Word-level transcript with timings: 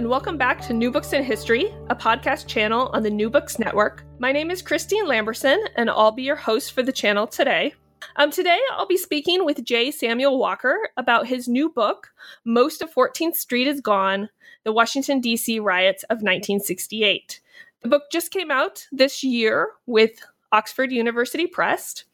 And 0.00 0.08
welcome 0.08 0.38
back 0.38 0.62
to 0.62 0.72
New 0.72 0.90
Books 0.90 1.12
in 1.12 1.22
History, 1.22 1.66
a 1.90 1.94
podcast 1.94 2.46
channel 2.46 2.88
on 2.94 3.02
the 3.02 3.10
New 3.10 3.28
Books 3.28 3.58
Network. 3.58 4.02
My 4.18 4.32
name 4.32 4.50
is 4.50 4.62
Christine 4.62 5.04
Lamberson, 5.04 5.58
and 5.76 5.90
I'll 5.90 6.10
be 6.10 6.22
your 6.22 6.36
host 6.36 6.72
for 6.72 6.82
the 6.82 6.90
channel 6.90 7.26
today. 7.26 7.74
Um, 8.16 8.30
today, 8.30 8.58
I'll 8.72 8.86
be 8.86 8.96
speaking 8.96 9.44
with 9.44 9.62
J. 9.62 9.90
Samuel 9.90 10.38
Walker 10.38 10.88
about 10.96 11.26
his 11.26 11.48
new 11.48 11.68
book, 11.68 12.14
Most 12.46 12.80
of 12.80 12.90
14th 12.94 13.34
Street 13.34 13.66
is 13.66 13.82
Gone 13.82 14.30
The 14.64 14.72
Washington, 14.72 15.20
D.C. 15.20 15.60
Riots 15.60 16.02
of 16.04 16.22
1968. 16.22 17.42
The 17.82 17.88
book 17.88 18.04
just 18.10 18.30
came 18.30 18.50
out 18.50 18.86
this 18.90 19.22
year 19.22 19.72
with 19.84 20.12
Oxford 20.50 20.92
University 20.92 21.46
Press. 21.46 22.04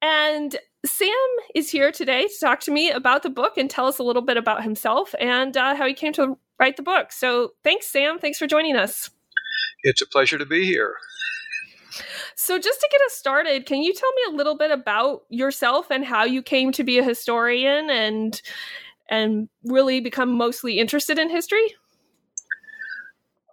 And 0.00 0.56
Sam 0.84 1.10
is 1.54 1.70
here 1.70 1.92
today 1.92 2.26
to 2.26 2.34
talk 2.40 2.60
to 2.60 2.70
me 2.70 2.90
about 2.90 3.22
the 3.22 3.30
book 3.30 3.58
and 3.58 3.68
tell 3.68 3.86
us 3.86 3.98
a 3.98 4.02
little 4.02 4.22
bit 4.22 4.36
about 4.36 4.62
himself 4.62 5.14
and 5.20 5.56
uh, 5.56 5.74
how 5.74 5.86
he 5.86 5.92
came 5.92 6.12
to 6.14 6.38
write 6.58 6.76
the 6.76 6.82
book. 6.82 7.12
So 7.12 7.52
thanks, 7.62 7.86
Sam. 7.86 8.18
Thanks 8.18 8.38
for 8.38 8.46
joining 8.46 8.76
us. 8.76 9.10
It's 9.82 10.00
a 10.00 10.06
pleasure 10.06 10.38
to 10.38 10.46
be 10.46 10.64
here. 10.64 10.94
So, 12.36 12.58
just 12.58 12.80
to 12.80 12.88
get 12.90 13.00
us 13.02 13.12
started, 13.12 13.66
can 13.66 13.82
you 13.82 13.92
tell 13.92 14.10
me 14.12 14.22
a 14.32 14.36
little 14.36 14.56
bit 14.56 14.70
about 14.70 15.24
yourself 15.28 15.90
and 15.90 16.04
how 16.04 16.24
you 16.24 16.42
came 16.42 16.72
to 16.72 16.84
be 16.84 16.98
a 16.98 17.04
historian 17.04 17.90
and 17.90 18.40
and 19.08 19.48
really 19.64 20.00
become 20.00 20.36
mostly 20.36 20.78
interested 20.78 21.18
in 21.18 21.28
history? 21.28 21.74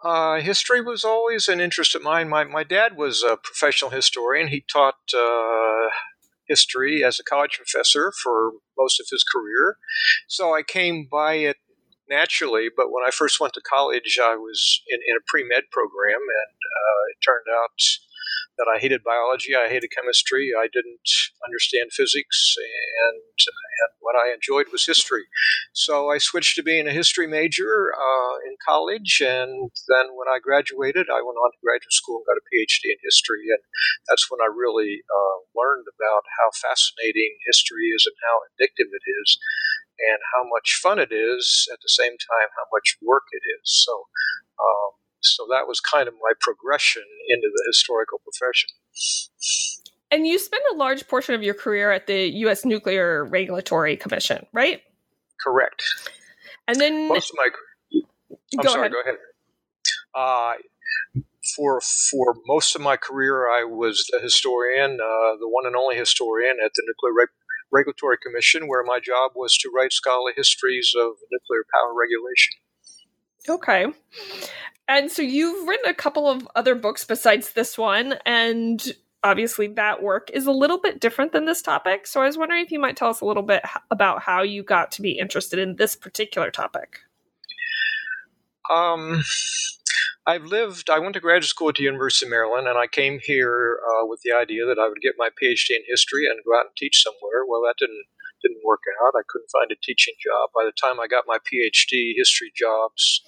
Uh, 0.03 0.39
history 0.39 0.81
was 0.81 1.03
always 1.03 1.47
an 1.47 1.59
interest 1.59 1.95
of 1.95 2.03
mine. 2.03 2.29
My 2.29 2.43
my 2.45 2.63
dad 2.63 2.95
was 2.95 3.23
a 3.23 3.35
professional 3.35 3.91
historian. 3.91 4.47
He 4.47 4.61
taught 4.61 4.95
uh, 5.13 5.89
history 6.47 7.03
as 7.03 7.19
a 7.19 7.23
college 7.23 7.57
professor 7.57 8.11
for 8.23 8.51
most 8.77 8.99
of 8.99 9.07
his 9.11 9.23
career, 9.23 9.77
so 10.27 10.53
I 10.53 10.63
came 10.63 11.07
by 11.09 11.35
it 11.35 11.57
naturally. 12.09 12.67
But 12.75 12.91
when 12.91 13.03
I 13.05 13.11
first 13.11 13.39
went 13.39 13.53
to 13.53 13.61
college, 13.61 14.19
I 14.21 14.35
was 14.35 14.81
in, 14.87 14.99
in 15.07 15.15
a 15.15 15.25
pre 15.27 15.43
med 15.43 15.63
program, 15.71 16.21
and 16.21 16.53
uh, 16.55 17.01
it 17.11 17.17
turned 17.23 17.47
out 17.51 17.79
that 18.57 18.67
I 18.67 18.79
hated 18.79 19.03
biology, 19.03 19.53
I 19.55 19.69
hated 19.69 19.93
chemistry, 19.93 20.51
I 20.57 20.65
didn't 20.65 21.07
understand 21.45 21.93
physics, 21.93 22.55
and, 22.57 23.21
and 23.21 23.91
what 23.99 24.15
I 24.17 24.33
enjoyed 24.33 24.67
was 24.71 24.85
history. 24.85 25.29
So 25.73 26.09
I 26.09 26.17
switched 26.17 26.55
to 26.55 26.63
being 26.63 26.87
a 26.87 26.95
history 26.95 27.27
major 27.27 27.93
uh, 27.93 28.35
in 28.49 28.57
college, 28.65 29.21
and 29.21 29.69
then 29.89 30.17
when 30.17 30.27
I 30.27 30.41
graduated, 30.41 31.07
I 31.09 31.21
went 31.21 31.37
on 31.37 31.53
to 31.53 31.63
graduate 31.63 31.93
school 31.93 32.25
and 32.25 32.27
got 32.27 32.41
a 32.41 32.47
PhD 32.49 32.89
in 32.89 32.99
history, 33.05 33.45
and 33.53 33.61
that's 34.09 34.25
when 34.29 34.41
I 34.41 34.49
really 34.49 35.05
uh, 35.05 35.37
learned 35.53 35.85
about 35.85 36.25
how 36.41 36.49
fascinating 36.49 37.37
history 37.45 37.93
is 37.93 38.09
and 38.09 38.17
how 38.25 38.41
addictive 38.49 38.89
it 38.89 39.05
is 39.05 39.37
and 39.97 40.19
how 40.33 40.45
much 40.45 40.77
fun 40.81 40.99
it 40.99 41.09
is 41.09 41.67
at 41.73 41.81
the 41.81 41.89
same 41.89 42.13
time 42.13 42.49
how 42.53 42.67
much 42.69 42.97
work 43.01 43.25
it 43.33 43.41
is 43.41 43.65
so 43.65 44.05
um, 44.61 44.91
so 45.21 45.45
that 45.51 45.67
was 45.67 45.79
kind 45.79 46.07
of 46.07 46.13
my 46.15 46.33
progression 46.39 47.03
into 47.29 47.47
the 47.53 47.63
historical 47.67 48.19
profession. 48.19 48.69
And 50.11 50.25
you 50.25 50.39
spent 50.39 50.63
a 50.73 50.75
large 50.75 51.07
portion 51.07 51.35
of 51.35 51.43
your 51.43 51.53
career 51.53 51.91
at 51.91 52.07
the 52.07 52.29
U.S. 52.47 52.63
Nuclear 52.63 53.25
Regulatory 53.25 53.97
Commission, 53.97 54.45
right? 54.53 54.81
Correct. 55.43 55.83
And 56.67 56.79
then 56.79 57.09
most 57.09 57.31
of 57.31 57.37
my 57.37 57.49
I'm 58.57 58.63
go 58.63 58.69
sorry, 58.71 58.81
ahead. 58.87 58.91
go 58.91 59.01
ahead. 59.01 59.15
Uh, 60.15 60.53
for 61.55 61.81
for 61.81 62.35
most 62.45 62.75
of 62.75 62.81
my 62.81 62.97
career, 62.97 63.49
I 63.49 63.63
was 63.63 64.05
the 64.11 64.19
historian, 64.19 64.99
uh, 64.99 65.35
the 65.39 65.47
one 65.47 65.65
and 65.65 65.75
only 65.75 65.95
historian 65.95 66.57
at 66.63 66.71
the 66.75 66.83
Nuclear 66.87 67.13
Reg- 67.17 67.35
Regulatory 67.71 68.17
Commission, 68.21 68.67
where 68.67 68.83
my 68.83 68.99
job 68.99 69.31
was 69.35 69.57
to 69.59 69.71
write 69.75 69.93
scholarly 69.93 70.33
histories 70.35 70.93
of 70.95 71.15
nuclear 71.31 71.63
power 71.73 71.93
regulation. 71.93 72.55
Okay. 73.49 73.87
And 74.87 75.11
so 75.11 75.21
you've 75.21 75.67
written 75.67 75.89
a 75.89 75.93
couple 75.93 76.29
of 76.29 76.47
other 76.55 76.75
books 76.75 77.03
besides 77.03 77.51
this 77.53 77.77
one, 77.77 78.15
and 78.25 78.93
obviously 79.23 79.67
that 79.67 80.01
work 80.01 80.29
is 80.31 80.45
a 80.45 80.51
little 80.51 80.79
bit 80.79 81.01
different 81.01 81.33
than 81.33 81.45
this 81.45 81.61
topic. 81.61 82.07
So 82.07 82.21
I 82.21 82.25
was 82.25 82.37
wondering 82.37 82.63
if 82.63 82.71
you 82.71 82.79
might 82.79 82.95
tell 82.95 83.09
us 83.09 83.19
a 83.21 83.25
little 83.25 83.43
bit 83.43 83.63
about 83.91 84.21
how 84.21 84.43
you 84.43 84.63
got 84.63 84.91
to 84.91 85.01
be 85.01 85.11
interested 85.11 85.59
in 85.59 85.75
this 85.75 85.95
particular 85.95 86.51
topic. 86.51 86.99
Um, 88.73 89.23
I've 90.25 90.45
lived, 90.45 90.89
I 90.89 90.99
went 90.99 91.13
to 91.13 91.19
graduate 91.19 91.49
school 91.49 91.69
at 91.69 91.75
the 91.75 91.83
University 91.83 92.25
of 92.25 92.31
Maryland, 92.31 92.67
and 92.67 92.77
I 92.77 92.87
came 92.87 93.19
here 93.21 93.79
uh, 93.89 94.05
with 94.05 94.21
the 94.23 94.33
idea 94.33 94.65
that 94.65 94.79
I 94.79 94.87
would 94.87 95.01
get 95.01 95.15
my 95.17 95.29
PhD 95.29 95.71
in 95.71 95.83
history 95.87 96.25
and 96.27 96.39
go 96.45 96.57
out 96.57 96.65
and 96.67 96.75
teach 96.77 97.03
somewhere. 97.03 97.45
Well, 97.47 97.61
that 97.61 97.75
didn't 97.77 98.05
didn't 98.47 98.63
work 98.63 98.87
out. 99.03 99.19
I 99.19 99.27
couldn't 99.27 99.51
find 99.51 99.67
a 99.71 99.83
teaching 99.83 100.15
job. 100.23 100.55
By 100.55 100.63
the 100.63 100.75
time 100.79 101.03
I 101.03 101.11
got 101.11 101.27
my 101.27 101.43
PhD, 101.43 102.15
history 102.15 102.55
jobs 102.55 103.27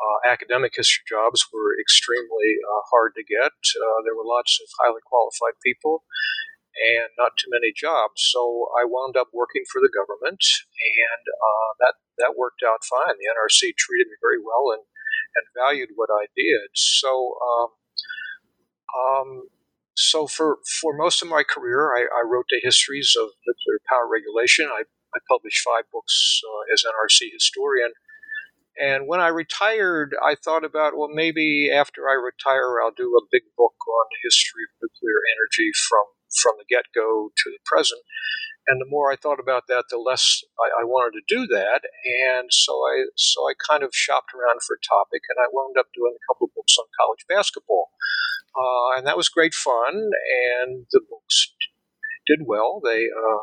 uh, 0.00 0.18
academic 0.24 0.72
history 0.72 1.04
jobs 1.04 1.44
were 1.52 1.76
extremely 1.76 2.56
uh, 2.64 2.82
hard 2.88 3.12
to 3.16 3.24
get. 3.24 3.52
Uh, 3.52 4.00
there 4.04 4.16
were 4.16 4.24
lots 4.24 4.56
of 4.56 4.68
highly 4.80 5.04
qualified 5.04 5.60
people 5.60 6.04
and 6.72 7.12
not 7.20 7.36
too 7.36 7.52
many 7.52 7.68
jobs. 7.76 8.24
So 8.24 8.72
I 8.80 8.88
wound 8.88 9.20
up 9.20 9.28
working 9.36 9.68
for 9.68 9.84
the 9.84 9.92
government, 9.92 10.40
and 10.40 11.24
uh, 11.28 11.70
that 11.84 11.94
that 12.24 12.38
worked 12.40 12.64
out 12.64 12.80
fine. 12.80 13.20
The 13.20 13.28
NRC 13.28 13.76
treated 13.76 14.08
me 14.08 14.16
very 14.24 14.40
well 14.40 14.72
and 14.72 14.84
and 15.36 15.44
valued 15.52 15.92
what 15.94 16.08
I 16.08 16.32
did. 16.32 16.72
So. 16.74 17.36
Um, 17.36 17.70
um, 18.90 19.46
so 20.00 20.26
for, 20.26 20.58
for 20.80 20.96
most 20.96 21.22
of 21.22 21.28
my 21.28 21.42
career, 21.42 21.92
I, 21.94 22.02
I, 22.02 22.22
wrote 22.26 22.46
the 22.50 22.60
histories 22.62 23.14
of 23.18 23.28
nuclear 23.46 23.80
power 23.88 24.08
regulation. 24.08 24.66
I, 24.66 24.84
I 25.14 25.18
published 25.28 25.62
five 25.62 25.84
books 25.92 26.40
uh, 26.42 26.72
as 26.72 26.84
NRC 26.84 27.32
historian, 27.32 27.92
and 28.80 29.06
when 29.06 29.20
I 29.20 29.28
retired, 29.28 30.16
I 30.24 30.34
thought 30.34 30.64
about, 30.64 30.96
well, 30.96 31.12
maybe 31.12 31.70
after 31.70 32.08
I 32.08 32.14
retire, 32.14 32.80
I'll 32.80 32.96
do 32.96 33.12
a 33.12 33.28
big 33.30 33.42
book 33.56 33.76
on 33.76 34.06
the 34.08 34.24
history 34.24 34.64
of 34.64 34.72
nuclear 34.80 35.20
energy 35.36 35.70
from, 35.88 36.06
from 36.40 36.54
the 36.56 36.64
get 36.64 36.88
go 36.94 37.28
to 37.28 37.50
the 37.50 37.60
present. 37.66 38.00
And 38.68 38.80
the 38.80 38.88
more 38.88 39.10
I 39.10 39.16
thought 39.16 39.40
about 39.40 39.66
that, 39.68 39.88
the 39.90 39.98
less 39.98 40.44
I, 40.60 40.82
I, 40.82 40.84
wanted 40.84 41.18
to 41.18 41.24
do 41.26 41.46
that. 41.48 41.82
And 42.04 42.52
so 42.52 42.72
I, 42.86 43.08
so 43.16 43.48
I 43.48 43.54
kind 43.56 43.82
of 43.82 43.90
shopped 43.92 44.30
around 44.36 44.60
for 44.62 44.76
a 44.76 44.86
topic, 44.86 45.22
and 45.28 45.40
I 45.40 45.48
wound 45.50 45.76
up 45.78 45.88
doing 45.94 46.14
a 46.14 46.24
couple 46.28 46.46
of 46.46 46.54
books 46.54 46.76
on 46.78 46.86
college 46.94 47.24
basketball. 47.26 47.90
Uh, 48.54 48.98
and 48.98 49.06
that 49.06 49.16
was 49.16 49.28
great 49.28 49.54
fun, 49.54 50.10
and 50.60 50.86
the 50.92 51.00
books 51.08 51.54
did 52.26 52.46
well. 52.46 52.80
They, 52.84 53.08
uh, 53.08 53.42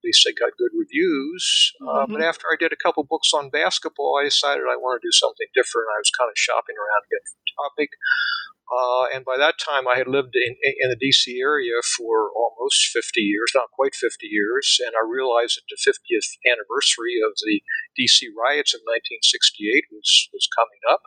at 0.00 0.02
least 0.02 0.24
they 0.24 0.32
got 0.32 0.56
good 0.56 0.72
reviews. 0.72 1.74
Uh, 1.82 2.06
mm-hmm. 2.06 2.12
but 2.14 2.22
after 2.22 2.48
I 2.48 2.56
did 2.56 2.72
a 2.72 2.80
couple 2.80 3.04
books 3.04 3.30
on 3.34 3.50
basketball, 3.50 4.16
I 4.18 4.24
decided 4.24 4.64
I 4.64 4.80
wanted 4.80 5.04
to 5.04 5.08
do 5.12 5.14
something 5.14 5.46
different. 5.52 5.92
I 5.92 6.00
was 6.00 6.10
kind 6.16 6.30
of 6.30 6.38
shopping 6.40 6.78
around 6.80 7.02
to 7.04 7.12
get 7.12 7.22
a 7.22 7.52
topic. 7.60 7.90
Uh, 8.70 9.10
and 9.10 9.26
by 9.26 9.36
that 9.36 9.58
time, 9.58 9.90
I 9.90 9.98
had 9.98 10.06
lived 10.06 10.38
in, 10.38 10.54
in 10.62 10.94
the 10.94 11.00
DC 11.00 11.42
area 11.42 11.82
for 11.82 12.30
almost 12.38 12.86
50 12.94 13.20
years, 13.20 13.50
not 13.54 13.74
quite 13.74 13.98
50 13.98 14.26
years. 14.30 14.78
And 14.78 14.94
I 14.94 15.02
realized 15.02 15.58
that 15.58 15.66
the 15.66 15.82
50th 15.82 16.38
anniversary 16.46 17.18
of 17.18 17.34
the 17.42 17.58
DC 17.98 18.30
riots 18.30 18.70
of 18.70 18.86
1968 18.86 19.90
was, 19.90 20.30
was 20.32 20.46
coming 20.54 20.82
up. 20.86 21.02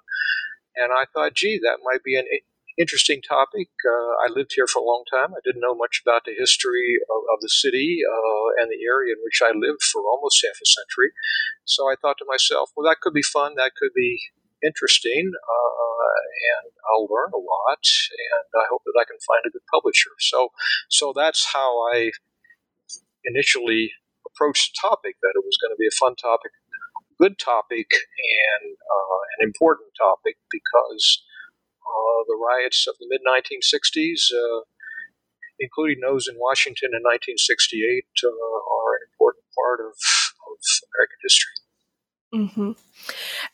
And 0.76 0.92
I 0.92 1.08
thought, 1.08 1.40
gee, 1.40 1.56
that 1.64 1.80
might 1.88 2.04
be 2.04 2.20
an 2.20 2.28
interesting 2.78 3.22
topic. 3.22 3.70
Uh, 3.86 4.14
I 4.26 4.28
lived 4.28 4.52
here 4.56 4.68
for 4.68 4.82
a 4.82 4.86
long 4.86 5.06
time. 5.08 5.32
I 5.32 5.42
didn't 5.46 5.62
know 5.62 5.76
much 5.76 6.02
about 6.04 6.26
the 6.26 6.36
history 6.36 7.00
of, 7.08 7.22
of 7.32 7.40
the 7.40 7.50
city 7.50 8.02
uh, 8.04 8.60
and 8.60 8.68
the 8.68 8.84
area 8.84 9.14
in 9.14 9.22
which 9.24 9.40
I 9.40 9.56
lived 9.56 9.84
for 9.88 10.02
almost 10.04 10.44
half 10.44 10.58
a 10.58 10.68
century. 10.68 11.16
So 11.66 11.88
I 11.88 11.96
thought 11.96 12.18
to 12.20 12.28
myself, 12.28 12.76
well, 12.76 12.90
that 12.90 13.00
could 13.02 13.14
be 13.14 13.24
fun. 13.24 13.56
That 13.56 13.78
could 13.78 13.94
be 13.96 14.20
interesting, 14.64 15.32
uh, 15.36 15.93
and 16.34 16.72
I'll 16.90 17.08
learn 17.10 17.32
a 17.34 17.42
lot. 17.42 17.84
And 17.84 18.50
I 18.58 18.66
hope 18.70 18.82
that 18.86 18.98
I 19.00 19.06
can 19.06 19.20
find 19.26 19.44
a 19.46 19.52
good 19.52 19.66
publisher. 19.72 20.12
So, 20.20 20.50
so 20.90 21.14
that's 21.16 21.54
how 21.54 21.86
I 21.94 22.12
initially 23.26 23.92
approached 24.26 24.74
the 24.74 24.90
topic. 24.90 25.16
That 25.22 25.36
it 25.36 25.46
was 25.46 25.58
going 25.62 25.74
to 25.74 25.80
be 25.80 25.88
a 25.88 26.00
fun 26.00 26.16
topic, 26.16 26.52
good 27.20 27.38
topic, 27.40 27.88
and 27.92 28.76
uh, 28.76 29.20
an 29.40 29.48
important 29.48 29.94
topic 29.98 30.38
because 30.52 31.24
uh, 31.84 32.20
the 32.28 32.40
riots 32.40 32.88
of 32.88 32.96
the 33.00 33.08
mid 33.10 33.22
1960s 33.22 34.34
uh, 34.34 34.64
including 35.60 36.02
those 36.02 36.28
in 36.28 36.36
Washington 36.38 36.92
in 36.94 37.04
1968, 37.06 38.04
uh, 38.24 38.28
are 38.28 39.00
an 39.00 39.04
important 39.14 39.46
part 39.54 39.80
of, 39.80 39.94
of 39.96 40.58
American 40.92 41.20
history. 41.22 41.56
Mm-hmm. 42.34 42.72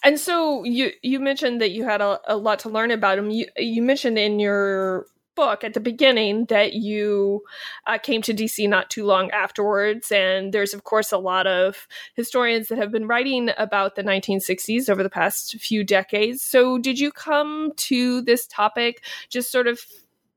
And 0.03 0.19
so 0.19 0.63
you 0.63 0.91
you 1.01 1.19
mentioned 1.19 1.59
that 1.61 1.71
you 1.71 1.83
had 1.83 2.01
a, 2.01 2.19
a 2.27 2.37
lot 2.37 2.59
to 2.59 2.69
learn 2.69 2.91
about 2.91 3.17
him. 3.17 3.29
You 3.29 3.47
you 3.57 3.81
mentioned 3.81 4.17
in 4.17 4.39
your 4.39 5.05
book 5.39 5.63
at 5.63 5.73
the 5.73 5.79
beginning 5.79 6.43
that 6.45 6.73
you 6.73 7.41
uh, 7.87 7.97
came 7.97 8.21
to 8.21 8.33
DC 8.33 8.67
not 8.67 8.89
too 8.89 9.05
long 9.05 9.31
afterwards. 9.31 10.11
And 10.11 10.53
there's, 10.53 10.73
of 10.73 10.83
course, 10.83 11.13
a 11.13 11.17
lot 11.17 11.47
of 11.47 11.87
historians 12.15 12.67
that 12.67 12.77
have 12.77 12.91
been 12.91 13.07
writing 13.07 13.49
about 13.57 13.95
the 13.95 14.03
1960s 14.03 14.89
over 14.89 15.01
the 15.01 15.09
past 15.09 15.57
few 15.57 15.85
decades. 15.85 16.41
So, 16.41 16.77
did 16.77 16.99
you 16.99 17.09
come 17.09 17.71
to 17.87 18.21
this 18.21 18.47
topic 18.47 19.01
just 19.29 19.49
sort 19.49 19.67
of 19.67 19.79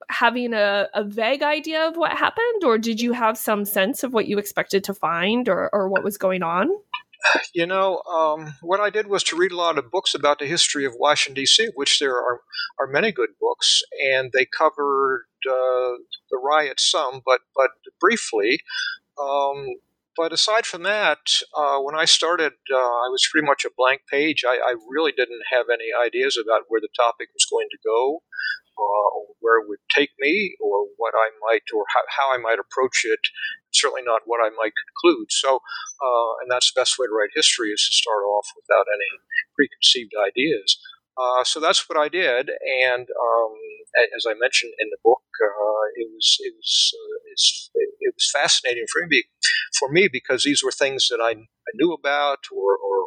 having 0.09 0.55
a, 0.55 0.89
a 0.95 1.03
vague 1.03 1.43
idea 1.43 1.89
of 1.89 1.97
what 1.97 2.13
happened, 2.13 2.63
or 2.63 2.79
did 2.79 3.01
you 3.01 3.13
have 3.13 3.37
some 3.37 3.65
sense 3.65 4.05
of 4.05 4.13
what 4.13 4.29
you 4.29 4.39
expected 4.39 4.85
to 4.85 4.95
find 4.95 5.49
or, 5.49 5.69
or 5.73 5.89
what 5.89 6.05
was 6.05 6.17
going 6.17 6.45
on? 6.45 6.71
You 7.55 7.67
know, 7.67 8.03
um, 8.03 8.55
what 8.63 8.81
I 8.81 8.91
did 8.91 9.07
was 9.07 9.23
to 9.25 9.37
read 9.37 9.53
a 9.53 9.57
lot 9.57 9.79
of 9.79 9.91
books 9.91 10.15
about 10.15 10.39
the 10.39 10.47
history 10.47 10.85
of 10.85 10.95
Washington 10.97 11.43
D.C., 11.43 11.69
which 11.75 11.99
there 11.99 12.17
are 12.17 12.41
are 12.79 12.87
many 12.87 13.13
good 13.13 13.31
books, 13.41 13.83
and 14.05 14.33
they 14.33 14.47
covered 14.47 15.27
uh, 15.49 15.99
the 16.31 16.41
riot 16.43 16.81
some, 16.81 17.21
but 17.25 17.41
but 17.55 17.71
briefly. 18.01 18.59
Um, 19.21 19.67
but 20.17 20.33
aside 20.33 20.67
from 20.67 20.83
that, 20.83 21.19
uh, 21.57 21.79
when 21.79 21.95
I 21.95 22.05
started, 22.05 22.53
uh, 22.71 22.77
I 22.77 23.09
was 23.09 23.27
pretty 23.31 23.47
much 23.47 23.65
a 23.65 23.71
blank 23.77 24.03
page. 24.11 24.45
I, 24.47 24.57
I, 24.57 24.75
really 24.91 25.13
didn't 25.13 25.41
have 25.51 25.67
any 25.73 25.89
ideas 25.99 26.37
about 26.37 26.65
where 26.69 26.81
the 26.81 26.89
topic 26.95 27.29
was 27.33 27.47
going 27.51 27.69
to 27.71 27.79
go, 27.83 28.23
uh, 28.83 29.09
or 29.17 29.25
where 29.41 29.63
it 29.63 29.69
would 29.69 29.83
take 29.95 30.11
me, 30.19 30.55
or 30.61 30.87
what 30.97 31.15
I 31.15 31.31
might, 31.47 31.63
or 31.75 31.85
how, 31.95 32.03
how 32.11 32.35
I 32.35 32.39
might 32.39 32.59
approach 32.59 33.03
it 33.05 33.21
certainly 33.73 34.03
not 34.05 34.23
what 34.27 34.41
I 34.45 34.51
might 34.51 34.73
conclude. 34.77 35.33
So, 35.33 35.57
uh, 35.57 36.33
and 36.43 36.51
that's 36.51 36.73
the 36.73 36.81
best 36.81 36.99
way 36.99 37.07
to 37.07 37.13
write 37.13 37.31
history 37.35 37.71
is 37.71 37.81
to 37.89 37.95
start 37.97 38.23
off 38.25 38.47
without 38.55 38.87
any 38.93 39.11
preconceived 39.57 40.13
ideas. 40.13 40.79
Uh, 41.17 41.45
so 41.45 41.61
that's 41.61 41.89
what 41.89 41.99
I 41.99 42.09
did, 42.09 42.49
and 42.89 43.05
um, 43.05 43.53
as 44.17 44.25
I 44.27 44.33
mentioned 44.33 44.73
in 44.79 44.89
the 44.89 44.97
book, 45.05 45.21
uh, 45.45 45.85
it 45.97 46.09
was 46.09 46.37
it 46.41 46.55
was 46.57 46.95
uh, 46.97 47.81
it 48.01 48.15
was 48.15 48.31
fascinating 48.33 48.87
for 48.91 49.07
me 49.07 49.25
for 49.79 49.91
me 49.91 50.09
because 50.11 50.43
these 50.43 50.63
were 50.65 50.73
things 50.73 51.09
that 51.09 51.21
I, 51.21 51.33
I 51.33 51.73
knew 51.75 51.93
about 51.93 52.39
or, 52.51 52.77
or, 52.77 53.02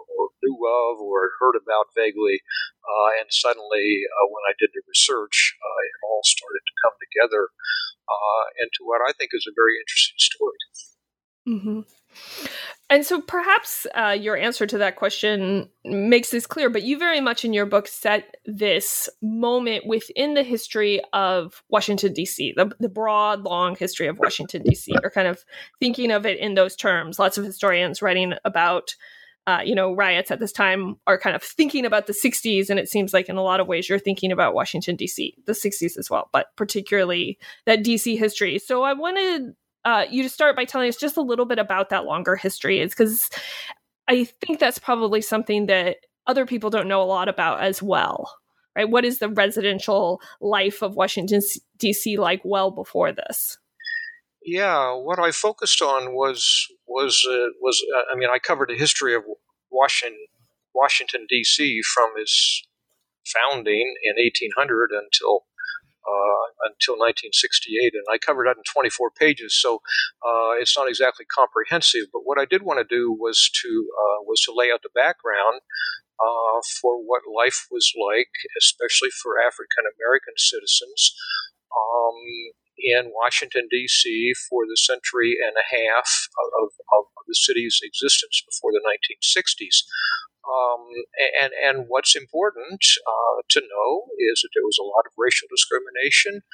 of 0.66 1.00
or 1.00 1.38
heard 1.40 1.56
about 1.56 1.94
vaguely, 1.96 2.42
uh, 2.84 3.10
and 3.22 3.30
suddenly 3.30 4.04
uh, 4.10 4.26
when 4.28 4.44
I 4.50 4.58
did 4.58 4.74
the 4.74 4.84
research, 4.90 5.56
it 5.62 5.96
all 6.04 6.22
started 6.26 6.64
to 6.66 6.80
come 6.84 6.96
together 7.00 7.54
uh, 8.10 8.44
into 8.60 8.82
what 8.84 9.02
I 9.02 9.14
think 9.14 9.32
is 9.34 9.48
a 9.48 9.56
very 9.56 9.78
interesting 9.78 10.20
story. 10.20 10.60
Mm-hmm. 11.48 11.80
And 12.90 13.06
so 13.06 13.20
perhaps 13.20 13.88
uh, 13.96 14.16
your 14.20 14.38
answer 14.38 14.68
to 14.68 14.78
that 14.78 14.96
question 14.96 15.70
makes 15.84 16.30
this 16.30 16.46
clear, 16.46 16.70
but 16.70 16.84
you 16.84 17.00
very 17.00 17.20
much 17.20 17.44
in 17.44 17.52
your 17.52 17.66
book 17.66 17.88
set 17.88 18.36
this 18.46 19.10
moment 19.24 19.88
within 19.88 20.36
the 20.36 20.44
history 20.44 21.02
of 21.12 21.64
Washington, 21.70 22.14
D.C., 22.14 22.54
the, 22.56 22.72
the 22.80 22.90
broad, 22.90 23.42
long 23.42 23.76
history 23.76 24.08
of 24.08 24.20
Washington, 24.20 24.62
D.C., 24.64 24.94
or 25.04 25.10
kind 25.10 25.28
of 25.28 25.44
thinking 25.80 26.12
of 26.12 26.28
it 26.28 26.38
in 26.38 26.54
those 26.54 26.76
terms. 26.76 27.18
Lots 27.18 27.40
of 27.40 27.46
historians 27.46 28.04
writing 28.04 28.34
about 28.46 28.96
uh, 29.48 29.62
you 29.64 29.76
know, 29.76 29.94
riots 29.94 30.32
at 30.32 30.40
this 30.40 30.52
time 30.52 30.98
are 31.06 31.20
kind 31.20 31.36
of 31.36 31.44
thinking 31.44 31.86
about 31.86 32.08
the 32.08 32.14
60s. 32.14 32.70
And 32.70 32.80
it 32.80 32.90
seems 32.90 33.14
like 33.14 33.30
in 33.30 33.36
a 33.36 33.44
lot 33.44 33.60
of 33.60 33.68
ways 33.68 33.88
you're 33.88 34.00
thinking 34.00 34.32
about 34.32 34.56
Washington, 34.56 34.96
D.C., 34.96 35.36
the 35.46 35.54
60s 35.54 35.98
as 35.98 36.10
well, 36.10 36.30
but 36.32 36.48
particularly 36.56 37.38
that 37.66 37.84
D.C. 37.84 38.16
history. 38.16 38.58
So 38.58 38.84
I 38.84 38.94
wanted 38.94 39.56
uh, 39.84 40.06
you 40.10 40.24
to 40.24 40.30
start 40.30 40.56
by 40.56 40.66
telling 40.66 40.90
us 40.90 40.98
just 40.98 41.18
a 41.18 41.22
little 41.22 41.46
bit 41.46 41.60
about 41.60 41.90
that 41.90 42.06
longer 42.06 42.36
history. 42.36 42.80
It's 42.80 42.96
because 42.96 43.30
I 44.08 44.24
think 44.24 44.60
that's 44.60 44.80
probably 44.80 45.22
something 45.22 45.68
that 45.68 45.98
other 46.26 46.48
people 46.48 46.72
don't 46.72 46.88
know 46.88 47.04
a 47.04 47.06
lot 47.06 47.30
about 47.30 47.62
as 47.62 47.84
well. 47.84 48.36
Right? 48.76 48.90
What 48.90 49.06
is 49.06 49.20
the 49.20 49.30
residential 49.30 50.22
life 50.42 50.82
of 50.82 50.96
Washington 50.96 51.42
D.C. 51.78 52.18
like 52.18 52.42
well 52.44 52.72
before 52.72 53.12
this? 53.12 53.58
Yeah, 54.46 54.94
what 54.94 55.18
I 55.18 55.32
focused 55.32 55.82
on 55.82 56.14
was 56.14 56.68
was 56.88 57.26
uh, 57.28 57.50
was 57.60 57.84
uh, 57.98 58.14
I 58.14 58.16
mean 58.16 58.30
I 58.30 58.38
covered 58.38 58.70
the 58.70 58.78
history 58.78 59.16
of 59.16 59.24
Washington 59.72 60.20
Washington 60.74 61.26
D.C. 61.28 61.82
from 61.82 62.12
its 62.16 62.62
founding 63.26 63.96
in 64.04 64.16
1800 64.22 64.92
until 64.92 65.50
uh, 66.06 66.46
until 66.70 66.94
1968, 67.02 67.98
and 67.98 68.06
I 68.12 68.20
covered 68.22 68.46
that 68.46 68.62
in 68.62 68.64
24 68.70 69.10
pages. 69.18 69.58
So 69.60 69.82
uh, 70.22 70.54
it's 70.62 70.78
not 70.78 70.88
exactly 70.88 71.26
comprehensive. 71.26 72.14
But 72.14 72.22
what 72.30 72.38
I 72.38 72.46
did 72.46 72.62
want 72.62 72.78
to 72.78 72.86
do 72.86 73.12
was 73.12 73.50
to 73.64 73.70
uh, 73.90 74.22
was 74.30 74.42
to 74.46 74.54
lay 74.54 74.70
out 74.72 74.84
the 74.84 74.94
background 74.94 75.66
uh, 76.22 76.62
for 76.82 77.02
what 77.02 77.26
life 77.26 77.66
was 77.72 77.92
like, 77.98 78.30
especially 78.62 79.10
for 79.10 79.42
African 79.42 79.90
American 79.98 80.38
citizens. 80.38 81.18
Um, 81.74 82.54
in 82.78 83.12
Washington, 83.14 83.68
D.C. 83.70 84.34
for 84.50 84.66
the 84.66 84.78
century 84.78 85.38
and 85.40 85.56
a 85.56 85.68
half 85.68 86.28
of, 86.60 86.70
of, 86.92 87.04
of 87.18 87.24
the 87.28 87.36
city's 87.36 87.80
existence 87.84 88.44
before 88.46 88.72
the 88.72 88.84
1960s. 88.84 89.88
Um, 90.46 90.86
and, 91.42 91.52
and 91.58 91.78
what's 91.90 92.16
important 92.16 92.86
uh, 93.02 93.42
to 93.50 93.62
know 93.62 94.06
is 94.30 94.46
that 94.46 94.54
there 94.54 94.66
was 94.66 94.78
a 94.78 94.86
lot 94.86 95.10
of 95.10 95.18
racial 95.18 95.50
discrimination, 95.50 96.46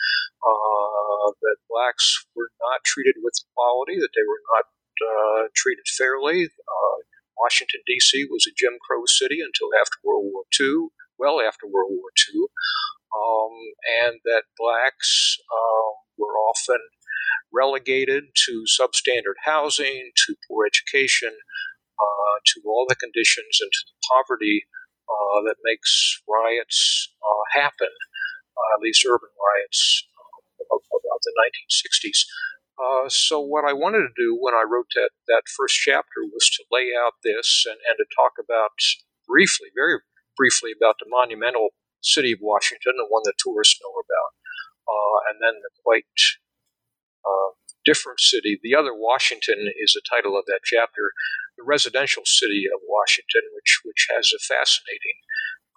uh, 0.42 1.36
that 1.44 1.60
blacks 1.68 2.24
were 2.36 2.52
not 2.64 2.86
treated 2.86 3.20
with 3.20 3.36
equality, 3.44 4.00
that 4.00 4.16
they 4.16 4.24
were 4.24 4.42
not 4.56 4.66
uh, 5.04 5.44
treated 5.56 5.86
fairly. 5.92 6.48
Uh, 6.48 6.98
Washington, 7.38 7.82
D.C. 7.86 8.26
was 8.30 8.48
a 8.48 8.56
Jim 8.56 8.78
Crow 8.80 9.04
city 9.06 9.42
until 9.42 9.70
after 9.76 9.98
World 10.04 10.32
War 10.32 10.46
II, 10.56 10.94
well 11.18 11.42
after 11.42 11.68
World 11.68 11.92
War 11.92 12.12
II, 12.16 12.48
um, 13.12 13.54
and 14.06 14.22
that 14.24 14.48
blacks 14.58 15.38
um, 15.52 16.01
were 16.22 16.38
often 16.38 16.78
relegated 17.52 18.26
to 18.46 18.64
substandard 18.70 19.42
housing, 19.44 20.12
to 20.28 20.36
poor 20.48 20.66
education, 20.66 21.34
uh, 22.00 22.36
to 22.46 22.62
all 22.66 22.86
the 22.88 22.96
conditions 22.96 23.60
and 23.60 23.72
to 23.72 23.82
the 23.90 23.98
poverty 24.14 24.66
uh, 25.10 25.44
that 25.46 25.60
makes 25.64 26.22
riots 26.28 27.12
uh, 27.22 27.60
happen, 27.60 27.92
uh, 27.92 28.68
at 28.78 28.82
least 28.82 29.06
urban 29.06 29.30
riots 29.36 30.08
uh, 30.16 30.76
of, 30.76 30.82
of, 30.94 31.20
the 31.22 31.34
1960s. 31.38 32.26
Uh, 32.82 33.06
so 33.10 33.38
what 33.40 33.62
I 33.62 33.74
wanted 33.74 34.02
to 34.02 34.18
do 34.18 34.34
when 34.40 34.56
I 34.56 34.66
wrote 34.66 34.90
that, 34.96 35.12
that 35.28 35.46
first 35.46 35.78
chapter 35.78 36.26
was 36.26 36.50
to 36.58 36.66
lay 36.72 36.90
out 36.98 37.22
this 37.22 37.66
and, 37.70 37.78
and 37.78 37.98
to 38.02 38.08
talk 38.18 38.42
about 38.42 38.74
briefly, 39.28 39.70
very 39.76 40.02
briefly, 40.34 40.74
about 40.74 40.98
the 40.98 41.06
monumental 41.06 41.78
city 42.02 42.34
of 42.34 42.42
Washington, 42.42 42.98
the 42.98 43.06
one 43.06 43.22
that 43.26 43.38
tourists 43.38 43.78
know 43.78 43.94
about 43.94 44.31
and 45.32 45.40
then 45.42 45.62
the 45.62 45.72
quite 45.84 46.06
uh, 47.26 47.56
different 47.86 48.20
city. 48.20 48.60
The 48.62 48.76
other 48.76 48.94
Washington 48.94 49.72
is 49.80 49.94
the 49.94 50.06
title 50.06 50.38
of 50.38 50.46
that 50.46 50.62
chapter, 50.64 51.14
the 51.58 51.66
residential 51.66 52.24
city 52.26 52.66
of 52.68 52.82
Washington, 52.86 53.42
which 53.54 53.82
which 53.84 54.08
has 54.14 54.32
a 54.34 54.42
fascinating 54.42 55.18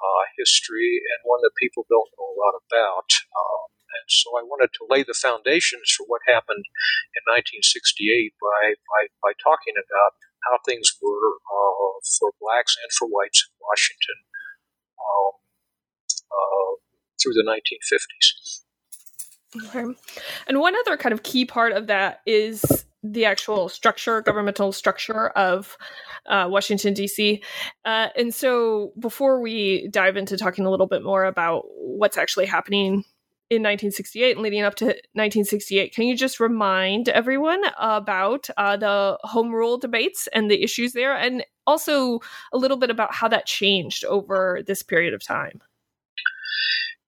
uh, 0.00 0.24
history 0.36 1.00
and 1.00 1.24
one 1.24 1.40
that 1.42 1.56
people 1.60 1.86
don't 1.88 2.12
know 2.18 2.28
a 2.28 2.40
lot 2.40 2.56
about. 2.58 3.08
Um, 3.32 3.68
and 3.94 4.06
so 4.10 4.36
I 4.36 4.42
wanted 4.42 4.74
to 4.74 4.90
lay 4.90 5.06
the 5.06 5.16
foundations 5.16 5.94
for 5.94 6.04
what 6.10 6.26
happened 6.26 6.66
in 7.14 7.22
1968 7.30 8.34
by, 8.42 8.74
by, 8.74 9.02
by 9.22 9.32
talking 9.38 9.78
about 9.78 10.18
how 10.44 10.58
things 10.66 10.92
were 11.00 11.40
uh, 11.46 11.94
for 12.18 12.34
blacks 12.42 12.76
and 12.76 12.90
for 12.92 13.06
whites 13.08 13.46
in 13.46 13.54
Washington 13.62 14.18
um, 14.98 15.34
uh, 16.28 16.70
through 17.16 17.38
the 17.38 17.46
1950s. 17.46 18.66
And 20.46 20.60
one 20.60 20.74
other 20.76 20.96
kind 20.96 21.12
of 21.12 21.22
key 21.22 21.44
part 21.44 21.72
of 21.72 21.86
that 21.86 22.20
is 22.26 22.64
the 23.04 23.26
actual 23.26 23.68
structure, 23.68 24.22
governmental 24.22 24.72
structure 24.72 25.28
of 25.28 25.76
uh, 26.26 26.46
Washington, 26.50 26.94
D.C. 26.94 27.42
Uh, 27.84 28.08
and 28.16 28.34
so 28.34 28.92
before 28.98 29.40
we 29.40 29.88
dive 29.88 30.16
into 30.16 30.36
talking 30.38 30.64
a 30.64 30.70
little 30.70 30.86
bit 30.86 31.04
more 31.04 31.24
about 31.24 31.64
what's 31.76 32.16
actually 32.16 32.46
happening 32.46 33.04
in 33.50 33.60
1968 33.60 34.32
and 34.32 34.42
leading 34.42 34.62
up 34.62 34.74
to 34.76 34.86
1968, 34.86 35.94
can 35.94 36.04
you 36.04 36.16
just 36.16 36.40
remind 36.40 37.10
everyone 37.10 37.62
about 37.78 38.48
uh, 38.56 38.76
the 38.76 39.18
home 39.22 39.52
rule 39.52 39.76
debates 39.76 40.26
and 40.32 40.50
the 40.50 40.62
issues 40.62 40.94
there, 40.94 41.14
and 41.14 41.44
also 41.66 42.20
a 42.54 42.58
little 42.58 42.78
bit 42.78 42.90
about 42.90 43.14
how 43.14 43.28
that 43.28 43.44
changed 43.44 44.02
over 44.06 44.62
this 44.66 44.82
period 44.82 45.12
of 45.12 45.22
time? 45.22 45.60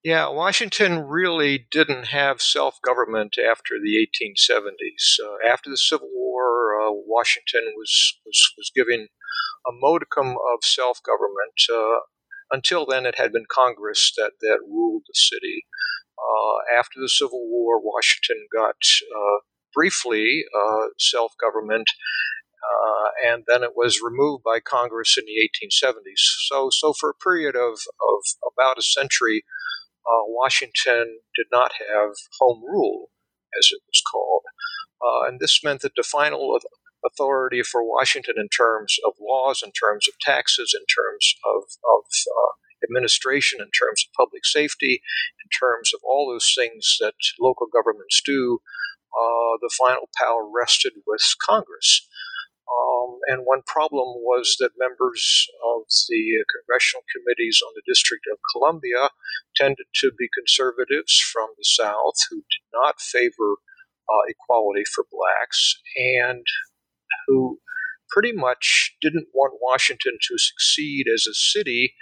Yeah, 0.07 0.29
Washington 0.29 1.01
really 1.01 1.67
didn't 1.69 2.05
have 2.15 2.41
self 2.41 2.81
government 2.81 3.39
after 3.39 3.75
the 3.75 4.07
1870s. 4.07 5.19
Uh, 5.19 5.35
after 5.45 5.69
the 5.69 5.77
Civil 5.77 6.11
War, 6.15 6.81
uh, 6.81 6.93
Washington 6.93 7.73
was, 7.77 8.21
was, 8.25 8.53
was 8.57 8.71
given 8.73 9.09
a 9.67 9.73
modicum 9.73 10.29
of 10.29 10.63
self 10.63 11.01
government. 11.03 11.59
Uh, 11.69 12.03
until 12.53 12.87
then, 12.87 13.05
it 13.05 13.17
had 13.19 13.33
been 13.33 13.47
Congress 13.51 14.13
that, 14.17 14.35
that 14.43 14.61
ruled 14.63 15.03
the 15.09 15.15
city. 15.17 15.67
Uh, 16.17 16.79
after 16.79 17.01
the 17.01 17.09
Civil 17.09 17.45
War, 17.51 17.81
Washington 17.83 18.47
got 18.55 18.77
uh, 19.13 19.39
briefly 19.75 20.45
uh, 20.57 20.87
self 21.01 21.33
government. 21.41 21.91
Uh, 22.63 23.33
and 23.33 23.43
then 23.49 23.65
it 23.65 23.73
was 23.75 24.01
removed 24.01 24.45
by 24.45 24.61
Congress 24.61 25.19
in 25.19 25.25
the 25.27 25.67
1870s. 25.67 26.47
So, 26.47 26.71
so 26.71 26.93
for 26.93 27.11
a 27.11 27.25
period 27.25 27.57
of, 27.57 27.73
of 27.75 28.53
about 28.57 28.79
a 28.79 28.83
century, 28.83 29.43
uh, 30.07 30.25
Washington 30.27 31.19
did 31.35 31.47
not 31.51 31.73
have 31.79 32.11
home 32.41 32.63
rule, 32.65 33.11
as 33.59 33.69
it 33.73 33.83
was 33.87 34.03
called. 34.11 34.43
Uh, 35.03 35.29
and 35.29 35.41
this 35.41 35.63
meant 35.63 35.83
that 35.83 35.93
the 35.97 36.03
final 36.03 36.59
authority 37.05 37.63
for 37.63 37.85
Washington 37.85 38.35
in 38.39 38.49
terms 38.49 38.97
of 39.07 39.15
laws, 39.21 39.63
in 39.63 39.73
terms 39.73 40.09
of 40.09 40.15
taxes, 40.21 40.75
in 40.75 40.85
terms 40.87 41.35
of, 41.45 41.63
of 41.85 42.05
uh, 42.27 42.53
administration, 42.85 43.61
in 43.61 43.71
terms 43.71 44.05
of 44.07 44.17
public 44.17 44.45
safety, 44.45 45.01
in 45.45 45.49
terms 45.59 45.93
of 45.95 46.01
all 46.05 46.31
those 46.31 46.55
things 46.57 46.97
that 47.01 47.15
local 47.41 47.67
governments 47.67 48.23
do, 48.25 48.61
uh, 49.17 49.57
the 49.61 49.73
final 49.77 50.09
power 50.17 50.49
rested 50.49 50.93
with 51.07 51.23
Congress. 51.41 52.07
Um, 52.67 53.19
and 53.29 53.47
one 53.47 53.63
problem 53.67 54.19
was 54.27 54.57
that 54.59 54.79
members 54.79 55.47
of 55.63 55.87
the 56.09 56.45
congressional 56.51 57.05
committees 57.15 57.61
on 57.63 57.73
the 57.75 57.87
District 57.87 58.25
of 58.31 58.39
Columbia 58.53 59.11
tended 59.55 59.87
to 60.03 60.11
be 60.19 60.29
conservatives 60.35 61.15
from 61.19 61.49
the 61.57 61.65
South 61.65 62.19
who 62.31 62.37
did 62.43 62.67
not 62.75 63.01
favor 63.01 63.63
uh, 64.11 64.25
equality 64.29 64.83
for 64.85 65.05
blacks 65.11 65.79
and 65.97 66.45
who 67.27 67.61
pretty 68.11 68.33
much 68.33 68.97
didn't 69.01 69.29
want 69.35 69.61
Washington 69.63 70.19
to 70.29 70.39
succeed 70.39 71.07
as 71.13 71.27
a 71.27 71.35
city 71.35 71.95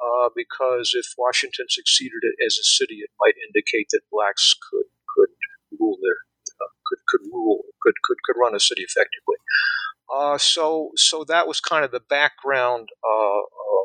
uh, 0.00 0.28
because 0.36 0.92
if 0.92 1.06
Washington 1.16 1.66
succeeded 1.68 2.20
as 2.44 2.58
a 2.60 2.64
city, 2.64 3.00
it 3.00 3.10
might 3.20 3.34
indicate 3.48 3.88
that 3.92 4.08
blacks 4.12 4.54
could 4.70 4.88
could 5.16 5.32
rule 5.80 5.96
their 6.02 6.20
uh, 6.60 6.72
could 6.84 7.00
could 7.08 7.24
rule 7.32 7.64
could 7.80 7.94
could 8.04 8.18
could 8.24 8.38
run 8.38 8.54
a 8.54 8.60
city 8.60 8.82
effectively. 8.82 9.40
Uh, 10.14 10.38
so, 10.38 10.90
so 10.96 11.24
that 11.28 11.48
was 11.48 11.60
kind 11.60 11.84
of 11.84 11.90
the 11.90 12.00
background 12.00 12.88
uh, 13.04 13.40
uh, 13.40 13.84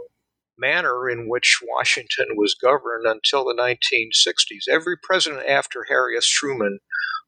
manner 0.58 1.10
in 1.10 1.28
which 1.28 1.60
Washington 1.68 2.28
was 2.36 2.56
governed 2.56 3.06
until 3.06 3.46
the 3.46 3.56
1960s. 3.56 4.72
Every 4.72 4.96
president 5.02 5.48
after 5.48 5.86
Harry 5.90 6.16
S. 6.18 6.28
Truman 6.28 6.80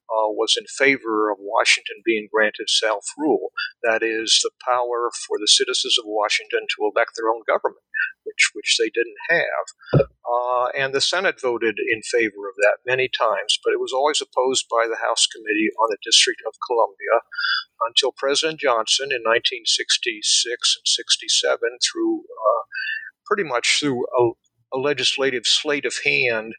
uh, 0.09 0.29
was 0.31 0.55
in 0.57 0.65
favor 0.67 1.31
of 1.31 1.37
Washington 1.39 2.01
being 2.05 2.27
granted 2.31 2.69
self 2.69 3.05
rule. 3.17 3.51
That 3.83 4.03
is, 4.03 4.39
the 4.43 4.51
power 4.63 5.11
for 5.27 5.37
the 5.39 5.47
citizens 5.47 5.97
of 5.97 6.05
Washington 6.07 6.67
to 6.75 6.91
elect 6.91 7.13
their 7.15 7.29
own 7.29 7.43
government, 7.47 7.83
which, 8.23 8.51
which 8.53 8.77
they 8.79 8.89
didn't 8.89 9.19
have. 9.29 9.65
Uh, 10.23 10.67
and 10.77 10.93
the 10.93 11.01
Senate 11.01 11.41
voted 11.41 11.77
in 11.79 12.01
favor 12.03 12.47
of 12.49 12.55
that 12.57 12.79
many 12.85 13.09
times, 13.09 13.59
but 13.63 13.73
it 13.73 13.79
was 13.79 13.93
always 13.93 14.21
opposed 14.21 14.65
by 14.69 14.87
the 14.87 14.99
House 15.01 15.27
Committee 15.27 15.71
on 15.79 15.89
the 15.89 16.01
District 16.03 16.41
of 16.47 16.53
Columbia 16.67 17.21
until 17.87 18.13
President 18.15 18.59
Johnson 18.59 19.11
in 19.11 19.21
1966 19.23 20.77
and 20.77 20.87
67, 20.87 21.59
through 21.83 22.21
uh, 22.21 22.63
pretty 23.25 23.43
much 23.43 23.79
through 23.79 24.05
a, 24.17 24.31
a 24.75 24.77
legislative 24.77 25.45
sleight 25.45 25.85
of 25.85 25.95
hand, 26.05 26.53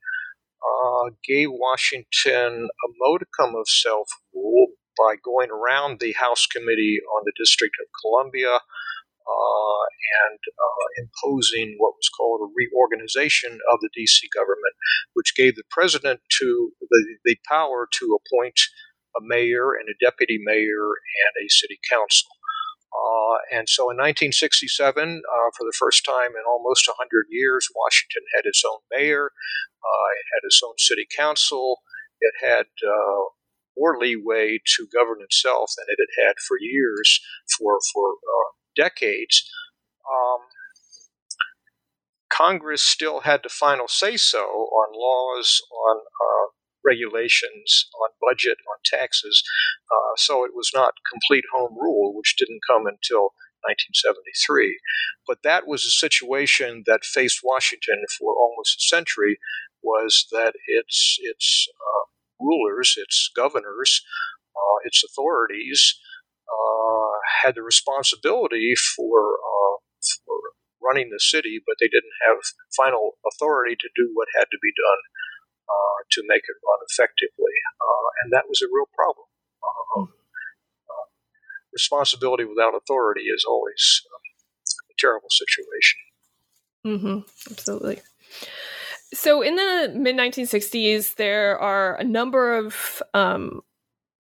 uh, 1.05 1.11
gave 1.27 1.49
Washington 1.51 2.69
a 2.69 2.89
modicum 2.99 3.55
of 3.55 3.69
self 3.69 4.09
rule 4.35 4.69
by 4.99 5.17
going 5.23 5.51
around 5.51 6.01
the 6.01 6.13
House 6.13 6.47
Committee 6.47 7.01
on 7.17 7.23
the 7.25 7.33
District 7.37 7.75
of 7.81 7.87
Columbia 8.01 8.61
uh, 9.25 9.85
and 10.29 10.39
uh, 10.39 10.87
imposing 11.03 11.75
what 11.79 11.97
was 11.97 12.11
called 12.17 12.41
a 12.45 12.53
reorganization 12.55 13.59
of 13.73 13.81
the 13.81 13.91
D.C. 13.95 14.29
government, 14.35 14.77
which 15.15 15.35
gave 15.35 15.57
the 15.57 15.65
president 15.71 16.21
to 16.41 16.71
the, 16.81 17.17
the 17.25 17.37
power 17.49 17.89
to 17.91 18.19
appoint 18.19 18.61
a 19.17 19.21
mayor 19.23 19.73
and 19.73 19.89
a 19.89 20.05
deputy 20.05 20.39
mayor 20.43 20.89
and 21.25 21.35
a 21.41 21.49
city 21.49 21.79
council. 21.91 22.29
Uh, 22.95 23.37
and 23.51 23.69
so 23.69 23.91
in 23.91 23.99
1967, 23.99 24.79
uh, 24.95 25.51
for 25.57 25.65
the 25.65 25.75
first 25.79 26.05
time 26.05 26.39
in 26.39 26.47
almost 26.47 26.87
100 26.87 27.27
years, 27.29 27.69
Washington 27.75 28.23
had 28.35 28.47
its 28.47 28.63
own 28.65 28.79
mayor, 28.91 29.27
uh, 29.83 30.09
it 30.15 30.27
had 30.35 30.47
its 30.47 30.61
own 30.65 30.75
city 30.79 31.07
council, 31.11 31.83
it 32.21 32.35
had 32.41 32.67
uh, 32.87 33.23
more 33.77 33.99
leeway 33.99 34.61
to 34.77 34.87
govern 34.93 35.19
itself 35.23 35.73
than 35.77 35.87
it 35.89 35.99
had 35.99 36.29
had 36.29 36.35
for 36.47 36.57
years, 36.61 37.21
for, 37.59 37.81
for 37.93 38.13
uh, 38.13 38.51
decades. 38.77 39.51
Um, 40.07 40.47
Congress 42.31 42.83
still 42.83 43.21
had 43.21 43.43
the 43.43 43.49
final 43.49 43.89
say 43.89 44.17
so 44.17 44.41
on 44.41 44.93
laws, 44.95 45.61
on 45.71 46.01
regulations, 46.85 47.89
on 48.03 48.11
budget, 48.21 48.59
on 48.71 48.79
taxes. 48.85 49.43
Uh, 49.91 50.15
so 50.17 50.45
it 50.45 50.53
was 50.55 50.71
not 50.75 50.95
complete 51.11 51.45
home 51.53 51.77
rule, 51.81 52.15
which 52.15 52.37
didn't 52.39 52.61
come 52.69 52.87
until 52.87 53.35
1973. 53.65 54.79
But 55.27 55.39
that 55.43 55.67
was 55.67 55.85
a 55.85 55.91
situation 55.91 56.85
that 56.87 57.05
faced 57.05 57.41
Washington 57.43 58.05
for 58.19 58.35
almost 58.37 58.77
a 58.79 58.97
century. 58.97 59.39
Was 59.83 60.27
that 60.33 60.55
its 60.67 61.19
its 61.21 61.69
uh, 61.69 62.05
rulers, 62.41 62.95
its 62.97 63.31
governors, 63.37 64.03
uh, 64.57 64.79
its 64.85 65.05
authorities 65.05 65.99
uh, 66.49 67.17
had 67.43 67.55
the 67.55 67.63
responsibility 67.63 68.75
for, 68.77 69.41
uh, 69.41 69.77
for 70.25 70.37
running 70.83 71.11
the 71.11 71.21
city, 71.21 71.61
but 71.67 71.77
they 71.81 71.89
didn't 71.89 72.17
have 72.27 72.39
final 72.77 73.17
authority 73.27 73.77
to 73.77 73.89
do 73.97 74.11
what 74.15 74.29
had 74.37 74.49
to 74.53 74.59
be 74.61 74.73
done 74.77 75.01
uh, 75.69 75.99
to 76.13 76.23
make 76.27 76.43
it 76.45 76.57
run 76.65 76.81
effectively. 76.89 77.55
Uh, 77.81 78.09
and 78.23 78.33
that 78.33 78.49
was 78.49 78.63
a 78.63 78.67
real 78.67 78.89
problem. 78.95 79.27
Uh, 79.63 79.85
hmm. 79.95 80.03
uh, 80.91 81.07
responsibility 81.73 82.45
without 82.45 82.75
authority 82.75 83.23
is 83.23 83.45
always 83.45 84.03
um, 84.13 84.21
a 84.91 84.95
terrible 84.99 85.31
situation. 85.31 85.99
Mm-hmm. 86.87 87.51
Absolutely. 87.51 88.01
So, 89.15 89.43
in 89.43 89.57
the 89.57 89.93
mid 89.95 90.17
1960s, 90.17 91.15
there 91.15 91.59
are 91.59 91.97
a 91.97 92.05
number 92.05 92.57
of 92.57 93.03
um, 93.15 93.63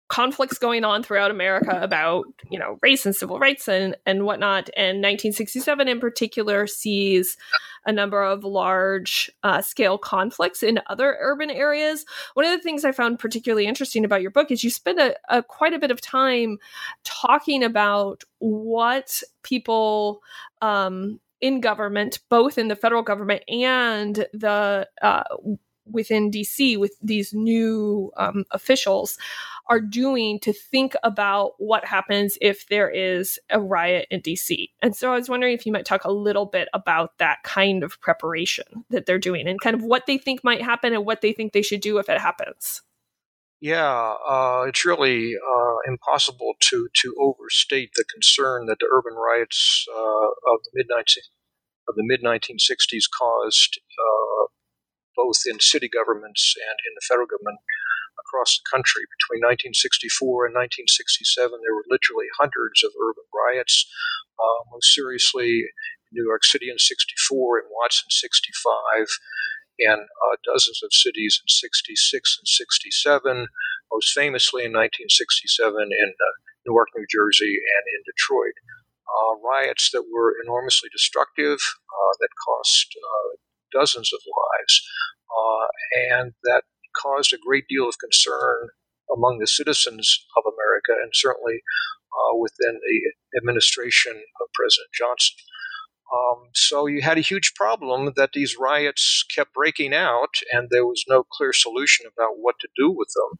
conflicts 0.10 0.58
going 0.58 0.84
on 0.84 1.04
throughout 1.04 1.30
America 1.30 1.80
about, 1.82 2.26
you 2.50 2.58
know, 2.58 2.78
race 2.82 3.06
and 3.06 3.16
civil 3.16 3.40
rights 3.40 3.68
and, 3.68 3.96
and 4.08 4.26
whatnot. 4.26 4.70
And 4.76 4.98
1967 4.98 5.88
in 5.88 6.00
particular 6.00 6.66
sees 6.66 7.38
a 7.86 7.92
number 7.92 8.24
of 8.24 8.44
large 8.44 9.30
uh, 9.44 9.62
scale 9.62 10.00
conflicts 10.00 10.64
in 10.64 10.82
other 10.88 11.16
urban 11.20 11.52
areas. 11.52 12.06
One 12.34 12.46
of 12.46 12.52
the 12.52 12.62
things 12.62 12.84
I 12.84 12.92
found 12.92 13.20
particularly 13.20 13.68
interesting 13.68 14.04
about 14.04 14.24
your 14.24 14.32
book 14.32 14.50
is 14.50 14.64
you 14.64 14.72
spend 14.72 15.00
a, 15.00 15.16
a 15.30 15.44
quite 15.44 15.74
a 15.74 15.80
bit 15.80 15.92
of 15.92 16.02
time 16.02 16.58
talking 17.04 17.64
about 17.64 18.24
what 18.40 19.22
people 19.44 20.22
um, 20.62 21.20
in 21.40 21.62
government, 21.62 22.20
both 22.30 22.58
in 22.58 22.68
the 22.68 22.76
federal 22.76 23.04
government 23.04 23.44
and 23.48 24.26
the 24.34 24.88
uh, 25.04 25.24
within 25.92 26.32
DC 26.32 26.78
with 26.78 26.96
these 27.02 27.34
new 27.34 28.12
um, 28.18 28.46
officials 28.52 29.18
are 29.70 29.80
doing 29.80 30.40
to 30.40 30.52
think 30.52 30.96
about 31.04 31.54
what 31.58 31.86
happens 31.86 32.38
if 32.42 32.68
there 32.68 32.90
is 32.90 33.40
a 33.52 33.62
riot 33.62 34.08
in 34.10 34.20
DC. 34.22 34.70
And 34.82 34.96
so 34.96 35.14
I 35.14 35.16
was 35.16 35.30
wondering 35.30 35.54
if 35.54 35.66
you 35.66 35.72
might 35.72 35.86
talk 35.86 36.04
a 36.04 36.12
little 36.12 36.48
bit 36.48 36.68
about 36.74 37.18
that 37.20 37.44
kind 37.44 37.84
of 37.84 38.02
preparation 38.02 38.66
that 38.90 39.06
they're 39.06 39.20
doing 39.20 39.48
and 39.48 39.62
kind 39.62 39.76
of 39.76 39.84
what 39.84 40.08
they 40.08 40.18
think 40.18 40.44
might 40.44 40.62
happen 40.62 40.94
and 40.94 41.06
what 41.06 41.22
they 41.22 41.34
think 41.34 41.54
they 41.54 41.62
should 41.62 41.82
do 41.82 42.00
if 42.00 42.10
it 42.10 42.20
happens. 42.20 42.82
Yeah, 43.62 44.16
uh, 44.28 44.66
it's 44.68 44.86
really 44.86 45.36
uh, 45.36 45.76
impossible 45.86 46.54
to, 46.62 46.88
to 47.02 47.16
overstate 47.20 47.92
the 47.94 48.06
concern 48.12 48.68
that 48.68 48.78
the 48.80 48.88
urban 48.90 49.16
riots 49.16 49.86
uh, 49.94 50.00
of 50.00 50.64
the 50.64 50.72
mid 50.74 50.88
of 51.90 51.96
the 51.96 52.04
mid 52.04 52.22
1960s 52.24 53.04
caused 53.18 53.82
uh, 54.00 54.39
both 55.20 55.44
in 55.44 55.60
city 55.60 55.92
governments 55.92 56.56
and 56.56 56.78
in 56.88 56.96
the 56.96 57.04
federal 57.04 57.28
government 57.28 57.60
across 58.16 58.56
the 58.56 58.68
country. 58.72 59.04
Between 59.20 59.44
1964 59.44 60.48
and 60.48 60.56
1967, 60.56 61.60
there 61.60 61.76
were 61.76 61.92
literally 61.92 62.32
hundreds 62.40 62.88
of 62.88 62.96
urban 62.96 63.28
riots. 63.36 63.84
Uh, 64.40 64.64
most 64.72 64.96
seriously, 64.96 65.68
in 66.08 66.12
New 66.16 66.24
York 66.24 66.48
City 66.48 66.72
in 66.72 66.80
64, 66.80 67.60
in 67.60 67.68
Watts 67.68 68.00
in 68.00 68.12
65, 68.16 69.12
and 69.92 70.08
uh, 70.08 70.36
dozens 70.48 70.80
of 70.84 70.96
cities 70.96 71.44
in 71.44 71.48
66 71.48 72.40
and 72.40 72.48
67, 72.48 73.48
most 73.92 74.16
famously 74.16 74.64
in 74.64 74.72
1967 74.72 75.76
in 75.76 76.10
uh, 76.16 76.34
Newark, 76.68 76.90
New 76.96 77.08
Jersey, 77.12 77.60
and 77.60 77.84
in 77.92 78.02
Detroit. 78.08 78.56
Uh, 79.10 79.42
riots 79.42 79.90
that 79.92 80.06
were 80.06 80.36
enormously 80.44 80.88
destructive, 80.92 81.60
uh, 81.90 82.14
that 82.20 82.30
cost 82.38 82.94
uh, 82.94 83.40
dozens 83.72 84.12
of 84.14 84.20
lives, 84.26 84.82
uh, 85.30 85.68
and 86.12 86.34
that 86.44 86.64
caused 86.96 87.34
a 87.34 87.46
great 87.46 87.66
deal 87.70 87.88
of 87.88 87.98
concern 88.00 88.70
among 89.14 89.40
the 89.40 89.48
citizens 89.48 90.26
of 90.38 90.44
America 90.46 90.94
and 91.02 91.12
certainly 91.14 91.62
uh, 92.14 92.38
within 92.38 92.80
the 92.80 93.40
administration 93.40 94.14
of 94.14 94.48
President 94.54 94.90
Johnson. 94.94 95.36
Um, 96.10 96.50
so 96.54 96.88
you 96.88 97.02
had 97.02 97.18
a 97.18 97.22
huge 97.22 97.54
problem 97.56 98.14
that 98.16 98.34
these 98.34 98.58
riots 98.60 99.24
kept 99.36 99.54
breaking 99.54 99.94
out, 99.94 100.42
and 100.52 100.70
there 100.70 100.86
was 100.86 101.06
no 101.08 101.24
clear 101.24 101.54
solution 101.54 102.08
about 102.08 102.42
what 102.42 102.56
to 102.62 102.68
do 102.76 102.90
with 102.90 103.10
them, 103.14 103.38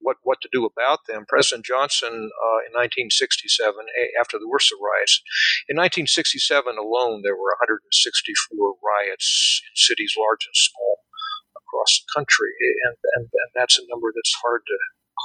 what 0.00 0.16
what 0.22 0.40
to 0.42 0.48
do 0.52 0.66
about 0.66 1.00
them. 1.08 1.24
President 1.26 1.64
Johnson, 1.64 2.12
uh, 2.12 2.60
in 2.68 2.76
1967, 2.76 3.74
after 4.20 4.38
the 4.38 4.46
Warsaw 4.46 4.76
riots, 4.76 5.22
in 5.68 5.76
1967 5.76 6.76
alone, 6.76 7.22
there 7.24 7.36
were 7.36 7.56
164 7.64 7.88
riots 8.84 9.62
in 9.64 9.72
cities 9.76 10.14
large 10.20 10.44
and 10.44 10.56
small 10.56 11.00
across 11.56 12.04
the 12.04 12.12
country, 12.12 12.52
and, 12.84 12.96
and, 13.16 13.24
and 13.32 13.50
that's 13.54 13.78
a 13.78 13.88
number 13.88 14.12
that's 14.14 14.36
hard 14.44 14.62
to 14.68 14.76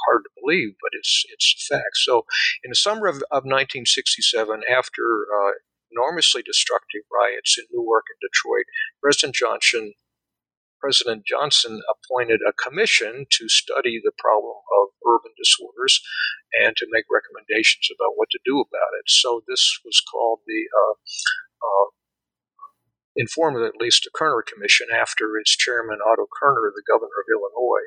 hard 0.08 0.24
to 0.24 0.40
believe, 0.40 0.74
but 0.80 0.90
it's 0.92 1.24
it's 1.28 1.68
a 1.70 1.76
fact. 1.76 2.00
So, 2.00 2.24
in 2.64 2.70
the 2.70 2.80
summer 2.80 3.06
of, 3.06 3.16
of 3.30 3.44
1967, 3.44 4.62
after 4.72 5.28
uh, 5.28 5.52
enormously 5.92 6.42
destructive 6.42 7.02
riots 7.12 7.56
in 7.58 7.64
Newark 7.70 8.06
and 8.08 8.20
Detroit, 8.20 8.66
President 9.00 9.34
Johnson 9.34 9.92
President 10.82 11.22
Johnson 11.24 11.80
appointed 11.86 12.40
a 12.42 12.52
commission 12.58 13.24
to 13.30 13.48
study 13.48 14.02
the 14.02 14.10
problem 14.18 14.58
of 14.82 14.90
urban 15.06 15.30
disorders 15.38 16.02
and 16.58 16.74
to 16.74 16.90
make 16.90 17.06
recommendations 17.06 17.86
about 17.86 18.18
what 18.18 18.28
to 18.34 18.42
do 18.44 18.58
about 18.58 18.98
it. 18.98 19.06
So 19.06 19.46
this 19.46 19.78
was 19.84 20.02
called 20.10 20.40
the 20.44 20.66
uh, 20.74 20.94
uh, 21.62 21.88
informed 23.14 23.62
at 23.62 23.80
least 23.80 24.02
the 24.04 24.10
Kerner 24.10 24.42
Commission 24.42 24.88
after 24.90 25.38
its 25.38 25.56
chairman 25.56 26.02
Otto 26.02 26.26
Kerner, 26.26 26.72
the 26.74 26.82
governor 26.90 27.22
of 27.22 27.30
Illinois. 27.30 27.86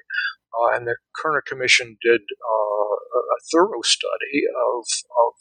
Uh, 0.55 0.77
and 0.77 0.87
the 0.87 0.95
Kerner 1.19 1.43
Commission 1.45 1.97
did 2.01 2.21
uh, 2.23 2.95
a 2.95 3.39
thorough 3.51 3.83
study 3.83 4.47
of, 4.47 4.87
of 5.19 5.33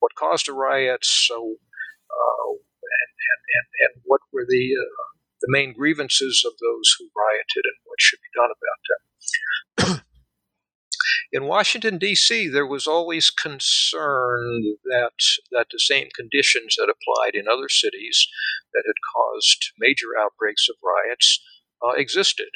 what 0.00 0.14
caused 0.14 0.46
the 0.46 0.52
riots, 0.52 1.08
so 1.26 1.36
uh, 1.36 2.50
and, 2.50 3.12
and, 3.30 3.42
and, 3.54 3.66
and 3.80 4.02
what 4.04 4.20
were 4.32 4.46
the 4.48 4.74
uh, 4.76 5.08
the 5.40 5.50
main 5.50 5.72
grievances 5.72 6.42
of 6.44 6.52
those 6.60 6.96
who 6.98 7.08
rioted 7.16 7.64
and 7.64 7.78
what 7.84 8.00
should 8.00 8.18
be 8.20 8.34
done 8.34 8.50
about 8.50 8.82
them. 8.88 10.04
In 11.32 11.44
Washington 11.44 11.98
D.C., 11.98 12.48
there 12.48 12.66
was 12.66 12.86
always 12.86 13.30
concern 13.30 14.76
that 14.84 15.12
that 15.52 15.66
the 15.70 15.78
same 15.78 16.08
conditions 16.16 16.76
that 16.76 16.90
applied 16.90 17.34
in 17.34 17.46
other 17.48 17.68
cities 17.68 18.26
that 18.72 18.84
had 18.86 18.96
caused 19.14 19.72
major 19.78 20.18
outbreaks 20.18 20.68
of 20.68 20.76
riots 20.82 21.40
uh, 21.84 21.90
existed. 21.90 22.50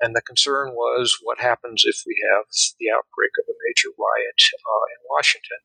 And 0.00 0.16
the 0.16 0.22
concern 0.22 0.72
was 0.72 1.16
what 1.22 1.40
happens 1.40 1.82
if 1.84 2.02
we 2.06 2.16
have 2.32 2.46
the 2.78 2.90
outbreak 2.90 3.32
of 3.38 3.48
a 3.48 3.60
major 3.68 3.92
riot 3.96 4.40
uh, 4.56 4.86
in 4.96 5.00
Washington. 5.10 5.60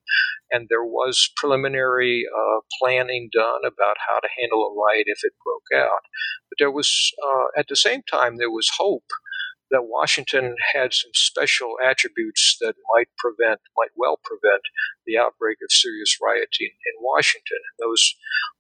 And 0.52 0.68
there 0.70 0.84
was 0.84 1.32
preliminary 1.38 2.26
uh, 2.28 2.60
planning 2.80 3.30
done 3.32 3.62
about 3.66 3.96
how 4.08 4.20
to 4.20 4.36
handle 4.38 4.68
a 4.68 4.76
riot 4.76 5.08
if 5.08 5.20
it 5.24 5.34
broke 5.44 5.72
out. 5.74 6.04
But 6.50 6.58
there 6.60 6.72
was, 6.72 7.12
uh, 7.24 7.60
at 7.60 7.68
the 7.68 7.76
same 7.76 8.04
time, 8.04 8.38
there 8.38 8.52
was 8.52 8.70
hope 8.78 9.08
that 9.72 9.90
Washington 9.90 10.56
had 10.74 10.94
some 10.94 11.12
special 11.14 11.76
attributes 11.84 12.58
that 12.62 12.76
might 12.94 13.10
prevent, 13.18 13.60
might 13.76 13.92
well 13.96 14.20
prevent 14.24 14.62
the 15.06 15.18
outbreak 15.18 15.58
of 15.64 15.72
serious 15.72 16.18
rioting 16.22 16.70
in 16.72 16.96
Washington. 17.02 17.58
And 17.58 17.90
those 17.90 18.16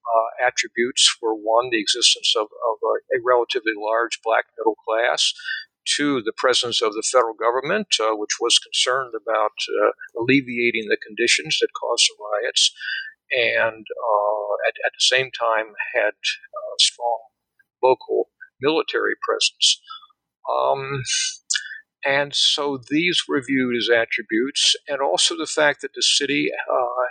uh, 0.05 0.45
attributes 0.47 1.17
were 1.21 1.35
one, 1.35 1.69
the 1.69 1.79
existence 1.79 2.33
of, 2.35 2.45
of 2.45 2.77
a, 2.83 3.17
a, 3.17 3.19
relatively 3.23 3.73
large 3.77 4.19
black 4.23 4.45
middle 4.57 4.77
class. 4.85 5.33
Two, 5.85 6.21
the 6.21 6.33
presence 6.35 6.81
of 6.81 6.93
the 6.93 7.03
federal 7.11 7.35
government, 7.35 7.87
uh, 8.01 8.15
which 8.15 8.37
was 8.39 8.59
concerned 8.59 9.13
about 9.15 9.53
uh, 9.69 9.91
alleviating 10.19 10.87
the 10.89 10.97
conditions 10.97 11.59
that 11.61 11.69
caused 11.79 12.09
the 12.09 12.15
riots, 12.19 12.71
and 13.31 13.85
uh, 13.85 14.67
at, 14.67 14.75
at, 14.85 14.93
the 14.93 14.99
same 14.99 15.29
time 15.31 15.73
had 15.93 16.13
uh, 16.13 16.75
strong 16.79 17.19
local 17.83 18.29
military 18.61 19.13
presence. 19.21 19.81
Um, 20.49 21.03
and 22.05 22.33
so 22.35 22.79
these 22.89 23.23
were 23.27 23.41
viewed 23.41 23.75
as 23.75 23.89
attributes, 23.89 24.75
and 24.87 25.01
also 25.01 25.35
the 25.35 25.47
fact 25.47 25.81
that 25.81 25.93
the 25.93 26.03
city, 26.03 26.49
uh, 26.51 27.05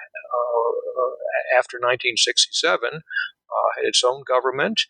after 1.57 1.79
1967, 1.79 3.03
uh, 3.55 3.69
had 3.77 3.87
its 3.87 4.03
own 4.05 4.23
government. 4.27 4.83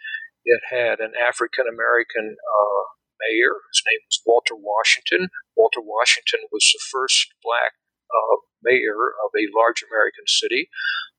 It 0.45 0.61
had 0.69 1.01
an 1.01 1.13
African 1.21 1.65
American 1.69 2.37
uh, 2.37 2.83
mayor. 3.21 3.63
His 3.73 3.83
name 3.87 4.03
was 4.07 4.23
Walter 4.27 4.57
Washington. 4.57 5.29
Walter 5.57 5.83
Washington 5.83 6.47
was 6.51 6.65
the 6.73 6.83
first 6.91 7.35
black 7.43 7.79
uh, 8.11 8.37
mayor 8.63 9.15
of 9.23 9.31
a 9.35 9.53
large 9.55 9.85
American 9.85 10.27
city. 10.27 10.69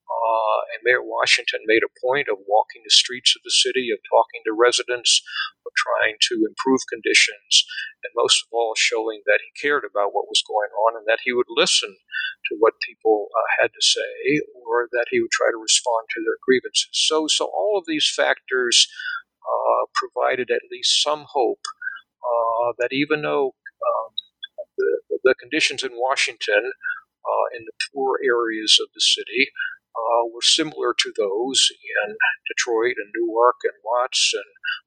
Uh, 0.06 0.62
and 0.74 0.86
Mayor 0.86 1.02
Washington 1.02 1.66
made 1.66 1.82
a 1.82 1.98
point 1.98 2.30
of 2.30 2.38
walking 2.46 2.86
the 2.86 2.94
streets 2.94 3.34
of 3.34 3.42
the 3.42 3.52
city, 3.54 3.90
of 3.90 3.98
talking 4.06 4.46
to 4.46 4.54
residents, 4.54 5.22
of 5.66 5.74
trying 5.74 6.22
to 6.30 6.46
improve 6.46 6.82
conditions, 6.94 7.66
and 8.06 8.14
most 8.14 8.46
of 8.46 8.54
all, 8.54 8.78
showing 8.78 9.26
that 9.26 9.42
he 9.42 9.50
cared 9.58 9.82
about 9.82 10.14
what 10.14 10.30
was 10.30 10.46
going 10.46 10.70
on 10.86 10.94
and 10.94 11.10
that 11.10 11.26
he 11.26 11.34
would 11.34 11.50
listen 11.50 11.90
to 11.90 12.54
what 12.62 12.86
people 12.86 13.34
uh, 13.34 13.50
had 13.62 13.74
to 13.74 13.82
say, 13.82 14.46
or 14.54 14.88
that 14.94 15.10
he 15.10 15.20
would 15.20 15.34
try 15.34 15.50
to 15.50 15.58
respond 15.58 16.06
to 16.14 16.22
their 16.22 16.38
grievances. 16.46 16.94
So, 16.94 17.26
so 17.26 17.50
all 17.50 17.74
of 17.78 17.90
these 17.90 18.06
factors 18.06 18.86
uh, 19.42 19.90
provided 19.98 20.54
at 20.54 20.70
least 20.70 21.02
some 21.02 21.26
hope 21.34 21.66
that 22.80 22.92
even 22.92 23.22
though 23.22 23.54
um, 23.54 24.10
the, 24.78 25.20
the 25.24 25.36
conditions 25.40 25.84
in 25.84 25.92
Washington 25.94 26.72
uh, 27.26 27.46
in 27.58 27.66
the 27.66 27.78
poor 27.94 28.20
areas 28.24 28.78
of 28.82 28.90
the 28.94 29.02
city 29.02 29.50
uh, 29.96 30.28
were 30.34 30.44
similar 30.44 30.94
to 30.94 31.14
those 31.18 31.72
in 31.72 32.16
Detroit 32.48 32.96
and 32.98 33.12
Newark 33.16 33.56
and 33.64 33.74
Watts 33.84 34.34
and 34.34 34.46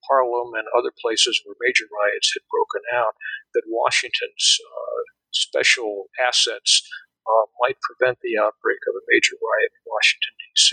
Harlem 0.09 0.55
and 0.55 0.69
other 0.77 0.93
places 1.01 1.41
where 1.45 1.57
major 1.61 1.87
riots 1.89 2.33
had 2.35 2.45
broken 2.51 2.85
out, 2.93 3.15
that 3.55 3.63
Washington's 3.67 4.59
uh, 4.61 5.01
special 5.33 6.07
assets 6.21 6.87
uh, 7.27 7.47
might 7.61 7.77
prevent 7.81 8.19
the 8.23 8.39
outbreak 8.39 8.79
of 8.89 8.95
a 8.95 9.05
major 9.09 9.37
riot 9.41 9.73
in 9.73 9.83
Washington, 9.89 10.35
D.C. 10.39 10.69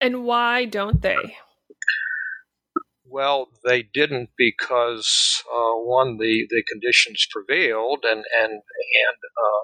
And 0.00 0.24
why 0.24 0.64
don't 0.64 1.00
they? 1.00 1.36
Well, 3.12 3.50
they 3.62 3.82
didn't 3.82 4.30
because 4.38 5.42
uh, 5.52 5.76
one, 5.76 6.16
the, 6.16 6.46
the 6.48 6.64
conditions 6.66 7.26
prevailed, 7.30 8.06
and 8.08 8.24
and 8.40 8.52
and 8.52 9.18
uh, 9.36 9.62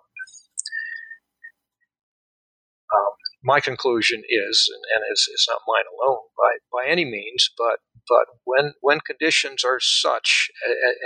um, 2.95 3.13
my 3.43 3.61
conclusion 3.61 4.23
is, 4.29 4.71
and 4.95 5.03
it's, 5.11 5.29
it's 5.33 5.49
not 5.49 5.63
mine 5.67 5.89
alone 5.97 6.25
by, 6.37 6.53
by 6.71 6.91
any 6.91 7.07
means, 7.07 7.49
but 7.57 7.79
but 8.07 8.27
when 8.45 8.75
when 8.83 9.01
conditions 9.01 9.65
are 9.65 9.81
such 9.81 10.51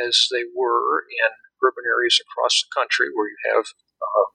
as 0.05 0.26
they 0.33 0.42
were 0.52 1.02
in 1.02 1.31
urban 1.64 1.85
areas 1.87 2.20
across 2.20 2.61
the 2.62 2.74
country, 2.74 3.07
where 3.14 3.28
you 3.28 3.37
have 3.55 3.66
uh, 4.02 4.26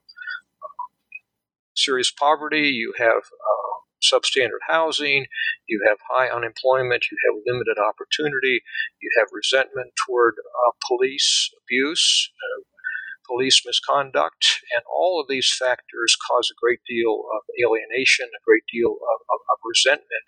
serious 1.76 2.10
poverty, 2.10 2.68
you 2.68 2.94
have 2.96 3.20
uh, 3.20 3.87
substandard 4.02 4.64
housing, 4.68 5.26
you 5.66 5.82
have 5.86 5.98
high 6.10 6.28
unemployment, 6.28 7.04
you 7.10 7.18
have 7.26 7.42
limited 7.46 7.78
opportunity, 7.78 8.62
you 9.00 9.10
have 9.18 9.28
resentment 9.32 9.92
toward 10.06 10.34
uh, 10.38 10.72
police 10.86 11.50
abuse, 11.64 12.30
uh, 12.32 12.62
police 13.26 13.62
misconduct, 13.64 14.62
and 14.74 14.82
all 14.88 15.20
of 15.20 15.28
these 15.28 15.54
factors 15.58 16.16
cause 16.30 16.50
a 16.50 16.60
great 16.60 16.80
deal 16.88 17.24
of 17.34 17.42
alienation, 17.62 18.26
a 18.26 18.44
great 18.44 18.64
deal 18.72 18.92
of, 18.92 19.18
of, 19.28 19.40
of 19.52 19.58
resentment, 19.64 20.24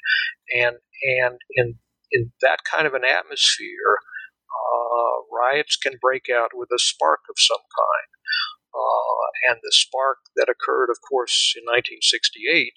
and 0.55 0.77
and 1.23 1.39
in 1.57 1.79
in 2.13 2.33
that 2.43 2.61
kind 2.65 2.87
of 2.87 2.95
an 2.95 3.05
atmosphere, 3.05 3.99
uh, 4.51 5.23
riots 5.31 5.77
can 5.77 5.95
break 6.01 6.27
out 6.29 6.51
with 6.55 6.69
a 6.75 6.79
spark 6.79 7.21
of 7.31 7.37
some 7.39 7.63
kind. 7.63 8.11
Uh, 8.71 9.51
and 9.51 9.59
the 9.63 9.73
spark 9.73 10.19
that 10.37 10.49
occurred, 10.49 10.91
of 10.91 10.99
course, 11.03 11.55
in 11.57 11.65
1968, 11.67 12.71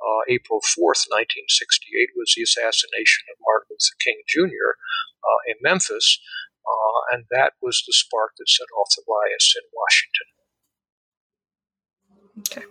uh, 0.00 0.22
April 0.28 0.60
4th, 0.60 1.08
1968, 1.08 2.10
was 2.16 2.34
the 2.36 2.42
assassination 2.42 3.24
of 3.32 3.40
Martin 3.40 3.76
Luther 3.76 3.96
King 4.02 4.20
Jr. 4.28 4.76
Uh, 5.24 5.40
in 5.48 5.56
Memphis. 5.62 6.20
Uh, 6.66 7.14
and 7.14 7.24
that 7.30 7.52
was 7.62 7.82
the 7.86 7.92
spark 7.92 8.32
that 8.38 8.48
set 8.48 8.66
off 8.76 8.90
the 8.96 9.02
riots 9.06 9.54
in 9.56 9.62
Washington. 9.72 10.26
Okay. 12.40 12.66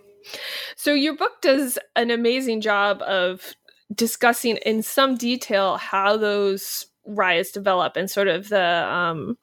So 0.76 0.94
your 0.94 1.16
book 1.16 1.42
does 1.42 1.80
an 1.96 2.12
amazing 2.12 2.62
job 2.62 3.02
of 3.02 3.56
discussing 3.94 4.58
in 4.58 4.82
some 4.84 5.16
detail 5.16 5.78
how 5.78 6.18
those 6.18 6.88
riots 7.06 7.52
develop 7.52 7.96
and 7.96 8.10
sort 8.10 8.28
of 8.28 8.50
the 8.50 8.92
um, 8.92 9.38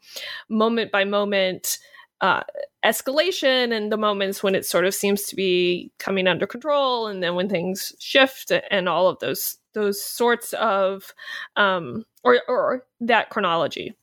moment 0.49 0.91
by 0.91 1.05
moment 1.05 1.79
uh, 2.23 2.43
escalation 2.85 3.73
and 3.73 3.93
the 3.93 3.97
moments 3.97 4.43
when 4.43 4.55
it 4.55 4.65
sort 4.65 4.85
of 4.85 4.95
seems 4.95 5.25
to 5.25 5.37
be 5.37 5.93
coming 5.99 6.27
under 6.27 6.47
control 6.47 7.07
and 7.07 7.23
then 7.23 7.35
when 7.35 7.49
things 7.49 7.95
shift 7.99 8.51
and 8.71 8.89
all 8.89 9.09
of 9.09 9.19
those 9.19 9.59
those 9.75 10.03
sorts 10.03 10.53
of 10.55 11.13
um, 11.57 12.05
or 12.25 12.41
or 12.49 12.87
that 13.01 13.29
chronology 13.29 13.95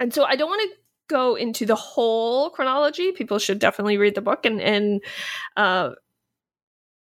and 0.00 0.12
so 0.12 0.24
I 0.24 0.36
don't 0.36 0.48
want 0.48 0.70
to 0.70 0.76
go 1.08 1.34
into 1.34 1.66
the 1.66 1.74
whole 1.74 2.50
chronology. 2.50 3.12
People 3.12 3.38
should 3.38 3.58
definitely 3.58 3.96
read 3.96 4.14
the 4.14 4.20
book 4.20 4.44
and 4.44 4.60
and 4.60 5.00
uh, 5.56 5.90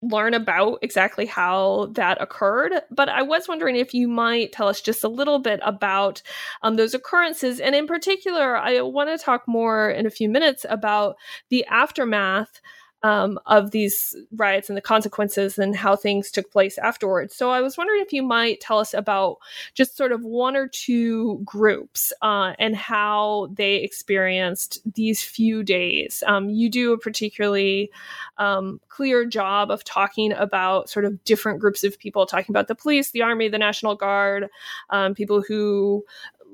learn 0.10 0.34
about 0.34 0.80
exactly 0.82 1.26
how 1.26 1.90
that 1.94 2.22
occurred, 2.22 2.74
but 2.92 3.10
I 3.10 3.22
was 3.22 3.48
wondering 3.48 3.76
if 3.76 3.94
you 3.94 4.08
might 4.08 4.52
tell 4.52 4.68
us 4.68 4.82
just 4.82 5.04
a 5.04 5.10
little 5.10 5.40
bit 5.40 5.60
about 5.64 6.22
um, 6.62 6.76
those 6.76 6.94
occurrences. 6.94 7.60
And 7.60 7.76
in 7.76 7.88
particular, 7.88 8.56
I 8.56 8.82
want 8.82 9.10
to 9.10 9.24
talk 9.24 9.48
more 9.48 9.90
in 9.90 10.06
a 10.06 10.12
few 10.12 10.30
minutes 10.30 10.66
about 10.70 11.16
the 11.50 11.66
aftermath 11.66 12.62
um, 13.04 13.40
of 13.46 13.72
these 13.72 14.16
riots 14.36 14.70
and 14.70 14.76
the 14.76 14.82
consequences 14.82 15.60
and 15.60 15.76
how 15.76 15.96
things 15.96 16.32
took 16.32 16.52
place 16.52 16.78
afterwards. 16.78 17.36
So 17.36 17.52
I 17.52 17.62
was 17.62 17.78
wondering 17.78 18.02
if 18.02 18.12
you 18.12 18.24
might 18.24 18.62
tell 18.62 18.80
us 18.80 18.94
about 18.94 19.38
just 19.74 19.96
sort 19.96 20.12
of 20.12 20.24
one 20.24 20.56
or 20.56 20.68
two 20.68 21.40
groups 21.46 22.12
uh, 22.22 22.54
and 22.58 22.76
how 22.76 23.50
they 23.54 23.76
experienced 23.76 24.80
these 24.96 25.24
few 25.24 25.62
days. 25.62 26.24
Um, 26.26 26.50
you 26.50 26.70
do 26.70 26.94
a 26.94 26.98
particularly 26.98 27.92
um, 28.38 28.80
clear 28.90 29.26
job 29.26 29.70
of 29.70 29.84
talking 29.84 30.32
about 30.34 30.90
sort 30.90 31.06
of 31.06 31.24
different 31.26 31.60
groups 31.60 31.84
of 31.84 32.00
people, 32.00 32.26
talking 32.26 32.54
about 32.54 32.68
the 32.68 32.76
police, 32.76 33.12
the 33.12 33.22
army, 33.22 33.50
the 33.50 33.58
National 33.58 33.96
Guard, 33.96 34.50
um, 34.90 35.14
people 35.14 35.42
who 35.42 36.04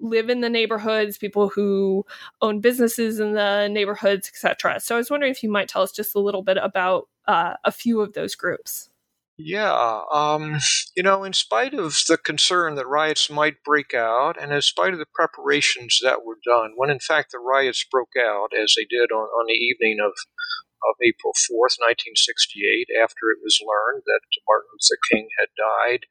live 0.01 0.29
in 0.29 0.41
the 0.41 0.49
neighborhoods, 0.49 1.17
people 1.17 1.49
who 1.49 2.05
own 2.41 2.59
businesses 2.59 3.19
in 3.19 3.33
the 3.33 3.67
neighborhoods, 3.67 4.27
etc. 4.27 4.79
So 4.79 4.95
I 4.95 4.97
was 4.97 5.09
wondering 5.09 5.31
if 5.31 5.43
you 5.43 5.51
might 5.51 5.69
tell 5.69 5.83
us 5.83 5.91
just 5.91 6.15
a 6.15 6.19
little 6.19 6.43
bit 6.43 6.57
about 6.57 7.07
uh, 7.27 7.53
a 7.63 7.71
few 7.71 8.01
of 8.01 8.13
those 8.13 8.35
groups. 8.35 8.89
Yeah, 9.37 10.01
um, 10.13 10.59
you 10.95 11.01
know, 11.01 11.23
in 11.23 11.33
spite 11.33 11.73
of 11.73 11.97
the 12.07 12.17
concern 12.17 12.75
that 12.75 12.87
riots 12.87 13.29
might 13.29 13.63
break 13.63 13.93
out, 13.93 14.39
and 14.39 14.51
in 14.51 14.61
spite 14.61 14.93
of 14.93 14.99
the 14.99 15.09
preparations 15.13 15.99
that 16.03 16.23
were 16.23 16.37
done, 16.45 16.73
when 16.75 16.91
in 16.91 16.99
fact 16.99 17.31
the 17.31 17.39
riots 17.39 17.83
broke 17.89 18.13
out, 18.19 18.49
as 18.53 18.75
they 18.77 18.85
did 18.85 19.11
on, 19.11 19.25
on 19.25 19.47
the 19.47 19.57
evening 19.57 19.97
of, 19.99 20.11
of 20.11 20.95
April 21.01 21.33
4th, 21.33 21.81
1968, 21.81 22.87
after 23.01 23.31
it 23.33 23.41
was 23.41 23.57
learned 23.65 24.03
that 24.05 24.21
Martin 24.47 24.69
Luther 24.73 24.99
King 25.09 25.27
had 25.39 25.49
died 25.57 26.05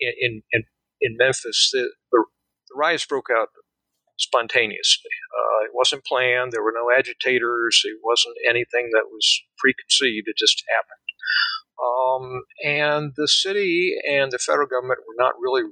in, 0.00 0.42
in, 0.50 0.64
in 1.00 1.16
Memphis, 1.16 1.70
the, 1.72 1.92
the, 2.10 2.24
riots 2.76 3.06
broke 3.06 3.28
out 3.30 3.48
spontaneously. 4.18 5.10
Uh, 5.36 5.64
it 5.64 5.70
wasn't 5.74 6.04
planned. 6.04 6.52
There 6.52 6.62
were 6.62 6.74
no 6.74 6.90
agitators. 6.96 7.82
It 7.84 7.98
wasn't 8.02 8.36
anything 8.48 8.90
that 8.92 9.10
was 9.10 9.42
preconceived. 9.58 10.28
It 10.28 10.36
just 10.36 10.64
happened. 10.68 11.06
Um, 11.76 12.42
and 12.64 13.12
the 13.16 13.28
city 13.28 13.96
and 14.08 14.32
the 14.32 14.38
federal 14.38 14.66
government 14.66 15.00
were 15.06 15.22
not 15.22 15.34
really 15.38 15.64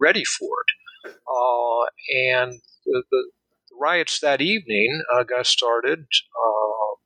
ready 0.00 0.24
for 0.24 0.48
it. 0.48 1.12
Uh, 1.12 1.86
and 2.32 2.60
the, 2.84 3.04
the, 3.10 3.30
riots 3.78 4.20
that 4.20 4.40
evening 4.40 5.02
uh, 5.12 5.22
got 5.22 5.46
started 5.46 5.98
uh, 6.00 6.40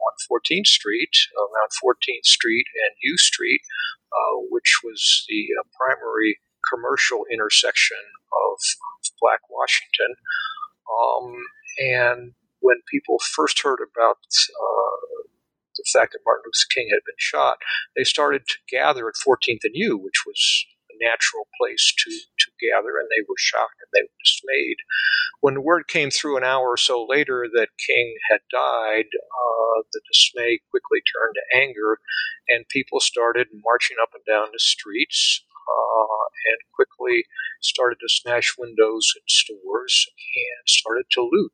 on 0.07 0.12
14th 0.31 0.66
Street, 0.66 1.11
around 1.37 1.70
14th 1.83 2.24
Street 2.24 2.66
and 2.74 2.94
U 3.03 3.18
Street, 3.18 3.61
uh, 4.12 4.37
which 4.50 4.79
was 4.85 5.24
the 5.29 5.48
uh, 5.59 5.64
primary 5.76 6.38
commercial 6.68 7.25
intersection 7.33 7.99
of, 8.33 8.59
Black 9.20 9.40
Washington. 9.51 10.16
Um, 10.88 11.44
and 11.79 12.33
when 12.61 12.81
people 12.90 13.18
first 13.18 13.62
heard 13.62 13.81
about 13.81 14.16
uh, 14.16 15.29
the 15.77 15.85
fact 15.92 16.12
that 16.12 16.25
Martin 16.25 16.44
Luther 16.46 16.73
King 16.75 16.88
had 16.90 17.05
been 17.07 17.18
shot, 17.18 17.59
they 17.96 18.05
started 18.05 18.42
to 18.46 18.57
gather 18.70 19.09
at 19.09 19.14
14th 19.16 19.64
and 19.64 19.75
U, 19.75 19.96
which 19.96 20.25
was 20.27 20.40
a 20.90 21.05
natural 21.05 21.49
place 21.61 21.92
to, 21.96 22.11
to 22.11 22.51
gather, 22.61 22.99
and 23.01 23.09
they 23.09 23.25
were 23.29 23.38
shocked 23.38 23.81
and 23.81 23.90
they 23.92 24.05
were 24.05 24.25
dismayed. 24.25 24.79
When 25.40 25.55
the 25.55 25.64
word 25.64 25.88
came 25.88 26.11
through 26.11 26.37
an 26.37 26.44
hour 26.44 26.68
or 26.68 26.77
so 26.77 27.07
later 27.09 27.46
that 27.55 27.81
King 27.81 28.16
had 28.31 28.40
died, 28.53 29.09
uh, 29.09 29.83
the 29.92 30.01
dismay 30.12 30.61
quickly 30.70 31.01
turned 31.01 31.37
to 31.37 31.57
anger, 31.57 31.99
and 32.49 32.68
people 32.68 33.01
started 33.01 33.49
marching 33.64 33.96
up 34.03 34.11
and 34.12 34.25
down 34.29 34.49
the 34.53 34.59
streets 34.59 35.42
uh, 35.70 36.24
and 36.50 36.59
quickly 36.74 37.24
started 37.61 37.96
to 38.00 38.09
smash 38.09 38.54
windows 38.59 39.12
in 39.16 39.22
stores 39.28 40.06
and 40.18 40.68
started 40.68 41.06
to 41.12 41.22
loot. 41.22 41.52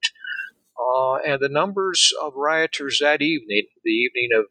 Uh, 0.79 1.17
and 1.27 1.41
the 1.41 1.49
numbers 1.49 2.13
of 2.23 2.35
rioters 2.37 2.99
that 3.01 3.23
evening, 3.23 3.67
the 3.85 3.91
evening 3.91 4.31
of 4.37 4.47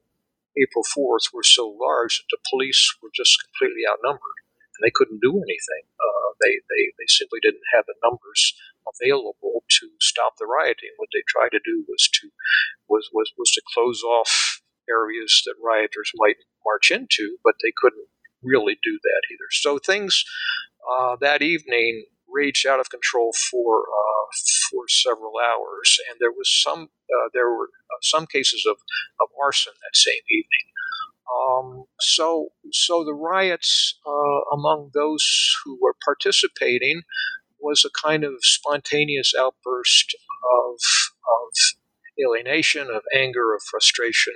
April 0.58 0.84
4th, 0.84 1.34
were 1.34 1.44
so 1.44 1.68
large 1.68 2.18
that 2.18 2.30
the 2.32 2.44
police 2.50 2.96
were 3.02 3.12
just 3.14 3.38
completely 3.44 3.84
outnumbered 3.90 4.40
and 4.76 4.84
they 4.84 4.94
couldn't 4.94 5.22
do 5.22 5.32
anything. 5.32 5.86
Uh, 6.00 6.34
they, 6.42 6.60
they, 6.68 6.92
they 6.98 7.08
simply 7.08 7.40
didn't 7.42 7.64
have 7.74 7.86
the 7.88 7.96
numbers 8.04 8.54
available 8.86 9.64
to 9.70 9.90
stop 10.00 10.36
the 10.38 10.46
rioting. 10.46 10.92
What 10.98 11.10
they 11.14 11.24
tried 11.28 11.56
to 11.56 11.64
do 11.64 11.86
was 11.88 12.10
to 12.22 12.30
was, 12.90 13.10
was, 13.14 13.32
was 13.38 13.52
to 13.52 13.62
close 13.74 14.04
off 14.04 14.62
areas 14.90 15.42
that 15.46 15.56
rioters 15.64 16.12
might 16.16 16.38
march 16.64 16.92
into, 16.92 17.38
but 17.44 17.56
they 17.62 17.74
couldn't 17.76 18.08
really 18.46 18.78
do 18.84 19.00
that 19.02 19.22
either. 19.32 19.50
So 19.52 19.80
things 19.80 20.24
uh, 20.90 21.16
that 21.22 21.42
evening 21.42 22.06
raged 22.28 22.68
out 22.68 22.80
of 22.80 22.90
control 22.90 23.32
for 23.52 23.82
uh, 23.82 24.26
for 24.70 24.84
several 24.88 25.34
hours, 25.40 26.00
and 26.10 26.18
there 26.20 26.32
was 26.32 26.50
some 26.52 26.84
uh, 26.84 27.30
there 27.34 27.50
were 27.50 27.70
uh, 27.92 28.02
some 28.02 28.26
cases 28.26 28.66
of, 28.70 28.78
of 29.22 29.30
arson 29.44 29.74
that 29.82 29.96
same 29.96 30.24
evening. 30.30 30.66
Um, 31.36 31.86
so 32.00 32.50
so 32.72 33.04
the 33.04 33.14
riots 33.14 34.00
uh, 34.06 34.56
among 34.56 34.92
those 34.94 35.56
who 35.64 35.78
were 35.82 35.96
participating 36.04 37.02
was 37.60 37.86
a 37.86 38.08
kind 38.08 38.24
of 38.24 38.34
spontaneous 38.42 39.34
outburst 39.38 40.16
of 40.44 40.76
of 40.76 41.50
alienation, 42.24 42.88
of 42.90 43.02
anger, 43.14 43.54
of 43.56 43.62
frustration, 43.64 44.34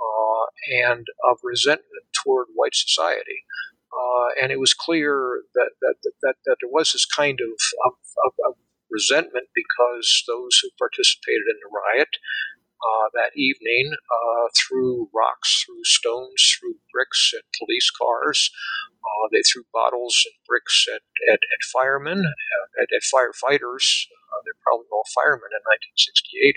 uh, 0.00 0.35
and 0.68 1.06
of 1.28 1.38
resentment 1.42 2.04
toward 2.12 2.46
white 2.54 2.74
society. 2.74 3.44
Uh, 3.92 4.28
and 4.42 4.52
it 4.52 4.60
was 4.60 4.74
clear 4.74 5.42
that, 5.54 5.70
that, 5.80 5.94
that, 6.22 6.34
that, 6.44 6.56
there 6.60 6.70
was 6.70 6.92
this 6.92 7.06
kind 7.06 7.38
of, 7.40 7.52
of, 7.86 7.92
of, 8.26 8.32
of 8.46 8.54
resentment 8.90 9.46
because 9.54 10.24
those 10.28 10.58
who 10.60 10.68
participated 10.78 11.46
in 11.48 11.58
the 11.62 11.70
riot 11.72 12.08
uh, 12.76 13.08
that 13.14 13.32
evening 13.36 13.94
uh, 13.94 14.48
threw 14.54 15.08
rocks, 15.14 15.64
threw 15.64 15.82
stones, 15.84 16.56
threw 16.58 16.74
bricks 16.92 17.32
at 17.36 17.44
police 17.58 17.90
cars. 17.90 18.50
Uh, 19.00 19.28
they 19.32 19.42
threw 19.42 19.64
bottles 19.72 20.26
and 20.26 20.34
bricks 20.46 20.86
at, 20.92 21.02
at, 21.32 21.40
at 21.40 21.62
firemen, 21.72 22.20
uh, 22.20 22.82
at, 22.82 22.88
at 22.92 23.02
firefighters. 23.02 24.06
Uh, 24.32 24.40
they're 24.44 24.64
probably 24.64 24.86
all 24.90 25.06
firemen 25.14 25.50
in 25.52 25.62
1968 25.96 26.56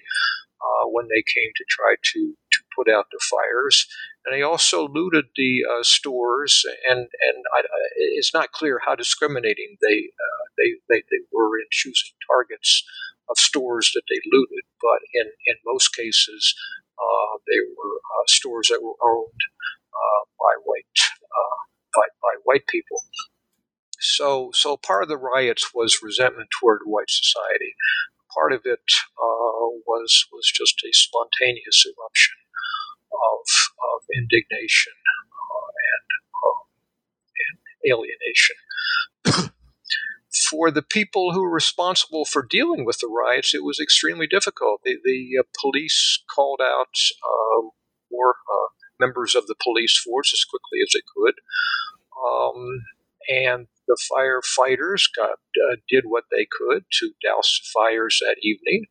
uh, 0.60 0.86
when 0.92 1.08
they 1.08 1.24
came 1.24 1.52
to 1.56 1.66
try 1.70 1.96
to, 2.02 2.36
to 2.36 2.60
put 2.76 2.90
out 2.90 3.08
the 3.12 3.22
fires. 3.22 3.88
And 4.26 4.36
they 4.36 4.42
also 4.42 4.88
looted 4.88 5.32
the 5.36 5.64
uh, 5.64 5.84
stores, 5.84 6.66
and, 6.90 7.00
and 7.00 7.38
I, 7.56 7.62
it's 8.18 8.34
not 8.34 8.52
clear 8.52 8.82
how 8.84 8.96
discriminating 8.96 9.78
they, 9.82 10.12
uh, 10.12 10.44
they, 10.58 10.70
they, 10.90 11.02
they 11.10 11.24
were 11.32 11.58
in 11.58 11.70
choosing 11.72 12.14
targets 12.28 12.84
of 13.30 13.38
stores 13.38 13.92
that 13.94 14.04
they 14.10 14.20
looted, 14.32 14.66
but 14.82 15.00
in, 15.14 15.28
in 15.46 15.56
most 15.66 15.96
cases, 15.96 16.56
uh, 16.98 17.38
they 17.48 17.62
were 17.78 17.96
uh, 17.98 18.26
stores 18.28 18.68
that 18.70 18.84
were 18.84 18.98
owned 19.02 19.42
by 20.40 20.56
white 20.64 21.00
by, 21.96 22.06
by 22.22 22.34
white 22.44 22.66
people. 22.68 23.02
So, 24.00 24.52
so 24.54 24.78
part 24.78 25.04
of 25.04 25.10
the 25.10 25.18
riots 25.18 25.72
was 25.74 26.00
resentment 26.02 26.50
toward 26.60 26.82
white 26.86 27.10
society 27.10 27.76
part 28.34 28.54
of 28.54 28.62
it 28.66 28.80
uh, 29.18 29.68
was 29.86 30.28
was 30.32 30.52
just 30.54 30.82
a 30.86 30.92
spontaneous 30.94 31.86
eruption 31.86 32.38
of, 33.12 33.42
of 33.94 34.02
indignation 34.16 34.94
uh, 35.56 35.72
and, 35.94 36.08
uh, 36.46 36.64
and 37.46 37.58
alienation. 37.92 39.52
for 40.50 40.72
the 40.72 40.82
people 40.82 41.34
who 41.34 41.42
were 41.42 41.50
responsible 41.50 42.26
for 42.26 42.46
dealing 42.48 42.86
with 42.86 43.00
the 43.00 43.08
riots, 43.08 43.54
it 43.54 43.64
was 43.64 43.80
extremely 43.80 44.28
difficult. 44.28 44.82
The, 44.84 44.98
the 45.04 45.40
uh, 45.40 45.44
police 45.60 46.24
called 46.34 46.62
out 46.64 46.94
uh, 47.24 47.62
more 48.12 48.36
uh, 48.52 48.70
members 49.00 49.36
of 49.36 49.48
the 49.48 49.56
police 49.62 49.98
force 49.98 50.34
as 50.34 50.46
quickly 50.46 50.80
as 50.84 50.92
they 50.94 51.02
could. 51.16 51.36
Um, 52.26 52.84
and 53.30 53.68
the 53.88 53.98
firefighters 54.12 55.04
got 55.16 55.38
uh, 55.38 55.76
did 55.88 56.06
what 56.08 56.26
they 56.32 56.48
could 56.50 56.84
to 57.00 57.12
douse 57.24 57.62
fires 57.74 58.20
that 58.22 58.38
evening. 58.42 58.86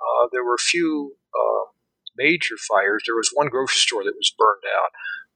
Uh, 0.00 0.28
there 0.32 0.44
were 0.44 0.54
a 0.54 0.68
few 0.70 1.16
uh, 1.34 1.70
major 2.16 2.56
fires. 2.56 3.04
There 3.06 3.16
was 3.16 3.30
one 3.32 3.48
grocery 3.48 3.76
store 3.76 4.04
that 4.04 4.16
was 4.16 4.34
burned 4.36 4.64
out, 4.66 4.90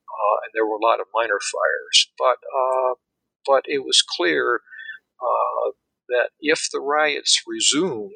uh, 0.09 0.37
and 0.45 0.51
there 0.55 0.67
were 0.67 0.77
a 0.77 0.85
lot 0.85 1.01
of 1.01 1.07
minor 1.15 1.39
fires. 1.39 2.13
But 2.19 2.39
uh, 2.49 2.95
but 3.47 3.65
it 3.67 3.85
was 3.85 4.03
clear 4.03 4.63
uh, 5.21 5.71
that 6.09 6.31
if 6.41 6.69
the 6.73 6.81
riots 6.81 7.43
resumed, 7.47 8.13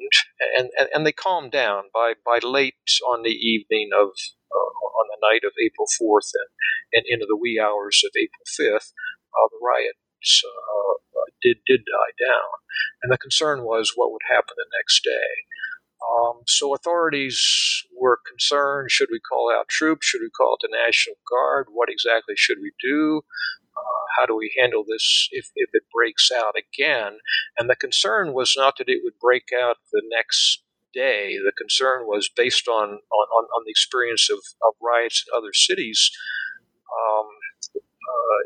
and, 0.57 0.69
and, 0.77 0.89
and, 0.93 1.05
they 1.05 1.11
calmed 1.11 1.51
down 1.51 1.83
by, 1.93 2.13
by 2.25 2.39
late 2.43 2.75
on 3.07 3.23
the 3.23 3.31
evening 3.31 3.89
of 3.93 4.09
on 4.51 5.07
the 5.07 5.19
night 5.23 5.43
of 5.45 5.53
April 5.55 5.87
4th 5.87 6.31
and, 6.35 6.51
and 6.93 7.05
into 7.07 7.25
the 7.27 7.37
wee 7.37 7.59
hours 7.59 8.03
of 8.05 8.11
April 8.15 8.45
5th, 8.45 8.91
the 9.49 9.59
riot 9.63 9.95
uh, 10.45 11.21
did 11.41 11.57
did 11.65 11.81
die 11.85 12.13
down, 12.19 12.51
and 13.03 13.11
the 13.11 13.17
concern 13.17 13.63
was 13.63 13.93
what 13.95 14.11
would 14.11 14.25
happen 14.29 14.55
the 14.55 14.77
next 14.77 15.03
day. 15.03 15.45
Um, 16.01 16.41
so 16.47 16.73
authorities 16.73 17.85
were 17.95 18.19
concerned 18.27 18.89
should 18.91 19.09
we 19.11 19.19
call 19.19 19.51
out 19.55 19.69
troops? 19.69 20.07
Should 20.07 20.21
we 20.21 20.29
call 20.29 20.55
it 20.55 20.67
the 20.67 20.75
National 20.75 21.15
Guard? 21.29 21.67
What 21.71 21.89
exactly 21.89 22.35
should 22.35 22.57
we 22.61 22.71
do? 22.81 23.21
Uh, 23.77 24.05
how 24.17 24.25
do 24.25 24.35
we 24.35 24.53
handle 24.59 24.83
this 24.87 25.29
if, 25.31 25.49
if 25.55 25.69
it 25.73 25.83
breaks 25.93 26.31
out 26.31 26.55
again? 26.57 27.19
And 27.57 27.69
the 27.69 27.75
concern 27.75 28.33
was 28.33 28.55
not 28.57 28.77
that 28.77 28.89
it 28.89 29.01
would 29.03 29.19
break 29.21 29.49
out 29.55 29.77
the 29.93 30.01
next 30.09 30.63
day. 30.93 31.37
The 31.37 31.53
concern 31.57 32.05
was 32.05 32.29
based 32.35 32.67
on, 32.67 32.89
on, 32.89 33.45
on 33.45 33.63
the 33.65 33.71
experience 33.71 34.27
of, 34.29 34.39
of 34.67 34.73
riots 34.81 35.23
in 35.25 35.37
other 35.37 35.53
cities 35.53 36.11
um, 36.91 37.27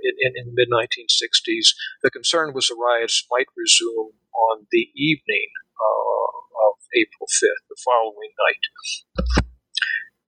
in, 0.04 0.34
in, 0.36 0.45
the 0.48 0.54
mid 0.54 0.69
1960s. 0.69 1.74
The 2.04 2.12
concern 2.12 2.54
was 2.54 2.67
the 2.67 2.76
riots 2.76 3.26
might 3.32 3.48
resume 3.56 4.13
on 4.34 4.67
the 4.71 4.89
evening 4.95 5.50
uh, 5.80 6.67
of 6.67 6.76
April 6.95 7.28
5th, 7.28 7.65
the 7.69 7.78
following 7.84 8.32
night. 8.39 9.36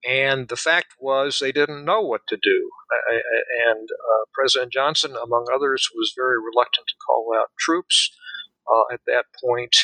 And 0.07 0.47
the 0.47 0.55
fact 0.55 0.93
was, 0.99 1.39
they 1.39 1.51
didn't 1.51 1.83
know 1.83 2.01
what 2.01 2.21
to 2.27 2.37
do. 2.41 2.71
And 3.67 3.89
uh, 3.91 4.23
President 4.33 4.71
Johnson, 4.71 5.11
among 5.11 5.47
others, 5.53 5.89
was 5.93 6.13
very 6.15 6.37
reluctant 6.39 6.87
to 6.87 6.95
call 7.05 7.33
out 7.35 7.49
troops 7.59 8.15
uh, 8.71 8.93
at 8.93 9.01
that 9.07 9.25
point. 9.43 9.75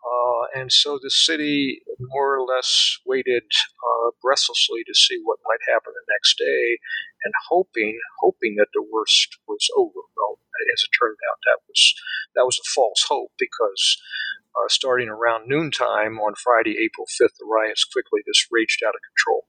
Uh, 0.00 0.60
and 0.60 0.72
so 0.72 0.98
the 1.00 1.10
city 1.10 1.82
more 2.00 2.36
or 2.36 2.44
less 2.46 2.98
waited 3.04 3.44
uh, 3.44 4.10
breathlessly 4.22 4.80
to 4.86 4.94
see 4.94 5.20
what 5.22 5.44
might 5.44 5.60
happen 5.68 5.92
the 5.92 6.12
next 6.12 6.38
day, 6.38 6.78
and 7.24 7.34
hoping, 7.48 8.00
hoping 8.20 8.56
that 8.56 8.72
the 8.72 8.82
worst 8.82 9.36
was 9.46 9.68
over. 9.76 10.00
Well, 10.16 10.40
as 10.72 10.82
it 10.84 10.92
turned 10.96 11.20
out, 11.30 11.38
that 11.44 11.60
was 11.68 11.94
that 12.34 12.48
was 12.48 12.58
a 12.58 12.70
false 12.72 13.04
hope 13.08 13.32
because 13.38 14.00
uh, 14.56 14.68
starting 14.68 15.08
around 15.08 15.48
noontime 15.48 16.18
on 16.18 16.34
Friday, 16.34 16.76
April 16.80 17.06
5th, 17.06 17.38
the 17.38 17.46
riots 17.46 17.84
quickly 17.84 18.20
just 18.26 18.48
raged 18.50 18.82
out 18.82 18.94
of 18.94 19.02
control. 19.14 19.46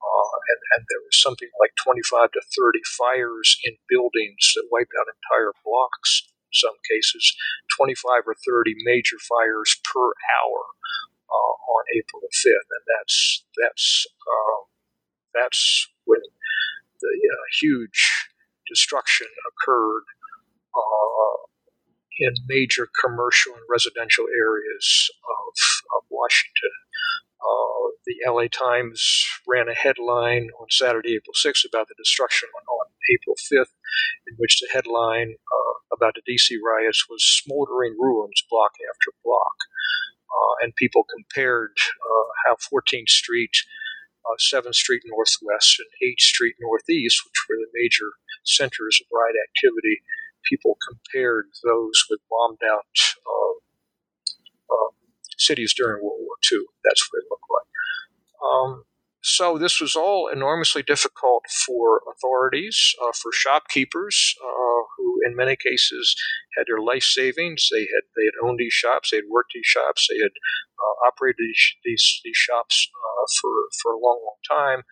Uh, 0.00 0.36
and, 0.48 0.60
and, 0.74 0.82
there 0.88 1.04
was 1.04 1.20
something 1.20 1.52
like 1.60 1.76
25 1.76 2.32
to 2.32 2.40
30 2.40 2.80
fires 2.96 3.60
in 3.68 3.76
buildings 3.86 4.56
that 4.56 4.66
wiped 4.72 4.96
out 4.96 5.12
entire 5.12 5.52
blocks 5.62 6.24
some 6.52 6.76
cases, 6.90 7.34
25 7.76 8.26
or 8.26 8.34
30 8.34 8.74
major 8.84 9.16
fires 9.18 9.76
per 9.84 10.12
hour 10.36 10.62
uh, 11.30 11.54
on 11.70 11.82
April 11.96 12.20
the 12.22 12.32
5th. 12.32 12.70
And 12.70 12.84
that's, 12.98 13.44
that's, 13.56 14.06
uh, 14.26 14.60
that's 15.34 15.88
when 16.04 16.20
the 17.00 17.08
uh, 17.08 17.44
huge 17.60 18.28
destruction 18.68 19.26
occurred 19.48 20.04
uh, 20.74 21.50
in 22.20 22.34
major 22.48 22.88
commercial 23.02 23.54
and 23.54 23.62
residential 23.68 24.26
areas 24.28 25.10
of, 25.24 25.52
of 25.96 26.02
Washington. 26.10 26.74
Uh, 27.40 27.96
the 28.04 28.20
LA 28.28 28.46
Times 28.52 29.24
ran 29.48 29.68
a 29.68 29.74
headline 29.74 30.48
on 30.60 30.66
Saturday, 30.68 31.16
April 31.16 31.34
6th, 31.34 31.64
about 31.64 31.88
the 31.88 31.96
destruction 31.96 32.48
on, 32.54 32.64
on 32.68 32.79
April 33.08 33.36
5th, 33.36 33.74
in 34.28 34.34
which 34.36 34.60
the 34.60 34.68
headline 34.72 35.34
uh, 35.34 35.94
about 35.94 36.14
the 36.14 36.24
DC 36.26 36.56
riots 36.60 37.06
was 37.08 37.24
Smoldering 37.24 37.96
Ruins 37.98 38.42
Block 38.50 38.72
After 38.88 39.16
Block. 39.24 39.56
Uh, 40.30 40.54
and 40.62 40.76
people 40.76 41.04
compared 41.10 41.74
uh, 41.74 42.28
how 42.46 42.54
14th 42.54 43.08
Street, 43.08 43.50
7th 44.38 44.66
uh, 44.66 44.72
Street 44.72 45.02
Northwest, 45.06 45.80
and 45.80 45.90
8th 46.02 46.20
Street 46.22 46.54
Northeast, 46.60 47.22
which 47.24 47.40
were 47.48 47.56
the 47.56 47.74
major 47.74 48.14
centers 48.44 49.00
of 49.02 49.10
riot 49.10 49.34
activity, 49.36 50.02
people 50.48 50.76
compared 50.86 51.46
those 51.64 52.04
with 52.08 52.20
bombed 52.30 52.62
out 52.64 52.96
uh, 53.26 53.54
uh, 54.70 54.90
cities 55.36 55.74
during 55.74 56.02
World 56.02 56.20
War 56.20 56.36
II. 56.50 56.64
That's 56.84 57.08
what 57.10 57.22
it 57.22 57.28
looked 57.30 57.50
like. 57.50 57.68
Um, 58.40 58.84
so 59.22 59.58
this 59.58 59.80
was 59.80 59.96
all 59.96 60.28
enormously 60.32 60.82
difficult 60.82 61.44
for 61.66 62.00
authorities, 62.10 62.94
uh, 63.02 63.12
for 63.12 63.30
shopkeepers 63.32 64.34
uh, 64.42 64.82
who, 64.96 65.20
in 65.26 65.36
many 65.36 65.56
cases, 65.56 66.16
had 66.56 66.64
their 66.66 66.80
life 66.80 67.02
savings. 67.02 67.68
They 67.70 67.80
had 67.82 68.08
they 68.16 68.24
had 68.24 68.40
owned 68.42 68.58
these 68.58 68.72
shops, 68.72 69.10
they 69.10 69.18
had 69.18 69.28
worked 69.30 69.52
these 69.54 69.66
shops, 69.66 70.08
they 70.08 70.18
had 70.18 70.32
uh, 70.32 71.06
operated 71.06 71.36
these 71.38 71.74
these, 71.84 72.20
these 72.24 72.36
shops 72.36 72.88
uh, 72.96 73.26
for 73.40 73.52
for 73.82 73.92
a 73.92 74.00
long, 74.00 74.24
long 74.24 74.40
time, 74.48 74.84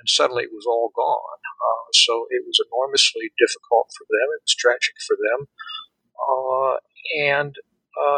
and 0.00 0.08
suddenly 0.08 0.44
it 0.44 0.52
was 0.52 0.66
all 0.66 0.90
gone. 0.94 1.38
Uh, 1.46 1.86
so 1.92 2.26
it 2.30 2.42
was 2.44 2.58
enormously 2.66 3.30
difficult 3.38 3.90
for 3.96 4.04
them. 4.10 4.26
It 4.34 4.42
was 4.42 4.56
tragic 4.58 4.94
for 5.06 5.14
them, 5.14 5.46
uh, 6.18 6.76
and 7.16 7.54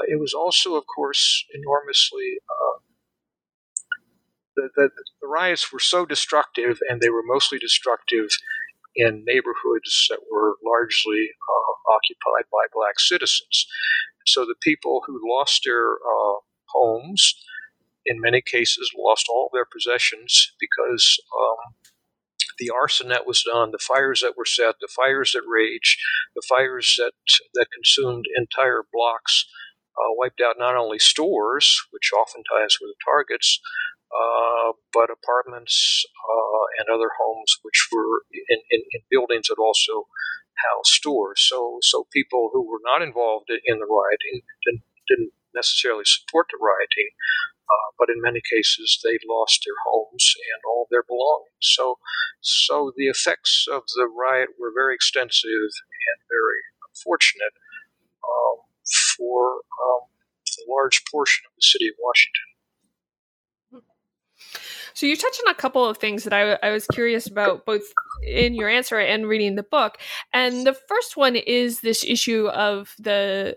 it 0.09 0.18
was 0.18 0.33
also, 0.33 0.76
of 0.76 0.85
course, 0.87 1.44
enormously 1.52 2.40
the, 4.58 4.68
the, 4.76 4.90
the 5.22 5.28
riots 5.28 5.72
were 5.72 5.78
so 5.78 6.04
destructive, 6.04 6.78
and 6.88 7.00
they 7.00 7.10
were 7.10 7.22
mostly 7.24 7.58
destructive 7.58 8.28
in 8.96 9.24
neighborhoods 9.24 10.08
that 10.10 10.20
were 10.30 10.56
largely 10.64 11.30
uh, 11.30 11.92
occupied 11.94 12.50
by 12.50 12.66
black 12.72 12.98
citizens. 12.98 13.66
So 14.26 14.44
the 14.44 14.56
people 14.60 15.02
who 15.06 15.20
lost 15.24 15.62
their 15.64 15.92
uh, 15.94 16.38
homes, 16.68 17.34
in 18.04 18.20
many 18.20 18.42
cases, 18.42 18.90
lost 18.96 19.26
all 19.30 19.50
their 19.52 19.66
possessions 19.70 20.52
because 20.60 21.18
um, 21.40 21.74
the 22.58 22.70
arson 22.70 23.08
that 23.08 23.26
was 23.26 23.42
done, 23.42 23.70
the 23.70 23.78
fires 23.78 24.20
that 24.20 24.36
were 24.36 24.44
set, 24.44 24.74
the 24.80 24.88
fires 24.94 25.32
that 25.32 25.42
raged, 25.46 26.00
the 26.34 26.42
fires 26.48 26.96
that 26.98 27.12
that 27.54 27.66
consumed 27.72 28.26
entire 28.36 28.82
blocks, 28.92 29.46
uh, 29.96 30.12
wiped 30.16 30.40
out 30.44 30.56
not 30.58 30.76
only 30.76 30.98
stores, 30.98 31.80
which 31.90 32.10
oftentimes 32.12 32.78
were 32.80 32.88
the 32.88 33.04
targets, 33.04 33.60
uh, 34.08 34.72
but 34.92 35.12
apartments 35.12 36.04
uh, 36.08 36.64
and 36.80 36.88
other 36.88 37.10
homes 37.20 37.58
which 37.62 37.88
were 37.92 38.24
in, 38.32 38.60
in, 38.70 38.80
in, 38.92 39.00
buildings 39.10 39.48
that 39.48 39.60
also 39.60 40.08
housed 40.56 40.96
stores. 40.96 41.44
So, 41.44 41.78
so 41.82 42.08
people 42.12 42.50
who 42.52 42.64
were 42.64 42.80
not 42.82 43.02
involved 43.02 43.50
in 43.50 43.78
the 43.78 43.86
rioting 43.86 44.42
didn't, 44.64 44.84
didn't 45.08 45.32
necessarily 45.54 46.04
support 46.04 46.48
the 46.50 46.58
rioting, 46.60 47.12
uh, 47.68 47.88
but 47.98 48.08
in 48.08 48.20
many 48.24 48.40
cases 48.40 48.98
they 49.04 49.20
lost 49.28 49.60
their 49.64 49.76
homes 49.84 50.24
and 50.56 50.60
all 50.64 50.88
their 50.90 51.04
belongings. 51.04 51.68
So, 51.76 52.00
so 52.40 52.92
the 52.96 53.12
effects 53.12 53.66
of 53.70 53.84
the 53.94 54.08
riot 54.08 54.56
were 54.58 54.72
very 54.72 54.94
extensive 54.94 55.68
and 55.68 56.18
very 56.32 56.64
unfortunate 56.88 57.54
um, 58.24 58.56
for 59.16 59.60
um, 59.84 60.08
a 60.08 60.64
large 60.64 61.04
portion 61.10 61.44
of 61.44 61.52
the 61.56 61.62
city 61.62 61.88
of 61.88 62.00
Washington. 62.00 62.57
So 64.98 65.06
you 65.06 65.14
touched 65.14 65.40
on 65.46 65.52
a 65.52 65.54
couple 65.54 65.87
of 65.87 65.98
things 65.98 66.24
that 66.24 66.32
I, 66.32 66.58
I 66.61 66.72
was 66.72 66.84
curious 66.88 67.28
about, 67.28 67.64
both 67.64 67.84
in 68.26 68.56
your 68.56 68.68
answer 68.68 68.98
and 68.98 69.28
reading 69.28 69.54
the 69.54 69.62
book. 69.62 69.96
And 70.32 70.66
the 70.66 70.74
first 70.74 71.16
one 71.16 71.37
is 71.37 71.82
this 71.82 72.04
issue 72.04 72.48
of 72.48 72.96
the 72.98 73.56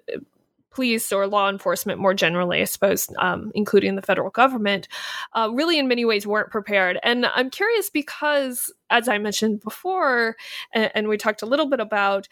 police 0.69 1.11
or 1.11 1.25
law 1.25 1.49
enforcement 1.49 1.99
more 1.99 2.13
generally, 2.13 2.61
I 2.61 2.65
suppose, 2.65 3.07
um, 3.17 3.51
including 3.55 3.95
the 3.95 4.03
federal 4.03 4.29
government, 4.29 4.87
uh, 5.33 5.49
really 5.51 5.79
in 5.79 5.87
many 5.87 6.05
ways 6.05 6.27
weren't 6.27 6.51
prepared. 6.51 6.99
And 7.01 7.25
I'm 7.25 7.49
curious 7.49 7.89
because, 7.89 8.71
as 8.91 9.09
I 9.09 9.17
mentioned 9.17 9.61
before, 9.61 10.35
and, 10.75 10.91
and 10.93 11.07
we 11.07 11.17
talked 11.17 11.41
a 11.41 11.47
little 11.47 11.65
bit 11.65 11.79
about, 11.79 12.27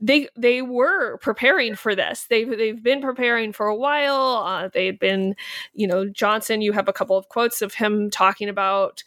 they 0.00 0.28
they 0.36 0.62
were 0.62 1.18
preparing 1.18 1.74
for 1.74 1.94
this. 1.94 2.26
They've 2.28 2.48
they've 2.48 2.82
been 2.82 3.02
preparing 3.02 3.52
for 3.52 3.66
a 3.66 3.76
while. 3.76 4.44
Uh, 4.46 4.68
they 4.68 4.86
had 4.86 4.98
been, 4.98 5.36
you 5.74 5.86
know, 5.86 6.08
Johnson. 6.08 6.62
You 6.62 6.72
have 6.72 6.88
a 6.88 6.92
couple 6.92 7.16
of 7.16 7.28
quotes 7.28 7.62
of 7.62 7.74
him 7.74 8.10
talking 8.10 8.48
about 8.48 9.02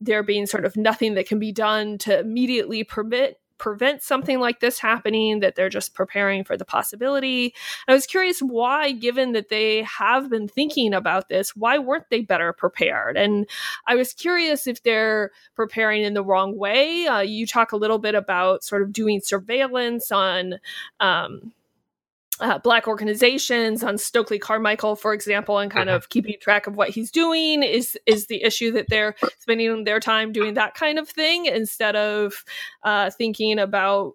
there 0.00 0.22
being 0.22 0.46
sort 0.46 0.64
of 0.64 0.76
nothing 0.76 1.14
that 1.14 1.28
can 1.28 1.38
be 1.38 1.52
done 1.52 1.98
to 1.98 2.18
immediately 2.18 2.84
permit 2.84 3.40
prevent 3.62 4.02
something 4.02 4.40
like 4.40 4.58
this 4.58 4.80
happening, 4.80 5.38
that 5.38 5.54
they're 5.54 5.68
just 5.68 5.94
preparing 5.94 6.42
for 6.42 6.56
the 6.56 6.64
possibility. 6.64 7.54
I 7.86 7.92
was 7.92 8.06
curious 8.06 8.40
why, 8.40 8.90
given 8.90 9.30
that 9.34 9.50
they 9.50 9.84
have 9.84 10.28
been 10.28 10.48
thinking 10.48 10.92
about 10.92 11.28
this, 11.28 11.54
why 11.54 11.78
weren't 11.78 12.10
they 12.10 12.22
better 12.22 12.52
prepared? 12.52 13.16
And 13.16 13.46
I 13.86 13.94
was 13.94 14.14
curious 14.14 14.66
if 14.66 14.82
they're 14.82 15.30
preparing 15.54 16.02
in 16.02 16.14
the 16.14 16.24
wrong 16.24 16.58
way. 16.58 17.06
Uh, 17.06 17.20
you 17.20 17.46
talk 17.46 17.70
a 17.70 17.76
little 17.76 17.98
bit 17.98 18.16
about 18.16 18.64
sort 18.64 18.82
of 18.82 18.92
doing 18.92 19.20
surveillance 19.22 20.10
on. 20.10 20.54
Um, 20.98 21.52
uh, 22.42 22.58
black 22.58 22.88
organizations 22.88 23.84
on 23.84 23.96
Stokely 23.96 24.38
Carmichael, 24.38 24.96
for 24.96 25.14
example, 25.14 25.58
and 25.58 25.70
kind 25.70 25.88
mm-hmm. 25.88 25.96
of 25.96 26.08
keeping 26.08 26.34
track 26.40 26.66
of 26.66 26.76
what 26.76 26.90
he's 26.90 27.10
doing 27.10 27.62
is 27.62 27.96
is 28.04 28.26
the 28.26 28.42
issue 28.42 28.72
that 28.72 28.86
they're 28.88 29.14
spending 29.38 29.84
their 29.84 30.00
time 30.00 30.32
doing 30.32 30.54
that 30.54 30.74
kind 30.74 30.98
of 30.98 31.08
thing 31.08 31.46
instead 31.46 31.94
of 31.94 32.44
uh, 32.82 33.10
thinking 33.10 33.58
about 33.58 34.14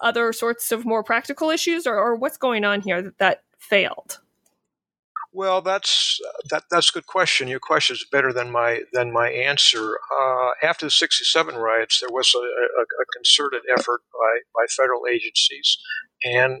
other 0.00 0.32
sorts 0.32 0.72
of 0.72 0.86
more 0.86 1.02
practical 1.02 1.50
issues, 1.50 1.86
or, 1.86 1.96
or 1.96 2.14
what's 2.14 2.38
going 2.38 2.64
on 2.64 2.80
here 2.80 3.02
that 3.02 3.18
that 3.18 3.42
failed. 3.58 4.20
Well, 5.32 5.60
that's 5.60 6.20
that, 6.50 6.64
that's 6.70 6.90
a 6.90 6.92
good 6.92 7.06
question. 7.06 7.48
Your 7.48 7.60
question 7.60 7.94
is 7.94 8.06
better 8.10 8.32
than 8.32 8.50
my 8.50 8.82
than 8.92 9.12
my 9.12 9.28
answer. 9.28 9.98
Uh, 10.10 10.50
after 10.62 10.86
the 10.86 10.90
'67 10.90 11.56
riots, 11.56 12.00
there 12.00 12.10
was 12.10 12.32
a, 12.34 12.38
a, 12.38 12.82
a, 12.82 13.04
concerted 13.16 13.62
effort 13.76 14.00
by, 14.12 14.40
by 14.54 14.66
federal 14.76 15.06
agencies 15.06 15.78
and 16.24 16.60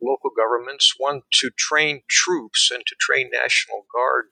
local 0.00 0.30
governments, 0.36 0.94
one 0.98 1.22
to 1.40 1.50
train 1.56 2.02
troops 2.08 2.70
and 2.72 2.84
to 2.86 2.94
train 3.00 3.30
National 3.32 3.86
Guard 3.92 4.26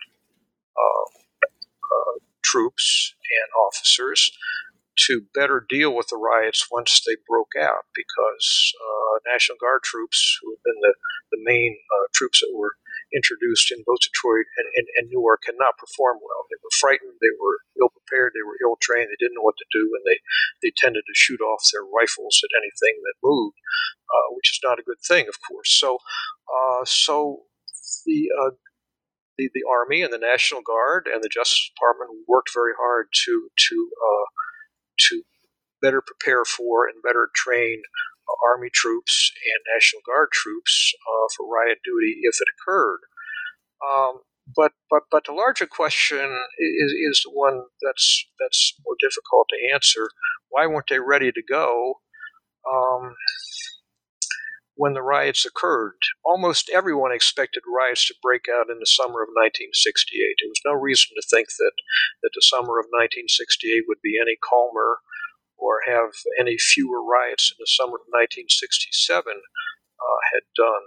uh, 0.76 1.06
uh, 1.08 2.18
troops 2.42 3.14
and 3.30 3.48
officers 3.66 4.30
to 4.96 5.26
better 5.34 5.64
deal 5.68 5.94
with 5.94 6.08
the 6.08 6.16
riots 6.16 6.70
once 6.70 7.02
they 7.02 7.16
broke 7.26 7.58
out 7.58 7.90
because 7.94 8.74
uh, 8.78 9.18
National 9.26 9.58
Guard 9.58 9.82
troops, 9.82 10.38
who 10.40 10.54
have 10.54 10.62
been 10.62 10.80
the, 10.80 10.94
the 11.32 11.42
main 11.42 11.76
uh, 11.90 12.06
troops 12.14 12.40
that 12.40 12.54
were 12.54 12.78
introduced 13.14 13.70
in 13.70 13.82
both 13.86 14.02
Detroit 14.02 14.46
and, 14.58 14.68
and, 14.74 14.86
and, 14.98 15.06
Newark, 15.10 15.46
cannot 15.46 15.78
perform 15.78 16.18
well. 16.18 16.46
They 16.50 16.58
were 16.62 16.78
frightened, 16.78 17.18
they 17.22 17.34
were 17.38 17.62
ill 17.78 17.93
prepared, 18.04 18.32
they 18.32 18.44
were 18.44 18.60
ill 18.60 18.76
trained, 18.80 19.08
they 19.08 19.18
didn't 19.18 19.34
know 19.40 19.46
what 19.48 19.56
to 19.58 19.72
do, 19.72 19.96
and 19.96 20.04
they, 20.04 20.20
they 20.60 20.72
tended 20.76 21.04
to 21.08 21.16
shoot 21.16 21.40
off 21.40 21.64
their 21.72 21.84
rifles 21.84 22.40
at 22.44 22.52
anything 22.54 23.00
that 23.02 23.24
moved, 23.24 23.56
uh, 24.12 24.28
which 24.36 24.52
is 24.52 24.60
not 24.62 24.78
a 24.78 24.86
good 24.86 25.00
thing, 25.00 25.26
of 25.28 25.40
course. 25.40 25.72
So, 25.72 25.98
uh, 26.48 26.84
so 26.84 27.48
the 28.04 28.28
uh, 28.30 28.54
the, 29.36 29.50
the 29.52 29.66
Army 29.68 30.02
and 30.02 30.12
the 30.12 30.18
National 30.18 30.62
Guard 30.62 31.08
and 31.12 31.22
the 31.22 31.32
Justice 31.32 31.70
Department 31.74 32.22
worked 32.28 32.54
very 32.54 32.72
hard 32.78 33.08
to 33.24 33.48
to 33.50 33.76
uh, 33.98 34.26
to 35.10 35.22
better 35.82 36.00
prepare 36.00 36.44
for 36.44 36.86
and 36.86 37.02
better 37.02 37.28
train 37.34 37.82
uh, 38.28 38.34
Army 38.46 38.70
troops 38.72 39.32
and 39.34 39.74
National 39.74 40.02
Guard 40.06 40.30
troops 40.32 40.94
uh, 40.94 41.26
for 41.36 41.46
riot 41.46 41.78
duty 41.84 42.20
if 42.22 42.36
it 42.40 42.48
occurred. 42.56 43.00
Um, 43.82 44.20
but 44.54 44.72
but 44.90 45.02
but 45.10 45.24
the 45.26 45.32
larger 45.32 45.66
question 45.66 46.38
is 46.58 46.92
is 46.92 47.22
the 47.24 47.30
one 47.32 47.62
that's 47.82 48.26
that's 48.38 48.74
more 48.84 48.96
difficult 49.00 49.48
to 49.50 49.72
answer. 49.72 50.08
Why 50.48 50.66
weren't 50.66 50.88
they 50.88 51.00
ready 51.00 51.32
to 51.32 51.42
go? 51.42 52.00
Um, 52.70 53.14
when 54.76 54.94
the 54.94 55.02
riots 55.02 55.46
occurred. 55.46 55.98
Almost 56.24 56.70
everyone 56.70 57.12
expected 57.12 57.62
riots 57.66 58.06
to 58.08 58.14
break 58.22 58.46
out 58.50 58.70
in 58.70 58.78
the 58.78 58.90
summer 58.90 59.22
of 59.22 59.30
1968. 59.30 60.36
There 60.42 60.50
was 60.50 60.66
no 60.66 60.74
reason 60.74 61.14
to 61.14 61.22
think 61.30 61.48
that, 61.58 61.76
that 62.22 62.34
the 62.34 62.42
summer 62.42 62.78
of 62.82 62.90
1968 62.90 63.84
would 63.86 64.02
be 64.02 64.18
any 64.20 64.36
calmer 64.42 64.98
or 65.56 65.86
have 65.86 66.10
any 66.38 66.58
fewer 66.58 67.02
riots 67.02 67.54
in 67.54 67.56
the 67.62 67.70
summer 67.70 68.02
of 68.02 68.10
1967 68.10 69.22
uh, 69.30 70.20
had 70.34 70.44
done. 70.58 70.84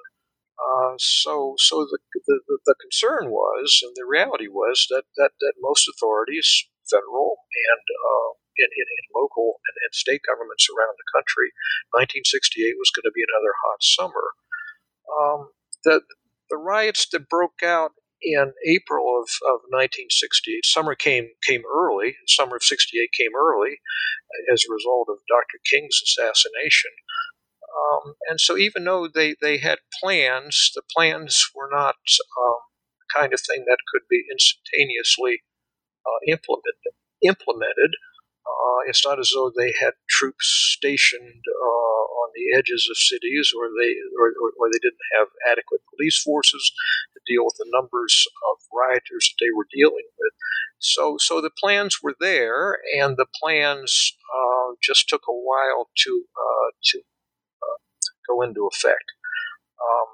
Uh, 0.58 0.98
so, 0.98 1.54
so 1.58 1.86
the, 1.86 2.00
the, 2.26 2.40
the 2.66 2.76
concern 2.82 3.30
was, 3.30 3.80
and 3.86 3.94
the 3.96 4.10
reality 4.10 4.50
was, 4.50 4.88
that, 4.90 5.06
that, 5.16 5.32
that 5.40 5.54
most 5.62 5.88
authorities, 5.88 6.66
federal 6.90 7.38
and 7.54 7.86
uh, 7.94 8.30
in, 8.58 8.70
in, 8.74 8.88
in 8.90 9.06
local 9.14 9.62
and, 9.70 9.76
and, 9.86 9.94
state 9.94 10.22
governments 10.26 10.66
around 10.72 10.98
the 10.98 11.12
country, 11.14 11.54
1968 11.94 12.80
was 12.80 12.90
going 12.96 13.06
to 13.06 13.14
be 13.14 13.22
another 13.22 13.54
hot 13.54 13.80
summer. 13.84 14.26
Um, 15.08 15.40
the, 15.86 16.02
the 16.50 16.58
riots 16.58 17.06
that 17.12 17.30
broke 17.30 17.62
out 17.62 17.92
in 18.22 18.54
April 18.66 19.06
of, 19.22 19.30
of 19.46 19.62
1968, 19.70 20.66
summer 20.66 20.96
came 20.96 21.30
came 21.46 21.62
early. 21.70 22.18
Summer 22.26 22.58
of 22.58 22.64
'68 22.64 23.14
came 23.14 23.38
early 23.38 23.78
as 24.52 24.66
a 24.66 24.74
result 24.74 25.08
of 25.10 25.22
Dr. 25.30 25.62
King's 25.70 26.02
assassination. 26.02 26.92
Um, 27.78 28.16
and 28.30 28.40
so, 28.40 28.58
even 28.58 28.86
though 28.86 29.08
they, 29.08 29.36
they 29.42 29.58
had 29.58 29.80
plans, 30.02 30.72
the 30.76 30.82
plans 30.96 31.50
were 31.54 31.70
not 31.72 31.96
um, 32.42 32.60
the 33.00 33.20
kind 33.20 33.34
of 33.34 33.42
thing 33.42 33.66
that 33.68 33.78
could 33.92 34.04
be 34.10 34.24
instantaneously 34.32 35.44
uh, 36.06 36.20
implemented. 36.28 36.96
Implemented, 37.22 37.96
uh, 38.46 38.88
it's 38.88 39.06
not 39.06 39.20
as 39.20 39.32
though 39.34 39.52
they 39.56 39.74
had 39.80 39.94
troops 40.10 40.48
stationed 40.78 41.44
uh, 41.50 42.04
on 42.24 42.30
the 42.36 42.58
edges 42.58 42.88
of 42.90 42.98
cities, 42.98 43.52
or 43.56 43.68
they 43.68 43.96
or, 44.20 44.34
or, 44.60 44.70
they 44.72 44.80
didn't 44.80 45.08
have 45.18 45.28
adequate 45.50 45.82
police 45.94 46.22
forces 46.22 46.72
to 47.14 47.20
deal 47.28 47.44
with 47.46 47.56
the 47.58 47.70
numbers 47.74 48.26
of 48.52 48.58
rioters 48.72 49.34
that 49.34 49.44
they 49.44 49.52
were 49.56 49.68
dealing 49.74 50.08
with. 50.18 50.34
So, 50.80 51.18
so 51.20 51.42
the 51.42 51.50
plans 51.50 52.00
were 52.02 52.16
there, 52.20 52.78
and 53.00 53.18
the 53.18 53.28
plans 53.42 54.14
uh, 54.34 54.76
just 54.82 55.10
took 55.10 55.24
a 55.28 55.34
while 55.34 55.90
to 56.06 56.26
uh, 56.38 56.70
to 56.92 57.02
go 58.28 58.42
into 58.42 58.68
effect. 58.68 59.12
Um, 59.82 60.08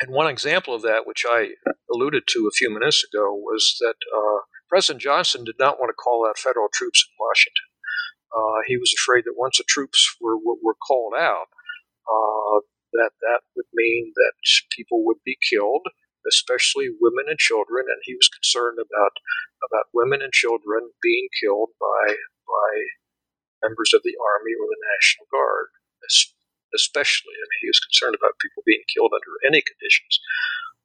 and 0.00 0.12
one 0.12 0.28
example 0.28 0.74
of 0.74 0.82
that, 0.82 1.06
which 1.06 1.24
I 1.28 1.54
alluded 1.92 2.24
to 2.28 2.48
a 2.48 2.56
few 2.56 2.70
minutes 2.70 3.04
ago, 3.04 3.32
was 3.32 3.76
that 3.80 3.96
uh, 4.14 4.42
President 4.68 5.02
Johnson 5.02 5.44
did 5.44 5.56
not 5.58 5.78
want 5.78 5.90
to 5.90 5.94
call 5.94 6.26
out 6.26 6.38
federal 6.38 6.68
troops 6.72 7.06
in 7.06 7.14
Washington. 7.18 7.68
Uh, 8.34 8.66
he 8.66 8.76
was 8.76 8.92
afraid 8.92 9.22
that 9.24 9.38
once 9.38 9.58
the 9.58 9.64
troops 9.68 10.16
were, 10.20 10.36
were, 10.36 10.74
called 10.74 11.14
out, 11.16 11.46
uh, 12.10 12.58
that 12.92 13.14
that 13.22 13.46
would 13.54 13.70
mean 13.72 14.12
that 14.16 14.34
people 14.74 15.06
would 15.06 15.22
be 15.24 15.38
killed, 15.38 15.86
especially 16.26 16.90
women 16.98 17.26
and 17.30 17.38
children, 17.38 17.86
and 17.86 18.02
he 18.02 18.14
was 18.14 18.26
concerned 18.26 18.78
about 18.82 19.14
about 19.62 19.94
women 19.94 20.20
and 20.20 20.32
children 20.32 20.90
being 21.00 21.28
killed 21.38 21.70
by 21.78 22.18
by 22.42 22.70
members 23.62 23.94
of 23.94 24.02
the 24.02 24.18
army 24.18 24.52
or 24.58 24.66
the 24.66 24.82
National 24.82 25.30
Guard, 25.30 25.70
especially. 26.74 27.34
I 27.38 27.46
mean, 27.48 27.60
he 27.62 27.68
was 27.68 27.80
concerned 27.80 28.16
about 28.18 28.38
people 28.40 28.62
being 28.66 28.82
killed 28.92 29.12
under 29.14 29.32
any 29.46 29.62
conditions. 29.62 30.20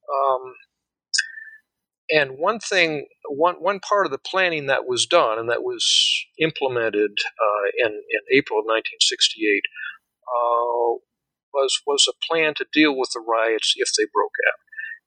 Um, 0.10 0.56
and 2.10 2.40
one 2.40 2.60
thing, 2.60 3.06
one 3.30 3.56
one 3.62 3.80
part 3.80 4.06
of 4.06 4.12
the 4.12 4.18
planning 4.18 4.66
that 4.66 4.88
was 4.88 5.06
done 5.06 5.38
and 5.38 5.50
that 5.50 5.62
was 5.64 5.86
implemented 6.40 7.12
uh, 7.14 7.66
in 7.78 7.92
in 7.94 8.22
April 8.34 8.60
of 8.60 8.66
1968 8.66 9.62
uh, 10.26 10.98
was 11.54 11.82
was 11.86 12.10
a 12.10 12.18
plan 12.26 12.54
to 12.58 12.66
deal 12.74 12.98
with 12.98 13.12
the 13.14 13.22
riots 13.22 13.74
if 13.78 13.90
they 13.98 14.06
broke 14.12 14.38
out. 14.50 14.60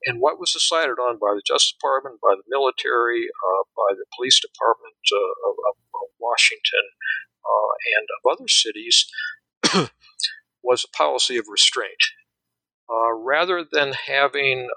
And 0.06 0.20
what 0.20 0.38
was 0.38 0.52
decided 0.52 0.98
on 0.98 1.18
by 1.18 1.34
the 1.34 1.46
Justice 1.46 1.74
Department, 1.78 2.18
by 2.22 2.34
the 2.34 2.46
military, 2.50 3.26
uh, 3.30 3.62
by 3.76 3.94
the 3.94 4.06
police 4.16 4.40
department 4.40 4.98
uh, 5.12 5.48
of, 5.48 5.54
of, 5.70 5.74
Washington, 6.18 6.86
uh, 7.42 7.72
and 7.98 8.06
of 8.14 8.22
other 8.30 8.46
cities 8.46 9.06
was 10.62 10.84
a 10.84 10.96
policy 10.96 11.36
of 11.36 11.46
restraint. 11.48 12.02
Uh, 12.90 13.12
rather 13.14 13.64
than 13.70 13.94
having 14.06 14.68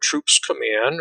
troops 0.00 0.40
come 0.46 0.58
in, 0.62 1.00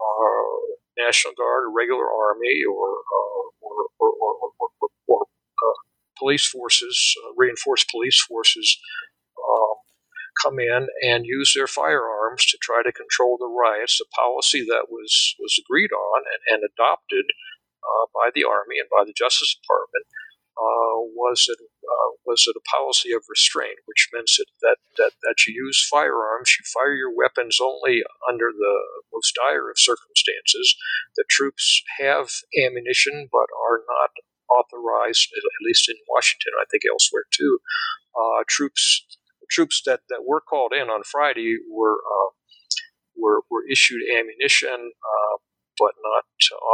uh, 0.00 0.56
National 0.98 1.34
Guard 1.34 1.64
or 1.68 1.76
regular 1.76 2.08
Army 2.08 2.64
or 2.64 2.88
uh, 2.88 3.42
or, 3.60 3.88
or, 4.00 4.10
or, 4.10 4.88
or 5.06 5.20
uh, 5.22 5.78
police 6.18 6.46
forces, 6.46 7.14
reinforced 7.36 7.90
police 7.90 8.20
forces, 8.22 8.78
um, 9.36 9.76
come 10.42 10.58
in 10.58 10.88
and 11.02 11.26
use 11.26 11.52
their 11.54 11.66
firearms 11.66 12.46
to 12.46 12.58
try 12.60 12.82
to 12.82 12.92
control 12.92 13.36
the 13.38 13.48
riots. 13.48 13.98
The 13.98 14.06
policy 14.14 14.64
that 14.64 14.86
was 14.88 15.34
was 15.38 15.60
agreed 15.60 15.92
on 15.92 16.22
and, 16.24 16.42
and 16.56 16.70
adopted 16.72 17.26
uh, 17.84 18.06
by 18.14 18.30
the 18.34 18.44
Army 18.44 18.80
and 18.80 18.88
by 18.90 19.04
the 19.04 19.16
Justice 19.16 19.56
Department 19.60 20.06
uh, 20.56 20.96
was 21.12 21.46
it 21.48 21.58
uh, 21.60 22.10
was 22.24 22.44
it 22.48 22.56
a 22.56 22.70
policy 22.70 23.12
of 23.12 23.22
restraint, 23.28 23.78
which 23.84 24.08
meant 24.12 24.30
that, 24.62 24.76
that, 24.96 25.12
that, 25.22 25.46
you 25.46 25.54
use 25.54 25.86
firearms, 25.88 26.50
you 26.58 26.64
fire 26.66 26.94
your 26.94 27.14
weapons 27.14 27.58
only 27.62 28.02
under 28.28 28.50
the 28.50 28.76
most 29.12 29.36
dire 29.36 29.70
of 29.70 29.78
circumstances. 29.78 30.74
The 31.14 31.24
troops 31.30 31.82
have 32.00 32.28
ammunition, 32.58 33.28
but 33.30 33.46
are 33.68 33.84
not 33.86 34.10
authorized, 34.50 35.28
at 35.36 35.64
least 35.64 35.88
in 35.88 35.96
Washington, 36.08 36.52
I 36.60 36.64
think 36.70 36.82
elsewhere 36.90 37.24
too. 37.30 37.60
Uh, 38.16 38.42
troops 38.48 39.04
troops 39.50 39.82
that, 39.86 40.00
that 40.08 40.26
were 40.26 40.40
called 40.40 40.72
in 40.72 40.88
on 40.90 41.02
Friday 41.04 41.58
were 41.70 42.00
uh, 42.02 42.30
were, 43.16 43.42
were 43.50 43.64
issued 43.70 44.02
ammunition, 44.02 44.92
uh, 44.92 45.36
but 45.78 45.92
not 46.02 46.24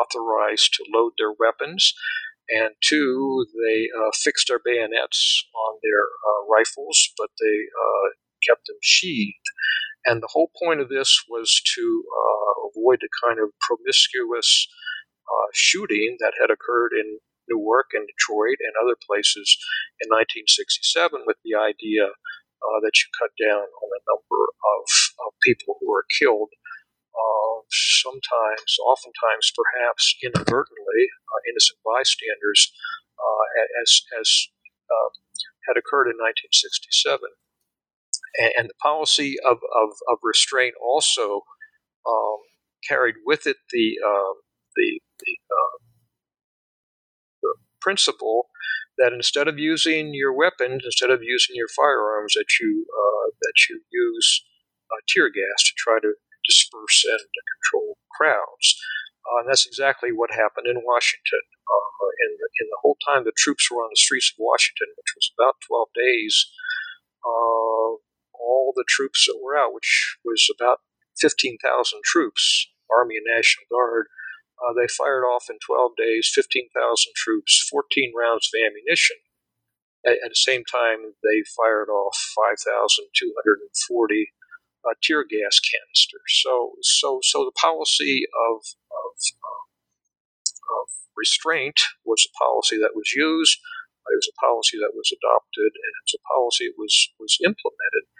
authorized 0.00 0.74
to 0.74 0.84
load 0.92 1.12
their 1.18 1.32
weapons 1.32 1.94
and 2.48 2.74
two, 2.82 3.46
they 3.54 3.88
uh, 3.96 4.10
fixed 4.14 4.48
their 4.48 4.60
bayonets 4.64 5.44
on 5.54 5.78
their 5.82 6.02
uh, 6.02 6.42
rifles, 6.50 6.98
but 7.16 7.30
they 7.40 7.58
uh, 7.70 8.08
kept 8.48 8.66
them 8.66 8.78
sheathed. 8.82 9.48
And 10.04 10.20
the 10.20 10.30
whole 10.32 10.50
point 10.58 10.80
of 10.80 10.88
this 10.88 11.22
was 11.28 11.62
to 11.76 12.04
uh, 12.10 12.68
avoid 12.68 12.98
the 13.00 13.08
kind 13.22 13.38
of 13.38 13.54
promiscuous 13.60 14.66
uh, 15.22 15.48
shooting 15.54 16.16
that 16.18 16.34
had 16.40 16.50
occurred 16.50 16.90
in 16.92 17.18
Newark 17.48 17.94
and 17.94 18.06
Detroit 18.06 18.58
and 18.58 18.74
other 18.82 18.98
places 18.98 19.46
in 20.02 20.10
1967 20.10 21.22
with 21.26 21.38
the 21.46 21.54
idea 21.54 22.10
uh, 22.10 22.78
that 22.82 22.98
you 22.98 23.06
cut 23.14 23.30
down 23.38 23.62
on 23.62 23.88
the 23.94 24.02
number 24.10 24.42
of, 24.42 24.82
of 25.26 25.30
people 25.46 25.78
who 25.78 25.90
were 25.90 26.06
killed 26.18 26.50
sometimes, 27.72 28.70
oftentimes, 28.84 29.52
perhaps 29.54 30.14
inadvertently, 30.22 30.81
innocent 31.48 31.78
bystanders, 31.84 32.72
uh, 33.18 33.44
as 33.82 34.02
as 34.18 34.28
um, 34.90 35.12
had 35.68 35.76
occurred 35.76 36.10
in 36.10 36.18
1967. 36.18 37.20
And, 38.38 38.52
and 38.58 38.68
the 38.70 38.80
policy 38.82 39.36
of, 39.44 39.58
of, 39.76 39.90
of, 40.08 40.18
restraint 40.22 40.74
also 40.80 41.44
um, 42.08 42.40
carried 42.88 43.16
with 43.24 43.46
it 43.46 43.56
the 43.70 43.98
um, 44.04 44.34
the, 44.74 45.00
the, 45.20 45.36
uh, 45.52 45.76
the 47.42 47.54
principle 47.80 48.48
that 48.98 49.12
instead 49.12 49.48
of 49.48 49.58
using 49.58 50.14
your 50.14 50.32
weapons, 50.32 50.82
instead 50.84 51.10
of 51.10 51.22
using 51.22 51.56
your 51.56 51.68
firearms, 51.68 52.34
that 52.34 52.48
you 52.60 52.86
uh, 52.88 53.30
that 53.40 53.54
you 53.68 53.80
use 53.90 54.44
uh, 54.90 55.00
tear 55.08 55.28
gas 55.28 55.64
to 55.64 55.72
try 55.76 55.98
to 56.00 56.14
disperse 56.46 57.04
and 57.04 57.20
control 57.20 57.96
crowds. 58.16 58.76
Uh, 59.22 59.40
and 59.40 59.48
that's 59.48 59.66
exactly 59.66 60.10
what 60.10 60.34
happened 60.34 60.66
in 60.66 60.82
Washington. 60.82 61.42
Uh, 61.66 62.06
in, 62.26 62.30
the, 62.38 62.48
the 62.66 62.82
whole 62.82 62.98
time 63.06 63.24
the 63.24 63.36
troops 63.36 63.70
were 63.70 63.82
on 63.82 63.90
the 63.90 64.00
streets 64.00 64.34
of 64.34 64.42
Washington, 64.42 64.90
which 64.98 65.14
was 65.14 65.30
about 65.38 65.62
12 65.66 65.88
days, 65.94 66.34
uh, 67.24 68.02
all 68.34 68.72
the 68.74 68.84
troops 68.88 69.26
that 69.26 69.38
were 69.38 69.56
out, 69.56 69.72
which 69.72 70.18
was 70.24 70.50
about 70.50 70.82
15,000 71.20 71.58
troops, 72.04 72.66
Army 72.90 73.16
and 73.16 73.26
National 73.26 73.66
Guard, 73.70 74.08
uh, 74.62 74.72
they 74.74 74.86
fired 74.86 75.24
off 75.24 75.50
in 75.50 75.58
12 75.58 75.92
days 75.96 76.30
15,000 76.34 76.70
troops, 77.16 77.66
14 77.70 78.12
rounds 78.14 78.50
of 78.50 78.58
ammunition. 78.62 79.16
At, 80.06 80.18
at, 80.22 80.30
the 80.30 80.38
same 80.38 80.62
time, 80.66 81.14
they 81.22 81.42
fired 81.56 81.90
off 81.90 82.14
5,240 82.34 84.32
uh, 84.84 84.94
tear 85.02 85.24
gas 85.24 85.60
canisters. 85.60 86.30
So, 86.42 86.74
so, 86.82 87.20
so 87.22 87.44
the 87.44 87.58
policy 87.58 88.24
of, 88.50 88.62
of, 88.90 89.12
of 89.22 90.86
restraint 91.16 91.80
was 92.04 92.26
a 92.26 92.36
policy 92.38 92.78
that 92.78 92.94
was 92.94 93.12
used. 93.14 93.58
It 94.10 94.18
was 94.18 94.30
a 94.34 94.40
policy 94.42 94.78
that 94.82 94.98
was 94.98 95.14
adopted, 95.14 95.70
and 95.78 95.92
it 95.94 96.04
was 96.10 96.18
a 96.18 96.26
policy 96.26 96.66
that 96.66 96.78
was 96.78 96.96
was 97.22 97.38
implemented. 97.38 98.10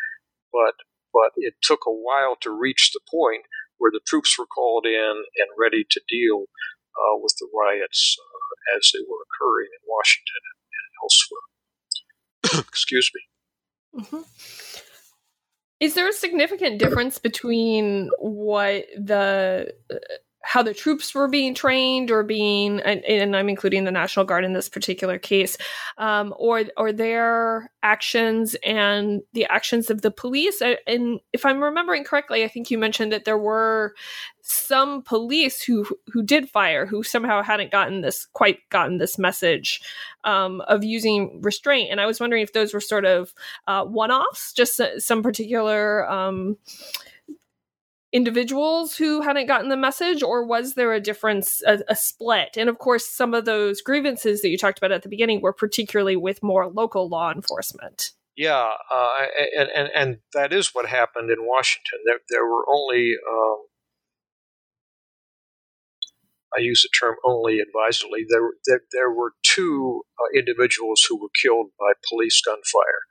But 0.55 0.79
but 1.11 1.35
it 1.37 1.59
took 1.61 1.83
a 1.87 1.91
while 1.91 2.39
to 2.41 2.55
reach 2.55 2.95
the 2.95 3.03
point 3.11 3.51
where 3.79 3.91
the 3.91 4.07
troops 4.07 4.39
were 4.39 4.47
called 4.47 4.87
in 4.87 5.27
and 5.27 5.59
ready 5.59 5.85
to 5.91 6.01
deal 6.09 6.47
uh, 6.95 7.19
with 7.19 7.35
the 7.41 7.51
riots 7.51 8.15
uh, 8.15 8.79
as 8.79 8.91
they 8.95 9.03
were 9.03 9.27
occurring 9.27 9.75
in 9.75 9.83
Washington 9.91 10.43
and, 10.47 10.61
and 10.79 10.89
elsewhere. 11.03 12.63
Excuse 12.71 13.11
me. 13.11 13.23
Mm-hmm. 14.01 14.23
Is 15.83 15.95
there 15.95 16.09
a 16.09 16.13
significant 16.13 16.79
difference 16.79 17.19
between 17.19 18.09
what 18.21 18.87
the 18.97 19.75
how 20.43 20.63
the 20.63 20.75
troops 20.75 21.15
were 21.15 21.29
being 21.29 21.55
trained 21.55 22.11
or 22.11 22.23
being 22.23 22.81
and, 22.81 23.05
and, 23.05 23.37
i'm 23.37 23.49
including 23.49 23.85
the 23.85 23.91
national 23.91 24.27
guard 24.27 24.45
in 24.45 24.53
this 24.53 24.69
particular 24.69 25.19
case 25.19 25.57
um, 25.99 26.35
or 26.37 26.65
or 26.77 26.93
their 26.93 27.71
actions 27.83 28.55
and 28.65 29.23
the 29.33 29.45
actions 29.47 29.91
of 29.91 30.03
the 30.03 30.11
police. 30.11 30.61
And 30.87 31.21
if 31.33 31.47
i'm 31.47 31.63
remembering 31.63 32.05
correctly 32.05 32.45
i 32.45 32.49
think 32.49 32.71
you 32.71 32.79
mentioned 32.79 33.13
that 33.13 33.25
there 33.25 33.39
were 33.39 33.95
some 34.43 35.03
police 35.03 35.63
who 35.63 35.87
who 36.09 36.23
did 36.23 36.51
fire 36.51 36.85
who 36.85 37.03
somehow 37.03 37.43
hadn't 37.43 37.71
gotten 37.71 38.01
this 38.01 38.27
quite 38.27 38.59
gotten 38.71 38.99
this 38.99 39.17
message 39.19 39.81
um, 40.25 40.61
of 40.63 40.85
using 40.85 41.41
restraint. 41.43 41.91
And 41.91 42.01
i 42.01 42.07
was 42.07 42.21
wondering 42.21 42.43
if 42.43 42.53
those 42.53 42.75
were 42.75 42.81
sort 42.81 43.05
of 43.05 43.33
uh, 43.69 43.85
one-offs 43.85 44.53
just 44.53 44.81
some 44.99 45.23
particular 45.23 46.09
um, 46.11 46.57
individuals 48.13 48.97
who 48.97 49.23
hadn't 49.23 49.47
gotten 49.47 49.69
the 49.69 49.77
message, 49.77 50.23
or 50.23 50.45
was 50.45 50.75
there 50.75 50.93
a 50.93 51.01
difference, 51.01 51.63
a, 51.67 51.81
a, 51.89 51.97
split? 51.97 52.57
And 52.57 52.69
of 52.69 52.79
course, 52.79 53.07
some 53.07 53.33
of 53.33 53.47
those 53.47 53.81
grievances 53.81 54.43
that 54.43 54.51
you 54.51 54.59
talked 54.59 54.79
about 54.79 54.93
at 54.93 55.03
the 55.03 55.09
beginning 55.09 55.41
were 55.41 55.53
particularly 55.53 56.17
with 56.17 56.43
more 56.43 56.69
local 56.69 57.09
law 57.09 57.33
enforcement. 57.33 58.11
Yeah, 58.37 58.71
uh, 58.93 59.27
and, 59.59 59.69
and 59.75 59.91
and 59.95 60.17
that 60.35 60.53
is 60.53 60.71
what 60.73 60.87
happened 60.87 61.31
in 61.31 61.47
Washington. 61.47 62.01
There 62.07 62.21
there 62.31 62.47
were 62.47 62.65
only. 62.71 63.15
Um, 63.29 63.57
I 66.57 66.61
use 66.61 66.83
the 66.83 66.91
term 66.93 67.17
only 67.25 67.61
advisedly. 67.61 68.27
There, 68.29 68.51
there, 68.67 68.83
there 68.93 69.11
were 69.11 69.33
two 69.43 70.03
uh, 70.21 70.39
individuals 70.39 71.01
who 71.09 71.17
were 71.17 71.33
killed 71.41 71.73
by 71.81 71.93
police 72.07 72.43
gunfire. 72.45 73.09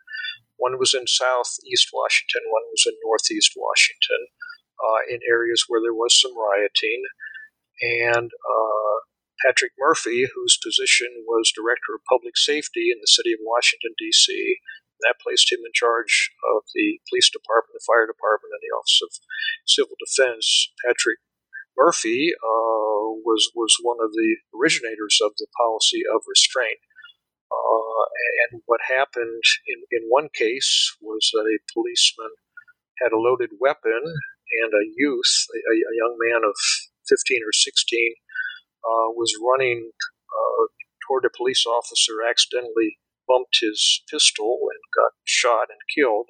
One 0.58 0.78
was 0.78 0.94
in 0.94 1.08
southeast 1.08 1.90
Washington, 1.92 2.42
one 2.54 2.70
was 2.70 2.86
in 2.86 2.94
northeast 3.04 3.54
Washington 3.58 4.30
in 5.10 5.20
areas 5.28 5.66
where 5.68 5.82
there 5.82 5.94
was 5.94 6.20
some 6.20 6.38
rioting. 6.38 7.04
And 7.82 8.30
uh, 8.30 8.98
Patrick 9.46 9.74
Murphy, 9.78 10.30
whose 10.34 10.62
position 10.62 11.10
was 11.26 11.52
Director 11.54 11.98
of 11.98 12.06
Public 12.10 12.38
Safety 12.38 12.94
in 12.94 13.02
the 13.02 13.10
city 13.10 13.34
of 13.34 13.42
Washington, 13.42 13.94
D.C., 13.98 14.58
that 15.02 15.18
placed 15.18 15.52
him 15.52 15.66
in 15.66 15.74
charge 15.74 16.30
of 16.54 16.62
the 16.78 17.02
police 17.10 17.30
department, 17.34 17.74
the 17.74 17.90
fire 17.90 18.06
department, 18.06 18.54
and 18.54 18.62
the 18.62 18.76
Office 18.78 19.02
of 19.02 19.12
Civil 19.66 19.98
Defense. 19.98 20.70
Patrick 20.86 21.18
Murphy 21.74 22.34
uh, 22.38 23.18
was 23.26 23.50
was 23.56 23.74
one 23.82 23.98
of 23.98 24.12
the 24.14 24.38
originators 24.54 25.18
of 25.24 25.34
the 25.38 25.48
policy 25.58 26.04
of 26.06 26.22
restraint. 26.30 26.78
Uh, 27.50 28.06
and 28.46 28.62
what 28.66 28.80
happened 28.88 29.44
in, 29.68 29.82
in 29.92 30.08
one 30.08 30.30
case 30.34 30.96
was 31.02 31.30
that 31.34 31.50
a 31.50 31.66
policeman 31.74 32.32
had 33.02 33.12
a 33.12 33.20
loaded 33.20 33.50
weapon 33.60 34.06
and 34.64 34.72
a 34.74 34.86
youth, 34.96 35.34
a, 35.56 35.74
a 35.74 35.96
young 35.96 36.16
man 36.20 36.42
of 36.44 36.56
15 37.08 37.42
or 37.44 37.54
16, 37.54 38.16
uh, 38.84 39.10
was 39.16 39.34
running 39.40 39.92
uh, 39.96 40.64
toward 41.08 41.26
a 41.26 41.36
police 41.36 41.66
officer, 41.66 42.24
accidentally 42.28 42.98
bumped 43.28 43.60
his 43.62 44.04
pistol 44.10 44.60
and 44.72 44.82
got 44.96 45.14
shot 45.24 45.70
and 45.70 45.80
killed. 45.94 46.28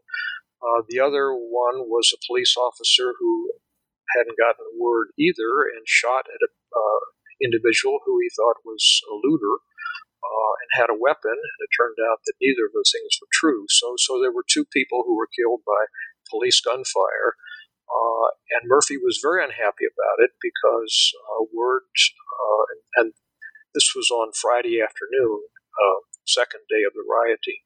Uh, 0.62 0.86
the 0.90 1.00
other 1.00 1.34
one 1.34 1.90
was 1.90 2.14
a 2.14 2.22
police 2.28 2.56
officer 2.58 3.14
who 3.18 3.52
hadn't 4.14 4.38
gotten 4.38 4.62
a 4.62 4.78
word 4.78 5.10
either 5.18 5.66
and 5.66 5.88
shot 5.88 6.28
at 6.30 6.44
an 6.44 6.54
uh, 6.76 7.02
individual 7.42 8.00
who 8.06 8.20
he 8.22 8.30
thought 8.30 8.62
was 8.66 9.02
a 9.10 9.16
looter. 9.16 9.64
Uh, 10.22 10.54
and 10.62 10.70
had 10.78 10.94
a 10.94 11.02
weapon, 11.02 11.34
and 11.34 11.60
it 11.66 11.74
turned 11.74 11.98
out 11.98 12.22
that 12.30 12.38
neither 12.38 12.70
of 12.70 12.74
those 12.78 12.94
things 12.94 13.18
were 13.18 13.34
true. 13.34 13.66
So, 13.74 13.98
so 13.98 14.22
there 14.22 14.32
were 14.32 14.46
two 14.46 14.70
people 14.70 15.02
who 15.02 15.18
were 15.18 15.28
killed 15.34 15.66
by 15.66 15.90
police 16.30 16.62
gunfire, 16.62 17.36
uh, 17.92 18.28
and 18.56 18.72
Murphy 18.72 18.96
was 18.96 19.20
very 19.20 19.44
unhappy 19.44 19.84
about 19.84 20.24
it 20.24 20.32
because 20.39 21.12
uh, 21.28 21.44
word, 21.52 21.88
uh, 21.92 22.64
and, 22.72 22.82
and, 22.96 23.10
this 23.72 23.96
was 23.96 24.12
on 24.12 24.36
Friday 24.36 24.84
afternoon, 24.84 25.48
uh, 25.80 26.04
second 26.28 26.68
day 26.68 26.84
of 26.84 26.92
the 26.92 27.08
rioting, 27.08 27.64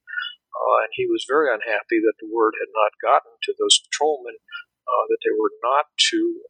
uh, 0.54 0.86
and 0.86 0.94
he 0.94 1.10
was 1.10 1.26
very 1.26 1.50
unhappy 1.50 1.98
that 1.98 2.22
the 2.22 2.30
word 2.30 2.54
had 2.62 2.70
not 2.78 2.94
gotten 3.02 3.34
to 3.42 3.58
those 3.58 3.82
patrolmen 3.90 4.38
uh, 4.86 5.04
that 5.10 5.18
they 5.26 5.34
were 5.34 5.50
not 5.66 5.90
to 6.14 6.46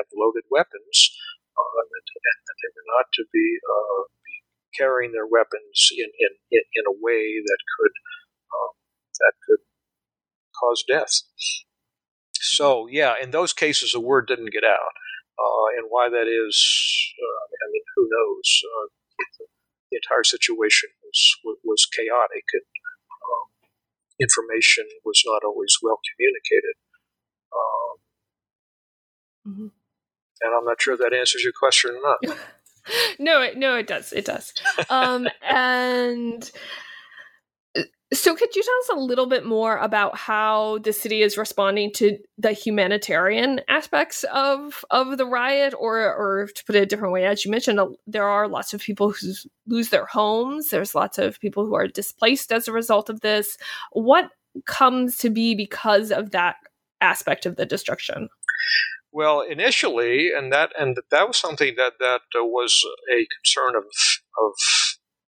have 0.00 0.08
loaded 0.16 0.48
weapons, 0.48 0.96
and, 1.60 1.92
and, 1.92 2.40
that 2.40 2.56
they 2.64 2.72
were 2.72 2.88
not 2.96 3.04
to 3.20 3.28
be, 3.28 3.60
be 4.24 4.36
carrying 4.72 5.12
their 5.12 5.28
weapons 5.28 5.92
in, 5.92 6.08
in, 6.08 6.32
in 6.56 6.84
a 6.88 6.96
way 6.96 7.36
that 7.44 7.60
could 7.76 7.92
that 9.20 9.36
could 9.44 9.60
cause 10.56 10.84
death. 10.88 11.28
So, 12.40 12.88
yeah, 12.90 13.14
in 13.22 13.32
those 13.32 13.52
cases, 13.52 13.92
the 13.92 14.00
word 14.00 14.26
didn't 14.26 14.52
get 14.52 14.64
out. 14.64 14.94
Uh, 15.38 15.66
and 15.76 15.86
why 15.90 16.08
that 16.08 16.26
is, 16.26 16.56
uh, 17.20 17.44
I 17.52 17.66
mean, 17.70 17.82
who 17.96 18.08
knows? 18.10 18.62
Uh, 18.64 18.88
the, 19.38 19.46
entire 19.92 20.24
situation 20.24 20.88
was, 21.02 21.58
was 21.64 21.84
chaotic 21.92 22.44
and 22.52 22.62
um, 22.62 23.68
information 24.20 24.84
was 25.04 25.20
not 25.26 25.42
always 25.44 25.76
well 25.82 25.98
communicated. 26.14 26.76
Um, 27.52 27.98
mm-hmm. 29.52 29.68
And 30.42 30.54
I'm 30.54 30.64
not 30.64 30.80
sure 30.80 30.96
that 30.96 31.12
answers 31.12 31.42
your 31.42 31.52
question 31.52 31.90
or 31.90 32.00
not. 32.00 32.38
no, 33.18 33.42
it, 33.42 33.58
no, 33.58 33.76
it 33.76 33.86
does. 33.86 34.12
It 34.12 34.24
does. 34.24 34.54
Um, 34.88 35.28
and 35.42 36.50
so, 38.12 38.34
could 38.34 38.56
you 38.56 38.62
tell 38.62 38.96
us 38.96 38.98
a 38.98 39.04
little 39.04 39.26
bit 39.26 39.46
more 39.46 39.76
about 39.78 40.16
how 40.16 40.78
the 40.78 40.92
city 40.92 41.22
is 41.22 41.38
responding 41.38 41.92
to 41.94 42.18
the 42.38 42.52
humanitarian 42.52 43.60
aspects 43.68 44.24
of 44.32 44.84
of 44.90 45.16
the 45.16 45.26
riot, 45.26 45.74
or, 45.78 46.12
or 46.14 46.48
to 46.54 46.64
put 46.64 46.74
it 46.74 46.82
a 46.82 46.86
different 46.86 47.12
way, 47.12 47.24
as 47.24 47.44
you 47.44 47.50
mentioned, 47.52 47.78
there 48.08 48.26
are 48.26 48.48
lots 48.48 48.74
of 48.74 48.80
people 48.80 49.12
who 49.12 49.32
lose 49.68 49.90
their 49.90 50.06
homes. 50.06 50.70
There's 50.70 50.94
lots 50.94 51.18
of 51.18 51.38
people 51.38 51.64
who 51.64 51.74
are 51.74 51.86
displaced 51.86 52.50
as 52.52 52.66
a 52.66 52.72
result 52.72 53.10
of 53.10 53.20
this. 53.20 53.56
What 53.92 54.30
comes 54.66 55.16
to 55.18 55.30
be 55.30 55.54
because 55.54 56.10
of 56.10 56.32
that 56.32 56.56
aspect 57.00 57.46
of 57.46 57.54
the 57.54 57.66
destruction? 57.66 58.28
Well, 59.12 59.40
initially, 59.40 60.30
and 60.36 60.52
that 60.52 60.70
and 60.78 60.96
that 61.10 61.26
was 61.28 61.36
something 61.36 61.74
that 61.76 61.94
that 62.00 62.22
uh, 62.36 62.44
was 62.44 62.84
a 63.12 63.26
concern 63.36 63.76
of 63.76 63.84
of 63.84 64.52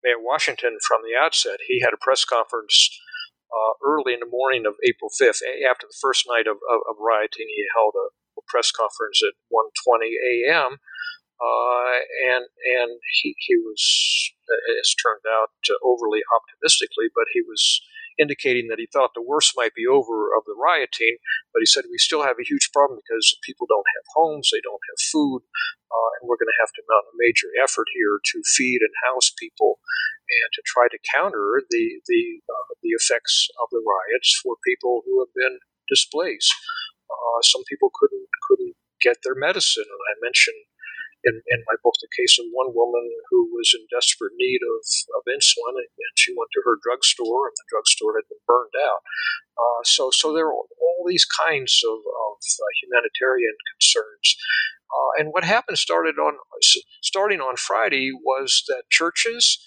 Mayor 0.04 0.20
Washington 0.20 0.78
from 0.88 1.02
the 1.04 1.18
outset. 1.18 1.60
He 1.68 1.82
had 1.82 1.93
a 1.93 2.02
press 2.02 2.26
conference 2.26 2.89
uh, 3.50 3.74
early 3.84 4.14
in 4.14 4.22
the 4.22 4.30
morning 4.30 4.66
of 4.66 4.78
April 4.86 5.10
5th, 5.10 5.41
after 5.66 5.88
the 5.89 6.02
first 6.02 6.26
night 6.30 6.45
of, 6.45 6.62
of, 6.70 6.80
of 6.86 6.95
rioting. 7.02 7.50
He 7.50 7.66
held 7.74 7.95
a, 7.97 8.14
a, 8.38 8.43
press 8.47 8.72
conference 8.72 9.22
at 9.26 9.34
1:20 9.50 10.14
a.m. 10.22 10.78
Uh, 11.39 11.97
and 12.30 12.45
and 12.45 13.00
he, 13.22 13.36
he 13.38 13.56
was, 13.58 13.82
as 14.80 14.93
turned 14.95 15.26
out, 15.26 15.56
uh, 15.70 15.80
overly 15.82 16.22
optimistically, 16.30 17.10
but 17.16 17.32
he 17.34 17.41
was 17.41 17.82
indicating 18.20 18.67
that 18.67 18.78
he 18.78 18.88
thought 18.91 19.15
the 19.15 19.26
worst 19.26 19.55
might 19.55 19.74
be 19.74 19.88
over 19.88 20.36
of 20.36 20.43
the 20.45 20.57
rioting. 20.59 21.17
But 21.55 21.63
he 21.63 21.70
said 21.70 21.88
we 21.88 21.97
still 21.97 22.22
have 22.22 22.38
a 22.38 22.45
huge 22.47 22.70
problem 22.76 22.99
because 22.99 23.39
people 23.47 23.65
don't 23.65 23.88
have 23.95 24.13
homes, 24.13 24.51
they 24.51 24.61
don't 24.61 24.84
have 24.91 24.99
food, 25.09 25.41
uh, 25.89 26.09
and 26.20 26.28
we're 26.28 26.39
going 26.39 26.51
to 26.51 26.61
have 26.61 26.76
to 26.76 26.86
mount 26.86 27.09
a 27.09 27.15
major 27.17 27.49
effort 27.63 27.88
here 27.95 28.20
to 28.20 28.38
feed 28.43 28.84
and 28.84 28.93
house 29.07 29.32
people 29.39 29.80
and 30.30 30.49
to 30.53 30.61
try 30.65 30.86
to 30.91 31.07
counter 31.09 31.63
the 31.70 32.03
the 32.05 32.43
uh, 32.45 32.72
the 32.84 32.93
effects 32.93 33.49
of 33.57 33.67
the 33.72 33.82
riots 33.82 34.38
for 34.43 34.59
people 34.61 35.01
who 35.05 35.24
have 35.24 35.34
been 35.34 35.57
displaced. 35.89 36.53
Uh, 37.09 37.41
some 37.41 37.63
people 37.65 37.89
couldn't 37.89 38.28
couldn't 38.45 38.76
get 39.01 39.24
their 39.24 39.36
medicine, 39.36 39.88
and 39.88 40.03
I 40.11 40.22
mentioned 40.22 40.68
in, 41.24 41.41
in 41.47 41.59
my 41.67 41.76
book 41.84 41.95
the 41.99 42.11
case 42.15 42.39
of 42.39 42.47
one 42.51 42.72
woman 42.72 43.03
who 43.30 43.51
was 43.51 43.76
in 43.76 43.84
desperate 43.91 44.34
need 44.38 44.61
of, 44.63 44.82
of 45.20 45.24
insulin, 45.28 45.76
and, 45.76 45.91
she 46.15 46.36
went 46.36 46.51
to 46.51 46.63
her 46.65 46.76
drugstore, 46.84 47.47
and 47.47 47.55
the 47.55 47.70
drugstore 47.72 48.20
had 48.20 48.28
been 48.28 48.43
burned 48.47 48.76
out. 48.76 49.01
Uh, 49.55 49.82
so, 49.84 50.11
so 50.11 50.34
there 50.34 50.47
are 50.47 50.55
all 50.55 51.03
these 51.07 51.26
kinds 51.26 51.80
of, 51.88 51.99
of 51.99 52.34
uh, 52.39 52.72
humanitarian 52.84 53.55
concerns. 53.76 54.36
Uh, 54.89 55.22
and 55.22 55.30
what 55.32 55.43
happened 55.43 55.78
started 55.78 56.17
on 56.17 56.34
starting 57.03 57.39
on 57.39 57.55
Friday 57.55 58.11
was 58.11 58.63
that 58.67 58.89
churches 58.89 59.63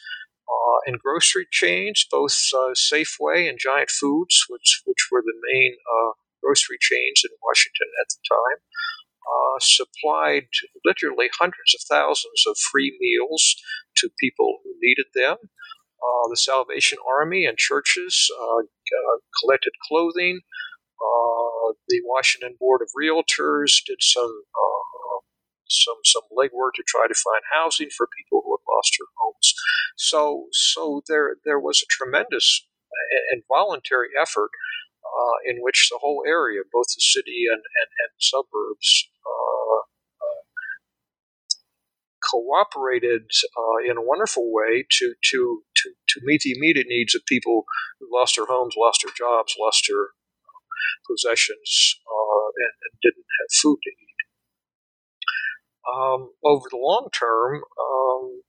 uh, 0.50 0.78
and 0.86 0.98
grocery 0.98 1.46
chains, 1.50 2.05
both 2.11 2.34
uh, 2.53 2.74
Safeway 2.74 3.48
and 3.48 3.59
Giant 3.59 3.90
Foods, 3.90 4.44
which 4.48 4.82
which 4.84 5.09
were 5.11 5.22
the 5.22 5.38
main 5.53 5.76
uh, 5.86 6.12
grocery 6.42 6.78
chains 6.80 7.22
in 7.24 7.30
Washington 7.42 7.88
at 8.03 8.09
the 8.11 8.20
time, 8.28 8.59
uh, 9.22 9.58
supplied 9.60 10.48
literally 10.84 11.28
hundreds 11.38 11.74
of 11.74 11.80
thousands 11.88 12.44
of 12.46 12.56
free 12.58 12.96
meals 13.00 13.56
to 13.96 14.10
people 14.20 14.58
who 14.64 14.72
needed 14.80 15.06
them. 15.14 15.36
Uh, 16.02 16.28
the 16.30 16.36
Salvation 16.36 16.98
Army 17.08 17.46
and 17.46 17.56
churches 17.56 18.28
uh, 18.40 18.58
uh 18.62 19.18
collected 19.40 19.72
clothing. 19.88 20.40
Uh, 21.00 21.74
the 21.88 22.00
Washington 22.04 22.56
Board 22.58 22.80
of 22.82 22.88
Realtors 22.98 23.82
did 23.86 23.98
some 24.00 24.42
uh, 24.54 25.20
some 25.68 25.96
some 26.04 26.22
legwork 26.36 26.74
to 26.74 26.84
try 26.86 27.06
to 27.06 27.14
find 27.14 27.42
housing 27.52 27.88
for 27.96 28.08
people 28.18 28.42
who 28.44 28.56
had 28.56 28.74
lost 28.74 28.96
their 28.98 29.06
homes. 29.18 29.54
So 29.96 30.46
so 30.52 31.02
there 31.08 31.36
there 31.44 31.60
was 31.60 31.82
a 31.82 31.90
tremendous 31.90 32.66
and 33.32 33.42
voluntary 33.48 34.08
effort 34.20 34.50
uh, 35.12 35.36
in 35.44 35.60
which 35.60 35.88
the 35.90 35.98
whole 36.00 36.22
area, 36.26 36.62
both 36.72 36.88
the 36.88 37.00
city 37.00 37.44
and, 37.50 37.60
and, 37.60 37.90
and 38.00 38.12
suburbs, 38.18 39.08
uh, 39.26 39.80
uh, 40.24 40.42
cooperated 42.30 43.28
uh, 43.56 43.90
in 43.90 43.96
a 43.98 44.02
wonderful 44.02 44.50
way 44.52 44.84
to, 44.88 45.14
to, 45.30 45.62
to, 45.76 45.92
to 46.08 46.20
meet 46.24 46.40
the 46.42 46.54
immediate 46.56 46.86
needs 46.88 47.14
of 47.14 47.22
people 47.26 47.64
who 48.00 48.08
lost 48.12 48.36
their 48.36 48.46
homes, 48.46 48.74
lost 48.76 49.04
their 49.04 49.14
jobs, 49.14 49.54
lost 49.60 49.84
their 49.88 50.08
possessions, 51.06 52.00
uh, 52.08 52.48
and, 52.56 52.72
and, 52.84 53.00
didn't 53.02 53.26
have 53.40 53.50
food 53.60 53.78
to 53.82 53.90
eat. 53.90 54.08
Um, 55.92 56.30
over 56.44 56.64
the 56.70 56.78
long 56.78 57.08
term, 57.12 57.56
um, 57.56 58.42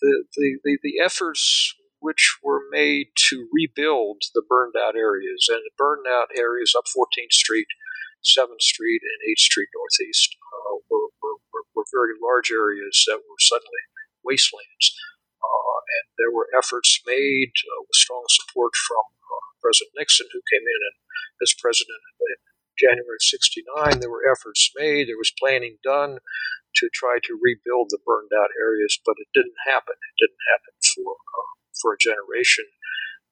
the, 0.00 0.24
the, 0.36 0.58
the, 0.62 0.78
the 0.82 1.00
efforts 1.02 1.74
which 2.04 2.36
were 2.44 2.60
made 2.68 3.08
to 3.16 3.48
rebuild 3.48 4.20
the 4.36 4.44
burned 4.44 4.76
out 4.76 4.92
areas. 4.92 5.48
And 5.48 5.64
the 5.64 5.72
burned 5.80 6.04
out 6.04 6.28
areas 6.36 6.76
up 6.76 6.84
14th 6.84 7.32
Street, 7.32 7.72
7th 8.20 8.60
Street, 8.60 9.00
and 9.00 9.24
H 9.24 9.48
Street 9.48 9.72
Northeast 9.72 10.36
uh, 10.36 10.84
were, 10.92 11.08
were, 11.24 11.40
were, 11.72 11.88
very 11.88 12.12
large 12.20 12.52
areas 12.52 13.08
that 13.08 13.24
were 13.24 13.40
suddenly 13.40 13.84
wastelands. 14.20 14.92
Uh, 15.40 15.76
and 15.96 16.06
there 16.20 16.28
were 16.28 16.52
efforts 16.52 17.00
made 17.08 17.56
uh, 17.72 17.80
with 17.88 17.96
strong 17.96 18.24
support 18.28 18.76
from 18.76 19.04
uh, 19.24 19.48
President 19.64 19.96
Nixon, 19.96 20.28
who 20.28 20.44
came 20.52 20.64
in 20.64 20.80
and, 20.84 20.96
as 21.40 21.56
president 21.56 22.04
in 22.20 22.36
January 22.76 23.16
of 23.16 23.24
69. 23.24 24.00
There 24.00 24.12
were 24.12 24.28
efforts 24.28 24.68
made, 24.76 25.08
there 25.08 25.16
was 25.16 25.32
planning 25.40 25.80
done 25.80 26.20
to 26.20 26.90
try 26.92 27.16
to 27.24 27.40
rebuild 27.40 27.88
the 27.88 28.02
burned 28.04 28.34
out 28.36 28.52
areas, 28.60 28.98
but 29.00 29.16
it 29.16 29.32
didn't 29.32 29.56
happen. 29.64 29.96
It 29.96 30.16
didn't 30.20 30.44
happen 30.52 30.74
for 30.92 31.16
uh, 31.16 31.54
for 31.80 31.94
a 31.94 32.02
generation 32.02 32.64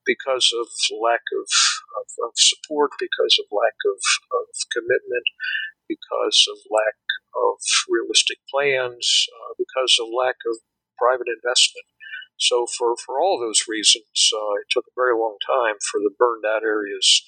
because 0.04 0.50
of 0.54 0.66
lack 0.98 1.22
of, 1.30 1.46
of, 1.98 2.06
of 2.26 2.32
support, 2.34 2.90
because 2.98 3.38
of 3.38 3.46
lack 3.54 3.78
of, 3.86 3.98
of, 4.34 4.46
commitment, 4.74 5.26
because 5.88 6.46
of 6.50 6.58
lack 6.70 6.98
of 7.38 7.58
realistic 7.88 8.38
plans, 8.50 9.26
uh, 9.30 9.54
because 9.58 9.96
of 10.00 10.10
lack 10.10 10.36
of 10.46 10.58
private 10.98 11.30
investment. 11.30 11.86
So, 12.38 12.66
for, 12.66 12.96
for 12.96 13.20
all 13.20 13.38
those 13.38 13.68
reasons, 13.68 14.32
uh, 14.34 14.58
it 14.58 14.66
took 14.70 14.86
a 14.86 14.98
very 14.98 15.14
long 15.14 15.38
time 15.46 15.76
for 15.90 16.00
the 16.00 16.10
burned 16.18 16.44
out 16.44 16.64
areas 16.64 17.22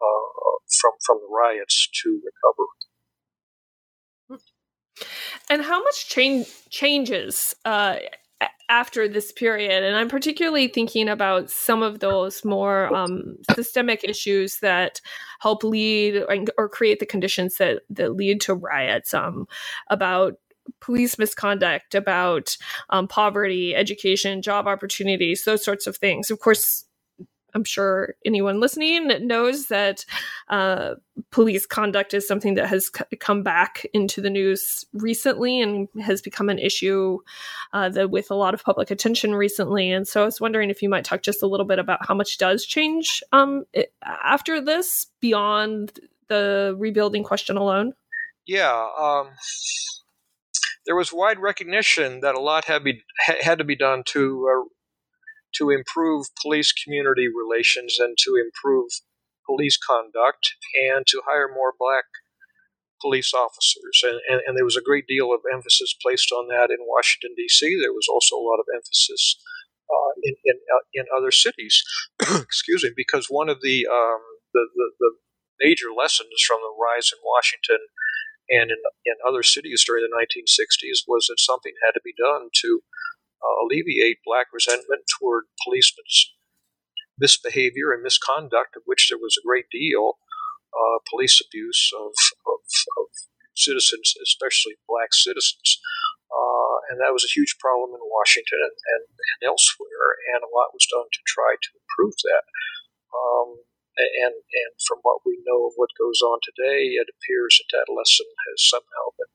uh, 0.00 0.58
from, 0.80 0.92
from 1.04 1.18
the 1.18 1.32
riots 1.34 1.88
to 2.02 2.20
recover. 2.22 2.66
And 5.50 5.62
how 5.62 5.82
much 5.82 6.08
change 6.08 6.46
changes 6.70 7.54
uh, 7.64 7.96
after 8.68 9.06
this 9.06 9.30
period 9.30 9.84
and 9.84 9.96
i'm 9.96 10.08
particularly 10.08 10.68
thinking 10.68 11.08
about 11.08 11.50
some 11.50 11.82
of 11.82 12.00
those 12.00 12.44
more 12.44 12.94
um, 12.94 13.36
systemic 13.54 14.02
issues 14.04 14.58
that 14.60 15.00
help 15.40 15.62
lead 15.62 16.24
or, 16.56 16.68
create 16.68 16.98
the 16.98 17.06
conditions 17.06 17.58
that 17.58 17.82
that 17.90 18.14
lead 18.14 18.40
to 18.40 18.54
riots 18.54 19.12
um, 19.12 19.46
about 19.90 20.34
police 20.80 21.18
misconduct 21.18 21.94
about 21.94 22.56
um, 22.90 23.06
poverty 23.06 23.74
education 23.74 24.42
job 24.42 24.66
opportunities 24.66 25.44
those 25.44 25.64
sorts 25.64 25.86
of 25.86 25.96
things. 25.96 26.30
Of 26.30 26.40
course 26.40 26.84
I'm 27.54 27.64
sure 27.64 28.14
anyone 28.24 28.60
listening 28.60 29.26
knows 29.26 29.66
that 29.66 30.04
uh, 30.48 30.94
police 31.30 31.66
conduct 31.66 32.12
is 32.12 32.26
something 32.26 32.54
that 32.54 32.66
has 32.66 32.90
c- 32.94 33.16
come 33.18 33.42
back 33.42 33.86
into 33.94 34.20
the 34.20 34.30
news 34.30 34.84
recently 34.92 35.60
and 35.60 35.88
has 36.02 36.20
become 36.20 36.48
an 36.48 36.58
issue 36.58 37.18
uh, 37.72 37.88
that 37.90 38.10
with 38.10 38.30
a 38.30 38.34
lot 38.34 38.54
of 38.54 38.64
public 38.64 38.90
attention 38.90 39.34
recently. 39.34 39.90
And 39.90 40.06
so 40.06 40.22
I 40.22 40.24
was 40.24 40.40
wondering 40.40 40.70
if 40.70 40.82
you 40.82 40.88
might 40.88 41.04
talk 41.04 41.22
just 41.22 41.42
a 41.42 41.46
little 41.46 41.66
bit 41.66 41.78
about 41.78 42.06
how 42.06 42.14
much 42.14 42.38
does 42.38 42.64
change 42.64 43.22
um, 43.32 43.64
it, 43.72 43.92
after 44.02 44.60
this 44.60 45.06
beyond 45.20 46.00
the 46.28 46.74
rebuilding 46.78 47.22
question 47.22 47.56
alone. 47.56 47.92
Yeah. 48.46 48.88
Um, 48.98 49.28
there 50.86 50.96
was 50.96 51.12
wide 51.12 51.38
recognition 51.38 52.20
that 52.20 52.34
a 52.34 52.40
lot 52.40 52.64
had, 52.66 52.84
be, 52.84 53.02
had 53.40 53.58
to 53.58 53.64
be 53.64 53.76
done 53.76 54.02
to 54.06 54.48
uh, 54.50 54.68
to 55.56 55.70
improve 55.70 56.26
police 56.40 56.72
community 56.72 57.28
relations 57.28 57.96
and 57.98 58.16
to 58.18 58.34
improve 58.34 58.90
police 59.46 59.76
conduct 59.76 60.54
and 60.90 61.06
to 61.06 61.22
hire 61.26 61.48
more 61.48 61.72
black 61.78 62.04
police 63.00 63.32
officers. 63.34 64.00
And, 64.02 64.20
and, 64.28 64.40
and, 64.46 64.56
there 64.56 64.64
was 64.64 64.76
a 64.76 64.84
great 64.84 65.06
deal 65.06 65.32
of 65.32 65.40
emphasis 65.52 65.94
placed 66.00 66.32
on 66.32 66.48
that 66.48 66.70
in 66.70 66.80
Washington, 66.80 67.34
D.C. 67.36 67.68
There 67.68 67.92
was 67.92 68.08
also 68.08 68.36
a 68.36 68.46
lot 68.46 68.58
of 68.58 68.66
emphasis 68.74 69.36
uh, 69.90 70.12
in, 70.22 70.34
in, 70.44 70.56
uh, 70.72 70.84
in, 70.94 71.04
other 71.14 71.30
cities. 71.30 71.82
Excuse 72.22 72.82
me, 72.82 72.92
because 72.96 73.26
one 73.28 73.50
of 73.50 73.60
the, 73.60 73.86
um, 73.86 74.22
the, 74.52 74.66
the, 74.74 74.90
the, 74.98 75.10
major 75.62 75.94
lessons 75.96 76.34
from 76.44 76.58
the 76.66 76.74
rise 76.74 77.14
in 77.14 77.18
Washington 77.22 77.78
and 78.50 78.74
in, 78.74 78.80
in 79.06 79.14
other 79.22 79.42
cities 79.42 79.84
during 79.86 80.02
the 80.02 80.10
1960s 80.10 81.06
was 81.06 81.30
that 81.30 81.38
something 81.38 81.72
had 81.78 81.92
to 81.92 82.02
be 82.04 82.12
done 82.18 82.50
to 82.60 82.82
alleviate 83.64 84.24
black 84.24 84.48
resentment 84.52 85.02
toward 85.18 85.44
policemen's 85.64 86.34
misbehavior 87.18 87.92
and 87.92 88.02
misconduct, 88.02 88.76
of 88.76 88.82
which 88.86 89.08
there 89.08 89.20
was 89.20 89.38
a 89.38 89.46
great 89.46 89.66
deal, 89.70 90.18
uh, 90.74 90.98
police 91.08 91.40
abuse 91.40 91.90
of, 91.94 92.12
of, 92.46 92.60
of, 92.98 93.06
citizens, 93.54 94.18
especially 94.18 94.74
black 94.90 95.14
citizens. 95.14 95.78
Uh, 96.26 96.76
and 96.90 96.98
that 96.98 97.14
was 97.14 97.22
a 97.22 97.30
huge 97.30 97.54
problem 97.62 97.94
in 97.94 98.02
Washington 98.10 98.58
and, 98.58 98.74
and, 98.74 99.04
and, 99.06 99.40
elsewhere, 99.46 100.18
and 100.34 100.42
a 100.42 100.50
lot 100.50 100.74
was 100.74 100.90
done 100.90 101.06
to 101.06 101.22
try 101.22 101.54
to 101.54 101.70
improve 101.78 102.18
that. 102.26 102.44
Um, 103.14 103.62
and, 103.94 104.34
and 104.34 104.72
from 104.82 104.98
what 105.06 105.22
we 105.22 105.38
know 105.46 105.70
of 105.70 105.78
what 105.78 105.94
goes 105.94 106.18
on 106.18 106.42
today, 106.42 106.98
it 106.98 107.06
appears 107.06 107.62
that 107.62 107.70
that 107.78 107.94
lesson 107.94 108.26
has 108.50 108.58
somehow 108.58 109.14
been, 109.14 109.30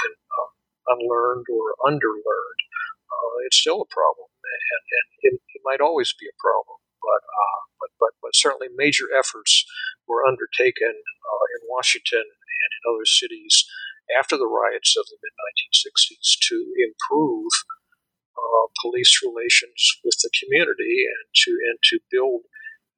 been 0.00 0.16
uh, 0.16 0.50
unlearned 0.96 1.44
or 1.52 1.76
underlearned 1.84 2.64
uh, 3.10 3.36
it's 3.46 3.58
still 3.58 3.82
a 3.82 3.92
problem, 3.92 4.30
and, 4.30 4.82
and 4.90 5.06
it, 5.26 5.34
it, 5.42 5.62
might 5.66 5.82
always 5.82 6.14
be 6.14 6.26
a 6.26 6.40
problem. 6.40 6.78
But, 7.02 7.22
uh, 7.26 7.60
but, 7.80 7.92
but, 7.98 8.12
but 8.22 8.34
certainly 8.34 8.68
major 8.72 9.10
efforts 9.12 9.64
were 10.06 10.26
undertaken 10.26 10.94
uh, 10.94 11.44
in 11.58 11.68
Washington 11.68 12.24
and 12.24 12.70
in 12.70 12.82
other 12.86 13.04
cities 13.04 13.64
after 14.18 14.36
the 14.36 14.50
riots 14.50 14.96
of 14.96 15.06
the 15.06 15.18
mid 15.22 15.34
1960s 15.34 16.38
to 16.50 16.56
improve 16.78 17.52
uh, 18.36 18.66
police 18.82 19.20
relations 19.22 20.00
with 20.04 20.18
the 20.22 20.30
community 20.34 21.06
and 21.06 21.26
to 21.34 21.50
and 21.70 21.78
to 21.90 22.00
build 22.10 22.42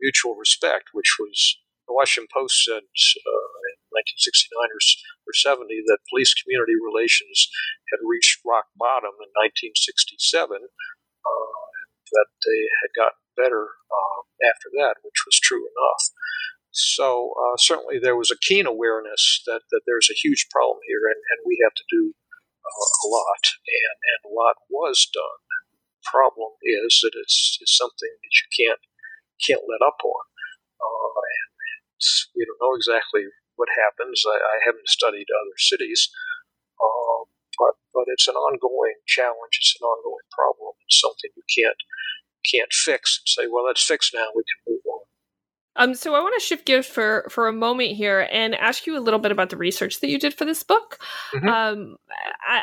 mutual 0.00 0.34
respect, 0.34 0.90
which 0.92 1.16
was 1.18 1.58
the 1.86 1.94
Washington 1.94 2.28
Post 2.32 2.64
said 2.64 2.82
uh, 2.82 3.52
1969 4.02 4.66
or, 4.66 4.82
or 5.26 5.34
70 5.34 5.70
that 5.86 6.02
police 6.10 6.34
community 6.34 6.74
relations 6.74 7.48
had 7.94 8.02
reached 8.02 8.42
rock 8.42 8.66
bottom 8.74 9.14
in 9.22 9.30
1967, 9.38 10.58
uh, 10.58 11.62
that 12.12 12.28
they 12.42 12.60
had 12.82 12.92
gotten 12.98 13.22
better 13.38 13.78
uh, 13.88 14.20
after 14.44 14.68
that, 14.76 15.00
which 15.06 15.22
was 15.24 15.38
true 15.38 15.62
enough. 15.62 16.02
So 16.72 17.36
uh, 17.36 17.56
certainly 17.60 18.00
there 18.00 18.16
was 18.16 18.32
a 18.32 18.40
keen 18.40 18.64
awareness 18.64 19.44
that, 19.46 19.68
that 19.70 19.84
there's 19.84 20.08
a 20.08 20.16
huge 20.16 20.48
problem 20.48 20.80
here, 20.88 21.04
and, 21.04 21.20
and 21.20 21.44
we 21.44 21.60
have 21.62 21.76
to 21.76 21.86
do 21.92 22.16
uh, 22.64 22.88
a 23.04 23.06
lot, 23.08 23.44
and, 23.68 23.96
and 24.00 24.20
a 24.24 24.32
lot 24.32 24.56
was 24.72 25.08
done. 25.12 25.40
Problem 26.08 26.56
is 26.64 26.98
that 27.04 27.12
it's, 27.14 27.58
it's 27.60 27.76
something 27.76 28.10
that 28.10 28.34
you 28.40 28.48
can't 28.58 28.82
can't 29.42 29.66
let 29.66 29.82
up 29.82 29.98
on, 30.06 30.24
uh, 30.78 31.18
and, 31.18 31.50
and, 31.58 31.82
we 32.38 32.46
don't 32.46 32.62
know 32.62 32.78
exactly 32.78 33.26
what 33.62 33.70
happens. 33.78 34.26
I, 34.26 34.42
I 34.42 34.58
haven't 34.66 34.88
studied 34.88 35.30
other 35.30 35.54
cities, 35.58 36.10
um, 36.82 37.30
but 37.54 37.78
but 37.94 38.10
it's 38.10 38.26
an 38.26 38.34
ongoing 38.34 38.98
challenge. 39.06 39.54
It's 39.54 39.76
an 39.80 39.86
ongoing 39.86 40.26
problem. 40.34 40.74
It's 40.82 40.98
something 40.98 41.30
you 41.38 41.46
can't 41.46 41.78
can't 42.42 42.72
fix 42.72 43.22
and 43.22 43.28
say, 43.30 43.48
well, 43.48 43.64
that's 43.68 43.86
fixed 43.86 44.12
now. 44.12 44.26
We 44.34 44.42
can 44.42 44.74
move 44.74 44.82
on. 44.90 45.00
Um, 45.74 45.94
so 45.94 46.14
I 46.14 46.20
want 46.20 46.34
to 46.34 46.44
shift 46.44 46.66
gears 46.66 46.86
for 46.86 47.28
for 47.30 47.46
a 47.46 47.52
moment 47.52 47.92
here 47.92 48.28
and 48.32 48.56
ask 48.56 48.84
you 48.84 48.98
a 48.98 49.00
little 49.00 49.20
bit 49.20 49.30
about 49.30 49.50
the 49.50 49.56
research 49.56 50.00
that 50.00 50.10
you 50.10 50.18
did 50.18 50.34
for 50.34 50.44
this 50.44 50.64
book. 50.64 50.98
Mm-hmm. 51.32 51.48
Um, 51.48 51.96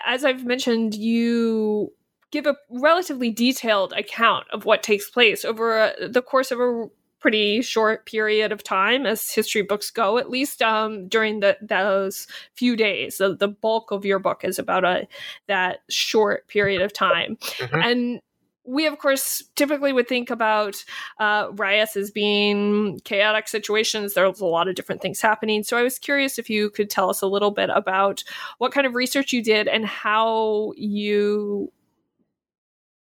as 0.05 0.25
I've 0.25 0.45
mentioned, 0.45 0.95
you 0.95 1.93
give 2.31 2.45
a 2.45 2.55
relatively 2.69 3.31
detailed 3.31 3.93
account 3.93 4.45
of 4.51 4.65
what 4.65 4.83
takes 4.83 5.09
place 5.09 5.43
over 5.43 5.79
a, 5.79 6.07
the 6.07 6.21
course 6.21 6.51
of 6.51 6.59
a 6.59 6.87
pretty 7.19 7.61
short 7.61 8.05
period 8.05 8.51
of 8.51 8.63
time 8.63 9.05
as 9.05 9.29
history 9.29 9.61
books 9.61 9.91
go 9.91 10.17
at 10.17 10.29
least 10.29 10.61
um, 10.61 11.07
during 11.07 11.41
the, 11.41 11.57
those 11.61 12.27
few 12.53 12.75
days. 12.75 13.17
The, 13.17 13.35
the 13.35 13.47
bulk 13.47 13.91
of 13.91 14.05
your 14.05 14.19
book 14.19 14.43
is 14.43 14.57
about 14.57 14.85
a 14.85 15.07
that 15.47 15.79
short 15.89 16.47
period 16.47 16.81
of 16.81 16.93
time. 16.93 17.37
Mm-hmm. 17.37 17.81
and 17.81 18.21
we 18.65 18.85
of 18.85 18.99
course 18.99 19.43
typically 19.55 19.91
would 19.91 20.07
think 20.07 20.29
about 20.29 20.83
uh, 21.19 21.47
riots 21.53 21.97
as 21.97 22.11
being 22.11 22.99
chaotic 23.03 23.47
situations. 23.47 24.13
There's 24.13 24.41
a 24.41 24.45
lot 24.45 24.67
of 24.67 24.75
different 24.75 25.01
things 25.01 25.19
happening. 25.19 25.63
So 25.63 25.75
i 25.75 25.81
was 25.81 25.97
curious 25.97 26.37
if 26.37 26.49
you 26.49 26.69
could 26.69 26.89
tell 26.89 27.09
us 27.09 27.21
a 27.21 27.27
little 27.27 27.51
bit 27.51 27.71
about 27.73 28.23
what 28.59 28.71
kind 28.71 28.85
of 28.85 28.93
research 28.93 29.33
you 29.33 29.41
did 29.41 29.67
and 29.67 29.85
how 29.85 30.73
you 30.77 31.71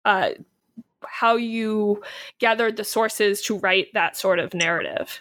uh, 0.05 0.31
how 1.05 1.37
you 1.37 2.03
gathered 2.39 2.77
the 2.77 2.85
sources 2.85 3.43
to 3.43 3.59
write 3.59 3.89
that 3.95 4.17
sort 4.17 4.39
of 4.39 4.55
narrative. 4.55 5.21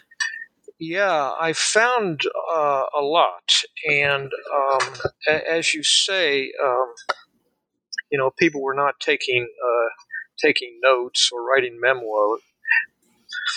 Yeah, 0.78 1.32
I 1.40 1.54
found 1.54 2.20
uh, 2.54 2.82
a 2.98 3.00
lot, 3.00 3.62
and 3.88 4.30
um, 4.54 4.94
a- 5.26 5.50
as 5.50 5.72
you 5.72 5.82
say, 5.82 6.52
um, 6.62 6.92
you 8.10 8.18
know, 8.18 8.30
people 8.38 8.62
were 8.62 8.74
not 8.74 9.00
taking 9.00 9.48
uh, 9.64 9.88
taking 10.44 10.78
notes 10.82 11.30
or 11.32 11.42
writing 11.46 11.78
memo. 11.80 12.36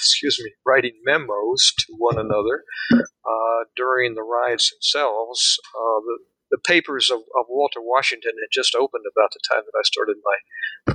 Excuse 0.01 0.39
me, 0.41 0.51
writing 0.65 0.93
memos 1.03 1.73
to 1.79 1.93
one 1.97 2.17
another 2.17 2.63
uh, 2.93 3.63
during 3.75 4.15
the 4.15 4.23
riots 4.23 4.71
themselves. 4.71 5.59
Uh, 5.75 5.99
the 6.05 6.19
the 6.51 6.57
papers 6.57 7.09
of, 7.09 7.19
of, 7.37 7.45
Walter 7.47 7.81
Washington 7.81 8.33
had 8.41 8.51
just 8.51 8.75
opened 8.75 9.05
about 9.05 9.31
the 9.33 9.41
time 9.45 9.63
that 9.65 9.77
I 9.77 9.83
started 9.83 10.17
my 10.23 10.37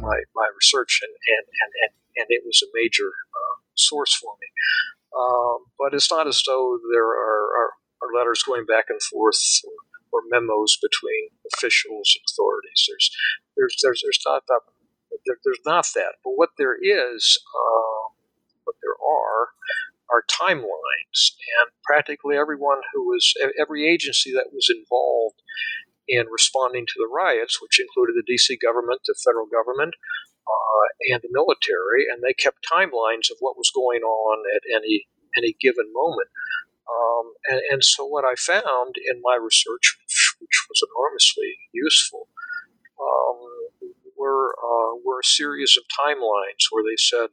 my, 0.01 0.19
my 0.35 0.49
research, 0.55 1.01
and, 1.03 1.15
and, 1.15 1.47
and, 1.47 1.93
and, 2.17 2.27
it 2.29 2.43
was 2.45 2.63
a 2.63 2.71
major 2.75 3.07
uh, 3.09 3.57
source 3.75 4.15
for 4.15 4.35
me. 4.41 4.49
Um, 5.15 5.71
but 5.79 5.95
it's 5.95 6.11
not 6.11 6.27
as 6.27 6.43
though 6.47 6.79
there 6.93 7.07
are, 7.07 7.47
are, 7.55 7.71
are, 8.03 8.15
letters 8.15 8.43
going 8.43 8.67
back 8.67 8.87
and 8.89 9.01
forth 9.01 9.39
or, 9.63 9.79
or, 10.11 10.23
memos 10.29 10.77
between 10.83 11.31
officials 11.55 12.19
and 12.19 12.25
authorities. 12.27 12.87
There's 12.89 13.11
there's 13.57 13.77
there's, 13.83 14.03
there's 14.03 14.21
not 14.27 14.43
that 14.49 14.61
there, 15.27 15.39
there's 15.45 15.63
not 15.65 15.87
that. 15.95 16.19
But 16.25 16.35
what 16.37 16.51
there 16.59 16.77
is, 16.77 17.39
um, 17.55 18.19
what 18.65 18.77
there 18.83 18.99
are, 18.99 19.55
are 20.11 20.25
timelines, 20.31 21.33
and 21.61 21.71
practically 21.85 22.37
everyone 22.37 22.81
who 22.93 23.09
was, 23.09 23.33
every 23.59 23.89
agency 23.89 24.33
that 24.33 24.53
was 24.53 24.69
involved 24.69 25.41
in 26.07 26.27
responding 26.31 26.85
to 26.87 26.99
the 26.99 27.09
riots, 27.09 27.61
which 27.63 27.81
included 27.81 28.15
the 28.15 28.33
DC 28.33 28.61
government, 28.61 29.01
the 29.07 29.17
federal 29.25 29.47
government, 29.47 29.95
uh, 30.47 30.87
and 31.13 31.23
the 31.23 31.33
military, 31.33 32.05
and 32.11 32.23
they 32.23 32.35
kept 32.35 32.67
timelines 32.69 33.31
of 33.31 33.39
what 33.41 33.57
was 33.57 33.73
going 33.75 34.03
on 34.03 34.45
at 34.55 34.63
any 34.69 35.07
any 35.37 35.57
given 35.61 35.91
moment. 35.93 36.29
Um, 36.85 37.33
and, 37.51 37.61
and, 37.71 37.83
so, 37.83 38.05
what 38.05 38.25
I 38.25 38.35
found 38.37 38.95
in 39.11 39.21
my 39.23 39.37
research, 39.37 39.97
which, 39.99 40.35
which 40.39 40.67
was 40.69 40.85
enormously 40.85 41.57
useful, 41.73 42.29
um, 43.01 43.41
were 44.17 44.55
uh, 44.63 45.01
were 45.05 45.21
a 45.21 45.25
series 45.25 45.77
of 45.79 45.85
timelines 45.89 46.69
where 46.71 46.85
they 46.85 46.97
said 46.97 47.31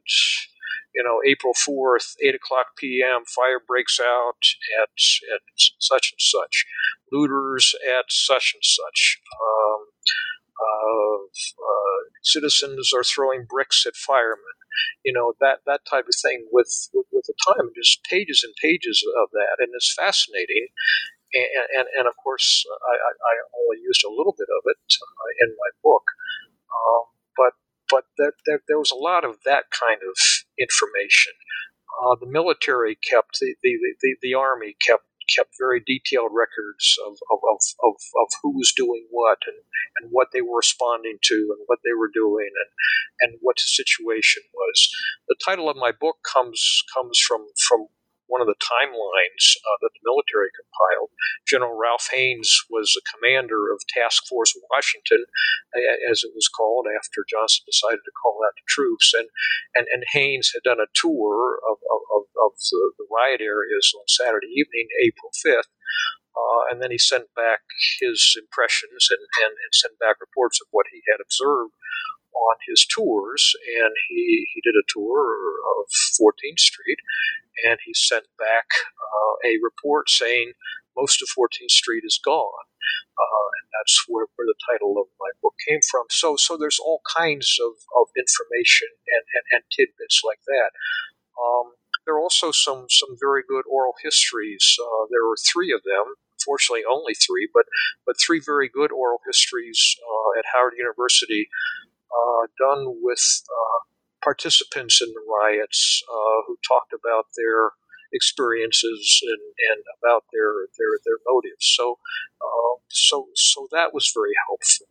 you 0.94 1.02
know, 1.02 1.20
April 1.26 1.54
4th, 1.54 2.14
8 2.22 2.34
o'clock 2.34 2.66
p.m., 2.76 3.24
fire 3.24 3.60
breaks 3.66 3.98
out 4.00 4.40
at, 4.80 4.90
at 5.34 5.40
such 5.78 6.12
and 6.12 6.20
such, 6.20 6.64
looters 7.10 7.74
at 7.98 8.06
such 8.08 8.52
and 8.54 8.64
such. 8.64 9.18
Um, 9.40 9.86
uh, 10.62 11.18
uh, 11.26 12.00
citizens 12.22 12.92
are 12.94 13.02
throwing 13.04 13.46
bricks 13.48 13.84
at 13.86 13.96
firemen. 13.96 14.56
You 15.04 15.12
know 15.12 15.34
that 15.40 15.60
that 15.66 15.84
type 15.88 16.06
of 16.08 16.16
thing 16.16 16.48
with 16.50 16.70
with, 16.94 17.06
with 17.12 17.26
the 17.26 17.34
time, 17.44 17.70
just 17.76 18.04
pages 18.04 18.42
and 18.44 18.54
pages 18.62 19.04
of 19.20 19.28
that, 19.32 19.58
and 19.58 19.68
it's 19.74 19.92
fascinating. 19.92 20.68
And, 21.32 21.64
and, 21.80 21.86
and 21.96 22.06
of 22.08 22.12
course, 22.22 22.64
I, 22.68 22.92
I 22.92 23.34
only 23.56 23.80
used 23.80 24.04
a 24.04 24.12
little 24.12 24.36
bit 24.36 24.52
of 24.52 24.62
it 24.68 24.84
uh, 25.00 25.30
in 25.40 25.56
my 25.56 25.70
book, 25.82 26.04
um, 26.68 27.04
but 27.36 27.52
but 27.88 28.04
there, 28.16 28.78
was 28.78 28.92
a 28.92 28.96
lot 28.96 29.24
of 29.24 29.38
that 29.44 29.64
kind 29.72 30.00
of 30.04 30.16
information. 30.58 31.32
Uh, 32.02 32.16
the 32.20 32.30
military 32.30 32.96
kept 32.96 33.38
the, 33.40 33.54
the, 33.62 33.78
the, 34.00 34.16
the, 34.22 34.34
army 34.34 34.74
kept 34.84 35.04
kept 35.36 35.54
very 35.58 35.80
detailed 35.86 36.32
records 36.34 36.98
of, 37.06 37.14
of, 37.30 37.38
of, 37.46 37.60
of, 37.84 37.94
of 37.94 38.28
who 38.42 38.50
was 38.56 38.72
doing 38.76 39.06
what 39.10 39.38
and, 39.46 39.56
and 40.00 40.10
what 40.10 40.28
they 40.32 40.40
were 40.40 40.58
responding 40.58 41.18
to 41.22 41.54
and 41.56 41.62
what 41.66 41.78
they 41.84 41.94
were 41.96 42.10
doing 42.12 42.50
and, 42.50 42.70
and 43.20 43.38
what 43.40 43.56
the 43.56 43.68
situation 43.70 44.42
was. 44.52 44.90
The 45.28 45.36
title 45.44 45.70
of 45.70 45.76
my 45.76 45.92
book 45.92 46.16
comes 46.26 46.82
comes 46.92 47.18
from, 47.18 47.46
from 47.68 47.86
one 48.32 48.40
of 48.40 48.48
the 48.48 48.56
timelines 48.56 49.60
uh, 49.60 49.76
that 49.84 49.92
the 49.92 50.00
military 50.08 50.48
compiled. 50.56 51.12
General 51.44 51.76
Ralph 51.76 52.08
Haines 52.08 52.48
was 52.72 52.96
the 52.96 53.04
commander 53.04 53.68
of 53.68 53.84
Task 53.92 54.24
Force 54.24 54.56
Washington, 54.72 55.28
as 56.08 56.24
it 56.24 56.32
was 56.32 56.48
called 56.48 56.88
after 56.88 57.28
Johnson 57.28 57.68
decided 57.68 58.00
to 58.08 58.16
call 58.16 58.40
out 58.40 58.56
the 58.56 58.64
troops. 58.64 59.12
And, 59.12 59.28
and, 59.76 59.84
and 59.92 60.08
Haines 60.16 60.56
had 60.56 60.64
done 60.64 60.80
a 60.80 60.88
tour 60.96 61.60
of, 61.68 61.76
of, 61.84 62.24
of 62.40 62.52
the, 62.56 62.96
the 62.96 63.08
riot 63.12 63.44
areas 63.44 63.92
on 63.92 64.08
Saturday 64.08 64.48
evening, 64.48 64.88
April 65.04 65.28
5th. 65.36 65.68
Uh, 66.32 66.72
and 66.72 66.80
then 66.80 66.88
he 66.88 66.96
sent 66.96 67.28
back 67.36 67.60
his 68.00 68.32
impressions 68.40 69.12
and, 69.12 69.20
and, 69.44 69.52
and, 69.52 69.72
sent 69.76 70.00
back 70.00 70.16
reports 70.16 70.64
of 70.64 70.68
what 70.72 70.88
he 70.88 71.04
had 71.04 71.20
observed 71.20 71.76
on 72.34 72.56
his 72.68 72.86
tours, 72.86 73.54
and 73.82 73.92
he, 74.08 74.46
he 74.54 74.60
did 74.60 74.74
a 74.74 74.88
tour 74.88 75.36
of 75.78 75.86
14th 76.20 76.58
Street, 76.60 76.98
and 77.64 77.78
he 77.84 77.94
sent 77.94 78.26
back 78.38 78.66
uh, 78.98 79.48
a 79.48 79.58
report 79.62 80.08
saying 80.10 80.52
most 80.96 81.22
of 81.22 81.28
14th 81.28 81.70
Street 81.70 82.02
is 82.04 82.20
gone. 82.24 82.66
Uh, 83.16 83.48
and 83.60 83.68
that's 83.78 84.04
where, 84.08 84.26
where 84.36 84.46
the 84.48 84.58
title 84.68 84.96
of 84.98 85.06
my 85.20 85.30
book 85.42 85.54
came 85.68 85.80
from. 85.90 86.04
So, 86.10 86.36
so 86.36 86.56
there's 86.56 86.80
all 86.80 87.00
kinds 87.16 87.56
of, 87.60 87.72
of 87.96 88.08
information 88.16 88.88
and, 89.06 89.24
and, 89.36 89.44
and 89.52 89.62
tidbits 89.70 90.22
like 90.24 90.40
that. 90.46 90.70
Um, 91.38 91.76
there 92.04 92.14
are 92.14 92.20
also 92.20 92.50
some, 92.50 92.86
some 92.90 93.16
very 93.20 93.42
good 93.46 93.64
oral 93.70 93.94
histories. 94.02 94.76
Uh, 94.80 95.06
there 95.10 95.24
were 95.24 95.38
three 95.38 95.72
of 95.72 95.82
them, 95.84 96.18
fortunately 96.44 96.82
only 96.88 97.14
three, 97.14 97.48
but, 97.52 97.66
but 98.04 98.16
three 98.18 98.40
very 98.44 98.68
good 98.68 98.90
oral 98.90 99.20
histories 99.24 99.78
uh, 100.02 100.38
at 100.38 100.50
Howard 100.52 100.74
University 100.76 101.48
uh, 102.12 102.46
done 102.58 102.98
with 103.02 103.42
uh, 103.48 103.78
participants 104.22 105.00
in 105.02 105.08
the 105.08 105.24
riots 105.28 106.02
uh, 106.08 106.42
who 106.46 106.56
talked 106.66 106.92
about 106.92 107.26
their 107.36 107.72
experiences 108.12 109.20
and, 109.22 109.40
and 109.72 109.84
about 109.98 110.24
their, 110.32 110.68
their, 110.78 111.00
their 111.04 111.18
motives. 111.26 111.64
So, 111.76 111.98
uh, 112.40 112.76
so, 112.88 113.28
so 113.34 113.68
that 113.72 113.94
was 113.94 114.12
very 114.14 114.34
helpful. 114.46 114.86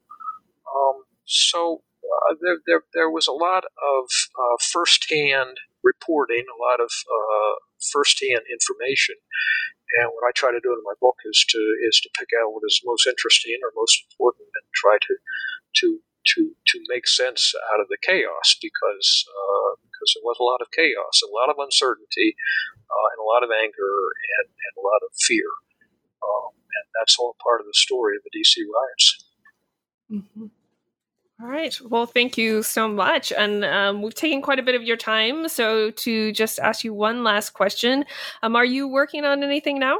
Um, 0.65 1.03
so 1.25 1.83
uh, 2.03 2.35
there, 2.41 2.57
there, 2.65 2.83
there 2.93 3.09
was 3.09 3.27
a 3.27 3.31
lot 3.31 3.63
of 3.65 4.05
uh, 4.35 4.57
firsthand 4.59 5.57
reporting, 5.83 6.45
a 6.49 6.61
lot 6.61 6.79
of 6.79 6.89
uh, 6.89 7.55
firsthand 7.91 8.41
information. 8.51 9.15
And 9.99 10.09
what 10.15 10.27
I 10.27 10.31
try 10.31 10.51
to 10.51 10.63
do 10.63 10.71
in 10.71 10.83
my 10.87 10.95
book 11.01 11.17
is 11.25 11.43
to 11.49 11.59
is 11.83 11.99
to 11.99 12.09
pick 12.17 12.29
out 12.39 12.53
what 12.53 12.63
is 12.63 12.79
most 12.85 13.07
interesting 13.07 13.59
or 13.59 13.75
most 13.75 13.99
important 14.07 14.47
and 14.47 14.67
try 14.71 14.95
to 14.95 15.13
to 15.83 15.99
to 16.35 16.53
to 16.67 16.77
make 16.89 17.07
sense 17.07 17.53
out 17.73 17.81
of 17.81 17.87
the 17.87 17.97
chaos 18.01 18.55
because 18.61 19.25
uh, 19.27 19.75
because 19.81 20.13
there 20.15 20.25
was 20.25 20.37
a 20.39 20.47
lot 20.47 20.61
of 20.61 20.71
chaos, 20.71 21.21
a 21.21 21.31
lot 21.31 21.49
of 21.49 21.57
uncertainty, 21.59 22.35
uh, 22.89 23.07
and 23.13 23.19
a 23.19 23.27
lot 23.27 23.43
of 23.43 23.49
anger 23.51 23.93
and, 24.41 24.47
and 24.49 24.73
a 24.77 24.83
lot 24.83 25.01
of 25.05 25.11
fear, 25.17 25.49
um, 26.23 26.53
and 26.53 26.85
that's 26.99 27.17
all 27.19 27.35
part 27.41 27.61
of 27.61 27.67
the 27.67 27.77
story 27.77 28.17
of 28.17 28.23
the 28.23 28.33
DC 28.33 28.61
riots. 28.65 29.05
Mm-hmm. 30.11 30.47
All 31.41 31.47
right. 31.47 31.75
Well, 31.89 32.05
thank 32.05 32.37
you 32.37 32.61
so 32.61 32.87
much. 32.87 33.31
And 33.31 33.65
um, 33.65 34.03
we've 34.03 34.13
taken 34.13 34.43
quite 34.43 34.59
a 34.59 34.63
bit 34.63 34.75
of 34.75 34.83
your 34.83 34.97
time. 34.97 35.47
So, 35.47 35.89
to 35.89 36.31
just 36.31 36.59
ask 36.59 36.83
you 36.83 36.93
one 36.93 37.23
last 37.23 37.51
question 37.51 38.05
um, 38.43 38.55
Are 38.55 38.65
you 38.65 38.87
working 38.87 39.25
on 39.25 39.43
anything 39.43 39.79
now? 39.79 39.99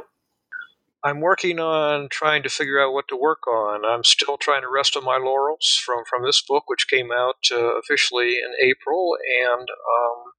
I'm 1.04 1.20
working 1.20 1.58
on 1.58 2.08
trying 2.10 2.44
to 2.44 2.48
figure 2.48 2.80
out 2.80 2.92
what 2.92 3.08
to 3.08 3.16
work 3.16 3.46
on. 3.48 3.84
I'm 3.84 4.04
still 4.04 4.36
trying 4.36 4.62
to 4.62 4.70
rest 4.72 4.96
on 4.96 5.04
my 5.04 5.18
laurels 5.18 5.80
from, 5.84 6.04
from 6.08 6.24
this 6.24 6.42
book, 6.42 6.64
which 6.68 6.88
came 6.88 7.10
out 7.10 7.36
uh, 7.50 7.78
officially 7.78 8.36
in 8.36 8.52
April, 8.62 9.16
and 9.44 9.68
um, 9.68 10.32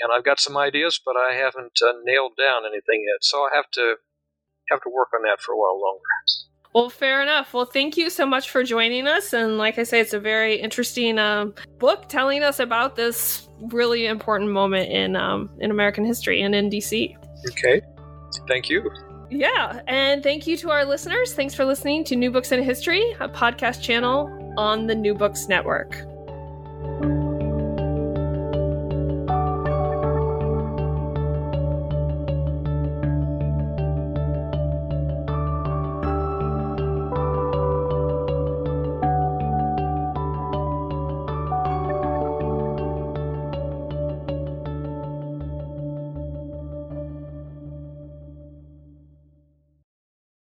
and 0.00 0.12
I've 0.16 0.24
got 0.24 0.40
some 0.40 0.56
ideas, 0.56 1.00
but 1.04 1.16
I 1.16 1.34
haven't 1.34 1.78
uh, 1.82 1.92
nailed 2.04 2.32
down 2.36 2.62
anything 2.64 3.04
yet. 3.06 3.22
So 3.22 3.38
I 3.38 3.50
have 3.54 3.70
to 3.74 3.96
have 4.70 4.80
to 4.82 4.90
work 4.90 5.08
on 5.14 5.22
that 5.22 5.40
for 5.40 5.52
a 5.52 5.56
while 5.56 5.80
longer. 5.80 6.02
Well, 6.74 6.90
fair 6.90 7.22
enough. 7.22 7.54
Well, 7.54 7.64
thank 7.64 7.96
you 7.96 8.10
so 8.10 8.26
much 8.26 8.50
for 8.50 8.62
joining 8.62 9.06
us. 9.06 9.32
And 9.32 9.58
like 9.58 9.78
I 9.78 9.84
say, 9.84 10.00
it's 10.00 10.12
a 10.12 10.20
very 10.20 10.56
interesting 10.56 11.18
um, 11.18 11.54
book 11.78 12.08
telling 12.08 12.42
us 12.42 12.60
about 12.60 12.94
this 12.94 13.48
really 13.72 14.06
important 14.06 14.50
moment 14.50 14.90
in 14.90 15.16
um, 15.16 15.50
in 15.60 15.70
American 15.70 16.04
history 16.04 16.42
and 16.42 16.54
in 16.54 16.68
DC. 16.68 17.16
Okay, 17.50 17.80
thank 18.48 18.68
you. 18.68 18.90
Yeah, 19.30 19.82
and 19.86 20.22
thank 20.22 20.46
you 20.46 20.56
to 20.58 20.70
our 20.70 20.84
listeners. 20.84 21.34
Thanks 21.34 21.54
for 21.54 21.64
listening 21.64 22.04
to 22.04 22.16
New 22.16 22.30
Books 22.30 22.50
in 22.50 22.62
History, 22.62 23.02
a 23.20 23.28
podcast 23.28 23.82
channel 23.82 24.54
on 24.56 24.86
the 24.86 24.94
New 24.94 25.14
Books 25.14 25.48
Network. 25.48 26.06